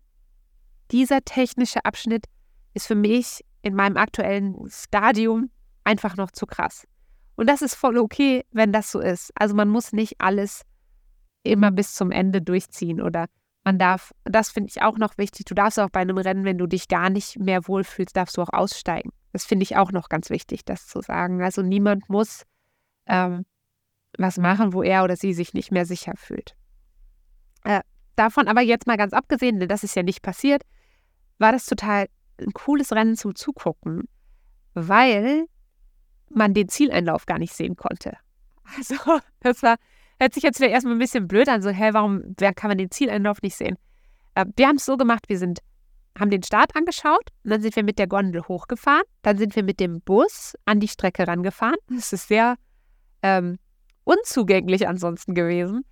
dieser 0.91 1.24
technische 1.24 1.84
Abschnitt 1.86 2.26
ist 2.74 2.88
für 2.88 2.95
mich 2.95 3.41
in 3.61 3.76
meinem 3.76 3.97
aktuellen 3.97 4.55
Stadium 4.70 5.49
einfach 5.84 6.15
noch 6.15 6.32
zu 6.32 6.45
krass. 6.45 6.88
Und 7.36 7.47
das 7.47 7.61
ist 7.61 7.76
voll 7.76 7.97
okay, 7.97 8.45
wenn 8.51 8.72
das 8.72 8.91
so 8.91 8.99
ist. 8.99 9.32
Also 9.36 9.55
man 9.55 9.70
muss 9.70 9.93
nicht 9.93 10.15
alles 10.20 10.63
immer 11.43 11.72
bis 11.72 11.93
zum 11.93 12.11
Ende 12.11 12.41
durchziehen 12.41 13.01
oder 13.01 13.28
Man 13.68 13.80
darf, 13.80 14.13
das 14.24 14.49
finde 14.49 14.70
ich 14.70 14.82
auch 14.82 14.97
noch 14.97 15.18
wichtig, 15.18 15.43
du 15.43 15.53
darfst 15.53 15.78
auch 15.78 15.89
bei 15.89 15.99
einem 15.99 16.18
Rennen, 16.18 16.45
wenn 16.45 16.57
du 16.57 16.68
dich 16.68 16.88
gar 16.88 17.09
nicht 17.09 17.38
mehr 17.38 17.68
wohlfühlst, 17.68 18.15
darfst 18.15 18.38
du 18.38 18.41
auch 18.41 18.53
aussteigen. 18.53 19.11
Das 19.34 19.43
finde 19.43 19.63
ich 19.63 19.76
auch 19.76 19.91
noch 19.91 20.07
ganz 20.07 20.30
wichtig, 20.30 20.63
das 20.63 20.88
zu 20.88 21.01
sagen. 21.01 21.43
Also 21.43 21.61
niemand 21.63 22.07
muss 22.09 22.43
ähm, 23.07 23.45
was 24.18 24.38
machen, 24.38 24.72
wo 24.72 24.84
er 24.84 25.03
oder 25.03 25.18
sie 25.18 25.34
sich 25.34 25.53
nicht 25.53 25.70
mehr 25.74 25.86
sicher 25.86 26.13
fühlt. 26.15 26.55
Äh, 27.65 27.82
davon 28.15 28.47
aber 28.47 28.61
jetzt 28.61 28.88
mal 28.88 28.95
ganz 28.95 29.11
abgesehen, 29.11 29.59
denn 29.59 29.68
das 29.68 29.84
ist 29.84 29.97
ja 29.97 30.03
nicht 30.03 30.22
passiert, 30.22 30.63
war 31.38 31.51
das 31.51 31.65
total 31.65 32.07
ein 32.39 32.53
cooles 32.53 32.93
Rennen 32.93 33.18
zum 33.18 33.36
Zugucken, 33.36 34.07
weil 34.76 35.43
man 36.30 36.53
den 36.53 36.70
Zieleinlauf 36.70 37.26
gar 37.26 37.38
nicht 37.38 37.53
sehen 37.53 37.76
konnte. 37.76 38.15
Also, 38.78 38.95
das 39.41 39.61
war, 39.61 39.76
hört 40.20 40.34
sich 40.34 40.43
jetzt 40.43 40.59
wieder 40.59 40.70
erstmal 40.70 40.95
ein 40.95 40.99
bisschen 40.99 41.28
blöd 41.28 41.49
an, 41.49 41.61
so, 41.61 41.70
hä, 41.70 41.89
warum 41.93 42.36
kann 42.38 42.70
man 42.70 42.78
den 42.78 42.91
Zieleinlauf 42.91 43.41
nicht 43.41 43.55
sehen? 43.55 43.78
Äh, 44.36 44.45
wir 44.55 44.68
haben 44.68 44.78
es 44.78 44.86
so 44.86 44.97
gemacht, 44.97 45.26
wir 45.28 45.38
sind, 45.38 45.59
haben 46.18 46.30
den 46.30 46.43
Start 46.43 46.76
angeschaut 46.76 47.30
dann 47.43 47.61
sind 47.61 47.76
wir 47.76 47.84
mit 47.84 47.99
der 47.99 48.07
Gondel 48.07 48.43
hochgefahren, 48.43 49.03
dann 49.22 49.38
sind 49.38 49.55
wir 49.55 49.63
mit 49.63 49.80
dem 49.80 50.01
Bus 50.01 50.55
an 50.65 50.80
die 50.80 50.88
Strecke 50.88 51.28
rangefahren. 51.28 51.78
Das 51.89 52.13
ist 52.13 52.28
sehr 52.28 52.55
ähm, 53.22 53.57
unzugänglich 54.03 54.88
ansonsten 54.88 55.36
gewesen. 55.36 55.84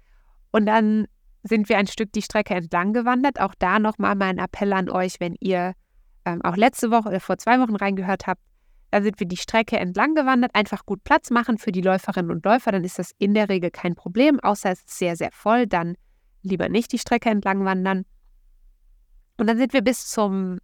Und 0.52 0.66
dann 0.66 1.08
sind 1.44 1.70
wir 1.70 1.78
ein 1.78 1.88
Stück 1.88 2.12
die 2.14 2.22
Strecke 2.22 2.56
entlang 2.56 2.94
gewandert. 2.94 3.40
Auch 3.40 3.54
da 3.60 3.78
nochmal 3.80 4.16
mein 4.16 4.40
Appell 4.40 4.74
an 4.74 4.90
euch, 4.90 5.20
wenn 5.20 5.36
ihr 5.40 5.74
ähm, 6.26 6.42
auch 6.42 6.56
letzte 6.56 6.92
Woche 6.92 7.10
oder 7.10 7.20
vor 7.20 7.38
zwei 7.38 7.60
Wochen 7.60 7.76
reingehört 7.76 8.26
habt, 8.26 8.42
dann 8.96 9.04
sind 9.04 9.20
wir 9.20 9.28
die 9.28 9.36
Strecke 9.36 9.78
entlang 9.78 10.16
gewandert, 10.16 10.56
einfach 10.56 10.86
gut 10.86 11.04
Platz 11.04 11.30
machen 11.30 11.58
für 11.58 11.74
die 11.74 11.82
Läuferinnen 11.82 12.32
und 12.32 12.46
Läufer, 12.46 12.72
dann 12.72 12.86
ist 12.86 12.98
das 12.98 13.12
in 13.18 13.34
der 13.34 13.50
Regel 13.50 13.70
kein 13.70 13.94
Problem, 13.94 14.40
außer 14.40 14.72
es 14.72 14.80
ist 14.80 14.98
sehr, 14.98 15.18
sehr 15.18 15.32
voll, 15.34 15.68
dann 15.68 15.98
lieber 16.44 16.70
nicht 16.70 16.94
die 16.94 16.98
Strecke 16.98 17.30
entlang 17.30 17.66
wandern. 17.66 18.06
Und 19.38 19.48
dann 19.48 19.58
sind 19.58 19.74
wir 19.74 19.82
bis 19.82 20.08
zum 20.08 20.60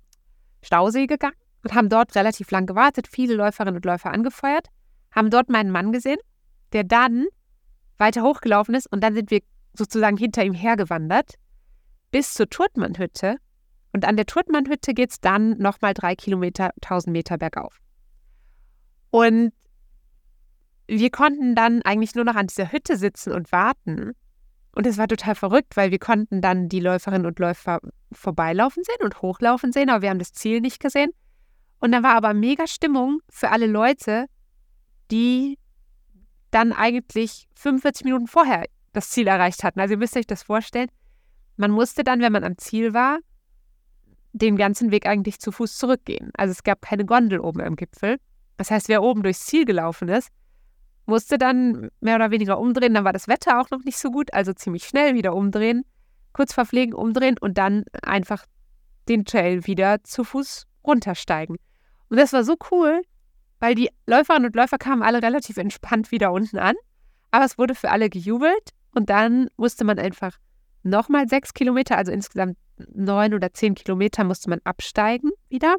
Stausee 0.62 1.08
gegangen 1.08 1.36
und 1.66 1.74
haben 1.74 1.90
dort 1.90 2.16
relativ 2.16 2.50
lang 2.52 2.68
gewartet, 2.68 3.10
viele 3.12 3.36
Läuferinnen 3.36 3.76
und 3.76 3.84
Läufer 3.84 4.12
angefeuert, 4.12 4.70
haben 5.14 5.30
dort 5.30 5.50
meinen 5.50 5.70
Mann 5.70 5.92
gesehen, 5.92 6.20
der 6.72 6.86
dann 6.86 7.26
weiter 7.98 8.24
hochgelaufen 8.24 8.76
ist 8.76 8.90
und 8.90 9.04
dann 9.04 9.14
sind 9.14 9.30
wir 9.30 9.42
sozusagen 9.74 10.16
hinter 10.16 10.46
ihm 10.46 10.54
hergewandert 10.54 11.34
bis 12.12 12.34
zur 12.34 12.50
Turtmannhütte. 12.50 13.36
Und 13.92 14.06
an 14.06 14.16
der 14.16 14.26
Turtmannhütte 14.26 14.94
geht 14.94 15.12
es 15.12 15.20
dann 15.20 15.58
nochmal 15.58 15.94
drei 15.94 16.16
Kilometer, 16.16 16.72
1000 16.82 17.12
Meter 17.12 17.38
bergauf. 17.38 17.81
Und 19.12 19.54
wir 20.88 21.10
konnten 21.10 21.56
dann 21.56 21.82
eigentlich 21.84 22.16
nur 22.16 22.26
noch 22.26 22.36
an 22.36 22.48
dieser 22.48 22.72
Hütte 22.72 22.98
sitzen 22.98 23.32
und 23.32 23.52
warten. 23.52 24.14
Und 24.74 24.88
es 24.88 24.98
war 24.98 25.08
total 25.08 25.36
verrückt, 25.36 25.78
weil 25.78 25.92
wir 25.92 26.00
konnten 26.00 26.42
dann 26.42 26.70
die 26.70 26.80
Läuferinnen 26.80 27.26
und 27.26 27.40
Läufer 27.40 27.80
vorbeilaufen 28.12 28.84
sehen 28.84 29.04
und 29.04 29.22
hochlaufen 29.22 29.72
sehen, 29.72 29.90
aber 29.90 30.02
wir 30.02 30.10
haben 30.10 30.20
das 30.20 30.34
Ziel 30.34 30.62
nicht 30.62 30.80
gesehen. 30.80 31.12
Und 31.80 31.92
da 31.92 32.04
war 32.04 32.16
aber 32.16 32.34
mega 32.34 32.68
Stimmung 32.68 33.22
für 33.30 33.50
alle 33.50 33.68
Leute, 33.68 34.28
die 35.12 35.58
dann 36.52 36.74
eigentlich 36.74 37.48
45 37.56 38.06
Minuten 38.06 38.28
vorher 38.28 38.66
das 38.94 39.10
Ziel 39.10 39.28
erreicht 39.28 39.64
hatten. 39.64 39.80
Also 39.80 39.94
ihr 39.94 39.98
müsst 39.98 40.16
euch 40.16 40.28
das 40.28 40.44
vorstellen. 40.44 40.90
Man 41.58 41.72
musste 41.72 42.04
dann, 42.04 42.22
wenn 42.22 42.32
man 42.32 42.44
am 42.44 42.58
Ziel 42.58 42.94
war, 42.94 43.20
den 44.34 44.58
ganzen 44.58 44.92
Weg 44.92 45.06
eigentlich 45.06 45.40
zu 45.40 45.52
Fuß 45.52 45.78
zurückgehen. 45.78 46.32
Also 46.34 46.52
es 46.52 46.64
gab 46.64 46.82
keine 46.82 47.06
Gondel 47.06 47.40
oben 47.40 47.62
am 47.62 47.76
Gipfel. 47.76 48.18
Das 48.62 48.70
heißt, 48.70 48.90
wer 48.90 49.02
oben 49.02 49.24
durchs 49.24 49.48
Ziel 49.48 49.66
gelaufen 49.66 50.08
ist, 50.08 50.30
musste 51.08 51.40
dann 51.40 51.90
mehr 52.00 52.16
oder 52.18 52.30
weniger 52.30 52.60
umdrehen. 52.60 52.94
Dann 52.94 53.04
war 53.04 53.12
das 53.12 53.28
Wetter 53.28 53.60
auch 53.60 53.72
noch 53.72 53.84
nicht 53.84 53.98
so 53.98 54.12
gut, 54.12 54.32
also 54.36 54.54
ziemlich 54.54 54.84
schnell 54.84 55.16
wieder 55.16 55.34
umdrehen, 55.34 55.84
kurz 56.32 56.54
verpflegen, 56.54 56.94
umdrehen 56.94 57.40
und 57.40 57.58
dann 57.58 57.86
einfach 58.04 58.46
den 59.10 59.26
Trail 59.26 59.66
wieder 59.66 60.04
zu 60.04 60.24
Fuß 60.24 60.68
runtersteigen. 60.86 61.58
Und 62.10 62.18
das 62.18 62.34
war 62.34 62.44
so 62.44 62.56
cool, 62.70 63.02
weil 63.60 63.74
die 63.74 63.90
Läuferinnen 64.06 64.46
und 64.46 64.56
Läufer 64.56 64.78
kamen 64.78 65.02
alle 65.02 65.24
relativ 65.24 65.58
entspannt 65.58 66.12
wieder 66.12 66.32
unten 66.32 66.60
an. 66.60 66.76
Aber 67.32 67.46
es 67.46 67.58
wurde 67.58 67.74
für 67.74 67.90
alle 67.90 68.12
gejubelt 68.12 68.76
und 68.94 69.10
dann 69.10 69.50
musste 69.58 69.86
man 69.86 69.98
einfach 69.98 70.38
nochmal 70.84 71.28
sechs 71.28 71.56
Kilometer, 71.56 71.98
also 71.98 72.12
insgesamt 72.12 72.60
neun 72.94 73.34
oder 73.34 73.54
zehn 73.54 73.74
Kilometer, 73.74 74.24
musste 74.24 74.52
man 74.52 74.60
absteigen 74.66 75.32
wieder, 75.50 75.78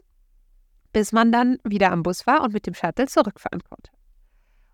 bis 0.92 1.12
man 1.12 1.32
dann 1.32 1.58
wieder 1.64 1.92
am 1.92 2.02
Bus 2.02 2.26
war 2.26 2.42
und 2.42 2.52
mit 2.52 2.66
dem 2.66 2.74
Shuttle 2.74 3.06
zurückfahren 3.06 3.62
konnte. 3.62 3.90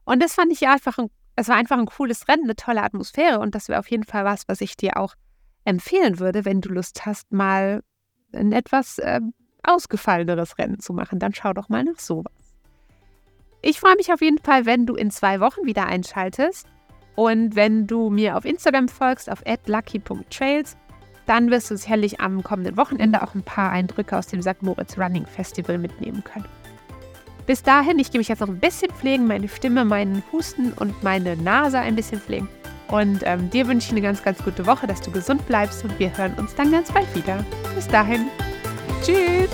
Und 0.05 0.23
das 0.23 0.35
fand 0.35 0.53
ich 0.53 0.66
einfach, 0.66 0.99
ein, 0.99 1.11
es 1.37 1.49
war 1.49 1.57
einfach 1.57 1.79
ein 1.79 1.87
cooles 1.87 2.29
Rennen, 2.29 2.45
eine 2.45 2.57
tolle 2.57 2.83
Atmosphäre 2.83 3.41
und 3.41 3.55
das 3.55 3.69
wäre 3.69 3.79
auf 3.79 3.91
jeden 3.91 4.05
Fall 4.05 4.25
was, 4.25 4.49
was 4.49 4.61
ich 4.61 4.77
dir 4.77 4.97
auch 4.97 5.14
empfehlen 5.64 6.19
würde, 6.19 6.45
wenn 6.45 6.61
du 6.61 6.71
Lust 6.71 7.05
hast, 7.05 7.31
mal 7.31 7.83
ein 8.33 8.53
etwas 8.53 8.99
äh, 8.99 9.21
ausgefalleneres 9.62 10.59
Rennen 10.59 10.81
zu 10.81 10.93
machen. 10.93 11.19
Dann 11.19 11.35
schau 11.35 11.53
doch 11.53 11.69
mal 11.69 11.85
nach 11.85 11.99
sowas. 11.99 12.33
Ich 13.61 13.81
freue 13.81 13.97
mich 13.97 14.12
auf 14.12 14.21
jeden 14.23 14.39
Fall, 14.39 14.66
wenn 14.66 14.87
du 14.87 14.95
in 14.95 15.11
zwei 15.11 15.41
Wochen 15.41 15.64
wieder 15.64 15.87
einschaltest. 15.87 16.66
Und 17.16 17.57
wenn 17.57 17.87
du 17.87 18.11
mir 18.11 18.37
auf 18.37 18.45
Instagram 18.45 18.89
folgst, 18.89 19.31
auf 19.31 19.43
lucky.trails, 19.66 20.77
dann 21.29 21.51
wirst 21.51 21.70
du 21.70 21.76
sicherlich 21.76 22.20
am 22.20 22.43
kommenden 22.43 22.76
Wochenende 22.76 23.22
auch 23.22 23.35
ein 23.35 23.43
paar 23.43 23.70
Eindrücke 23.70 24.16
aus 24.16 24.26
dem 24.26 24.43
St. 24.43 24.62
Moritz 24.62 24.99
Running 24.99 25.26
Festival 25.26 25.79
mitnehmen 25.79 26.24
können. 26.24 26.47
Bis 27.47 27.62
dahin, 27.62 27.99
ich 27.99 28.11
gehe 28.11 28.18
mich 28.18 28.29
jetzt 28.29 28.41
noch 28.41 28.49
ein 28.49 28.59
bisschen 28.59 28.91
pflegen, 28.93 29.26
meine 29.26 29.49
Stimme, 29.49 29.85
meinen 29.85 30.22
Husten 30.33 30.72
und 30.72 31.03
meine 31.03 31.37
Nase 31.37 31.79
ein 31.79 31.97
bisschen 31.97 32.20
pflegen. 32.20 32.49
Und 32.89 33.20
ähm, 33.24 33.51
dir 33.51 33.66
wünsche 33.66 33.87
ich 33.87 33.93
eine 33.93 34.03
ganz, 34.03 34.22
ganz 34.22 34.43
gute 34.43 34.66
Woche, 34.66 34.87
dass 34.87 35.01
du 35.01 35.11
gesund 35.11 35.47
bleibst 35.47 35.85
und 35.85 35.99
wir 35.99 36.16
hören 36.16 36.35
uns 36.35 36.55
dann 36.55 36.72
ganz 36.72 36.91
bald 36.91 37.14
wieder. 37.14 37.45
Bis 37.74 37.87
dahin. 37.89 38.26
Tschüss. 39.03 39.51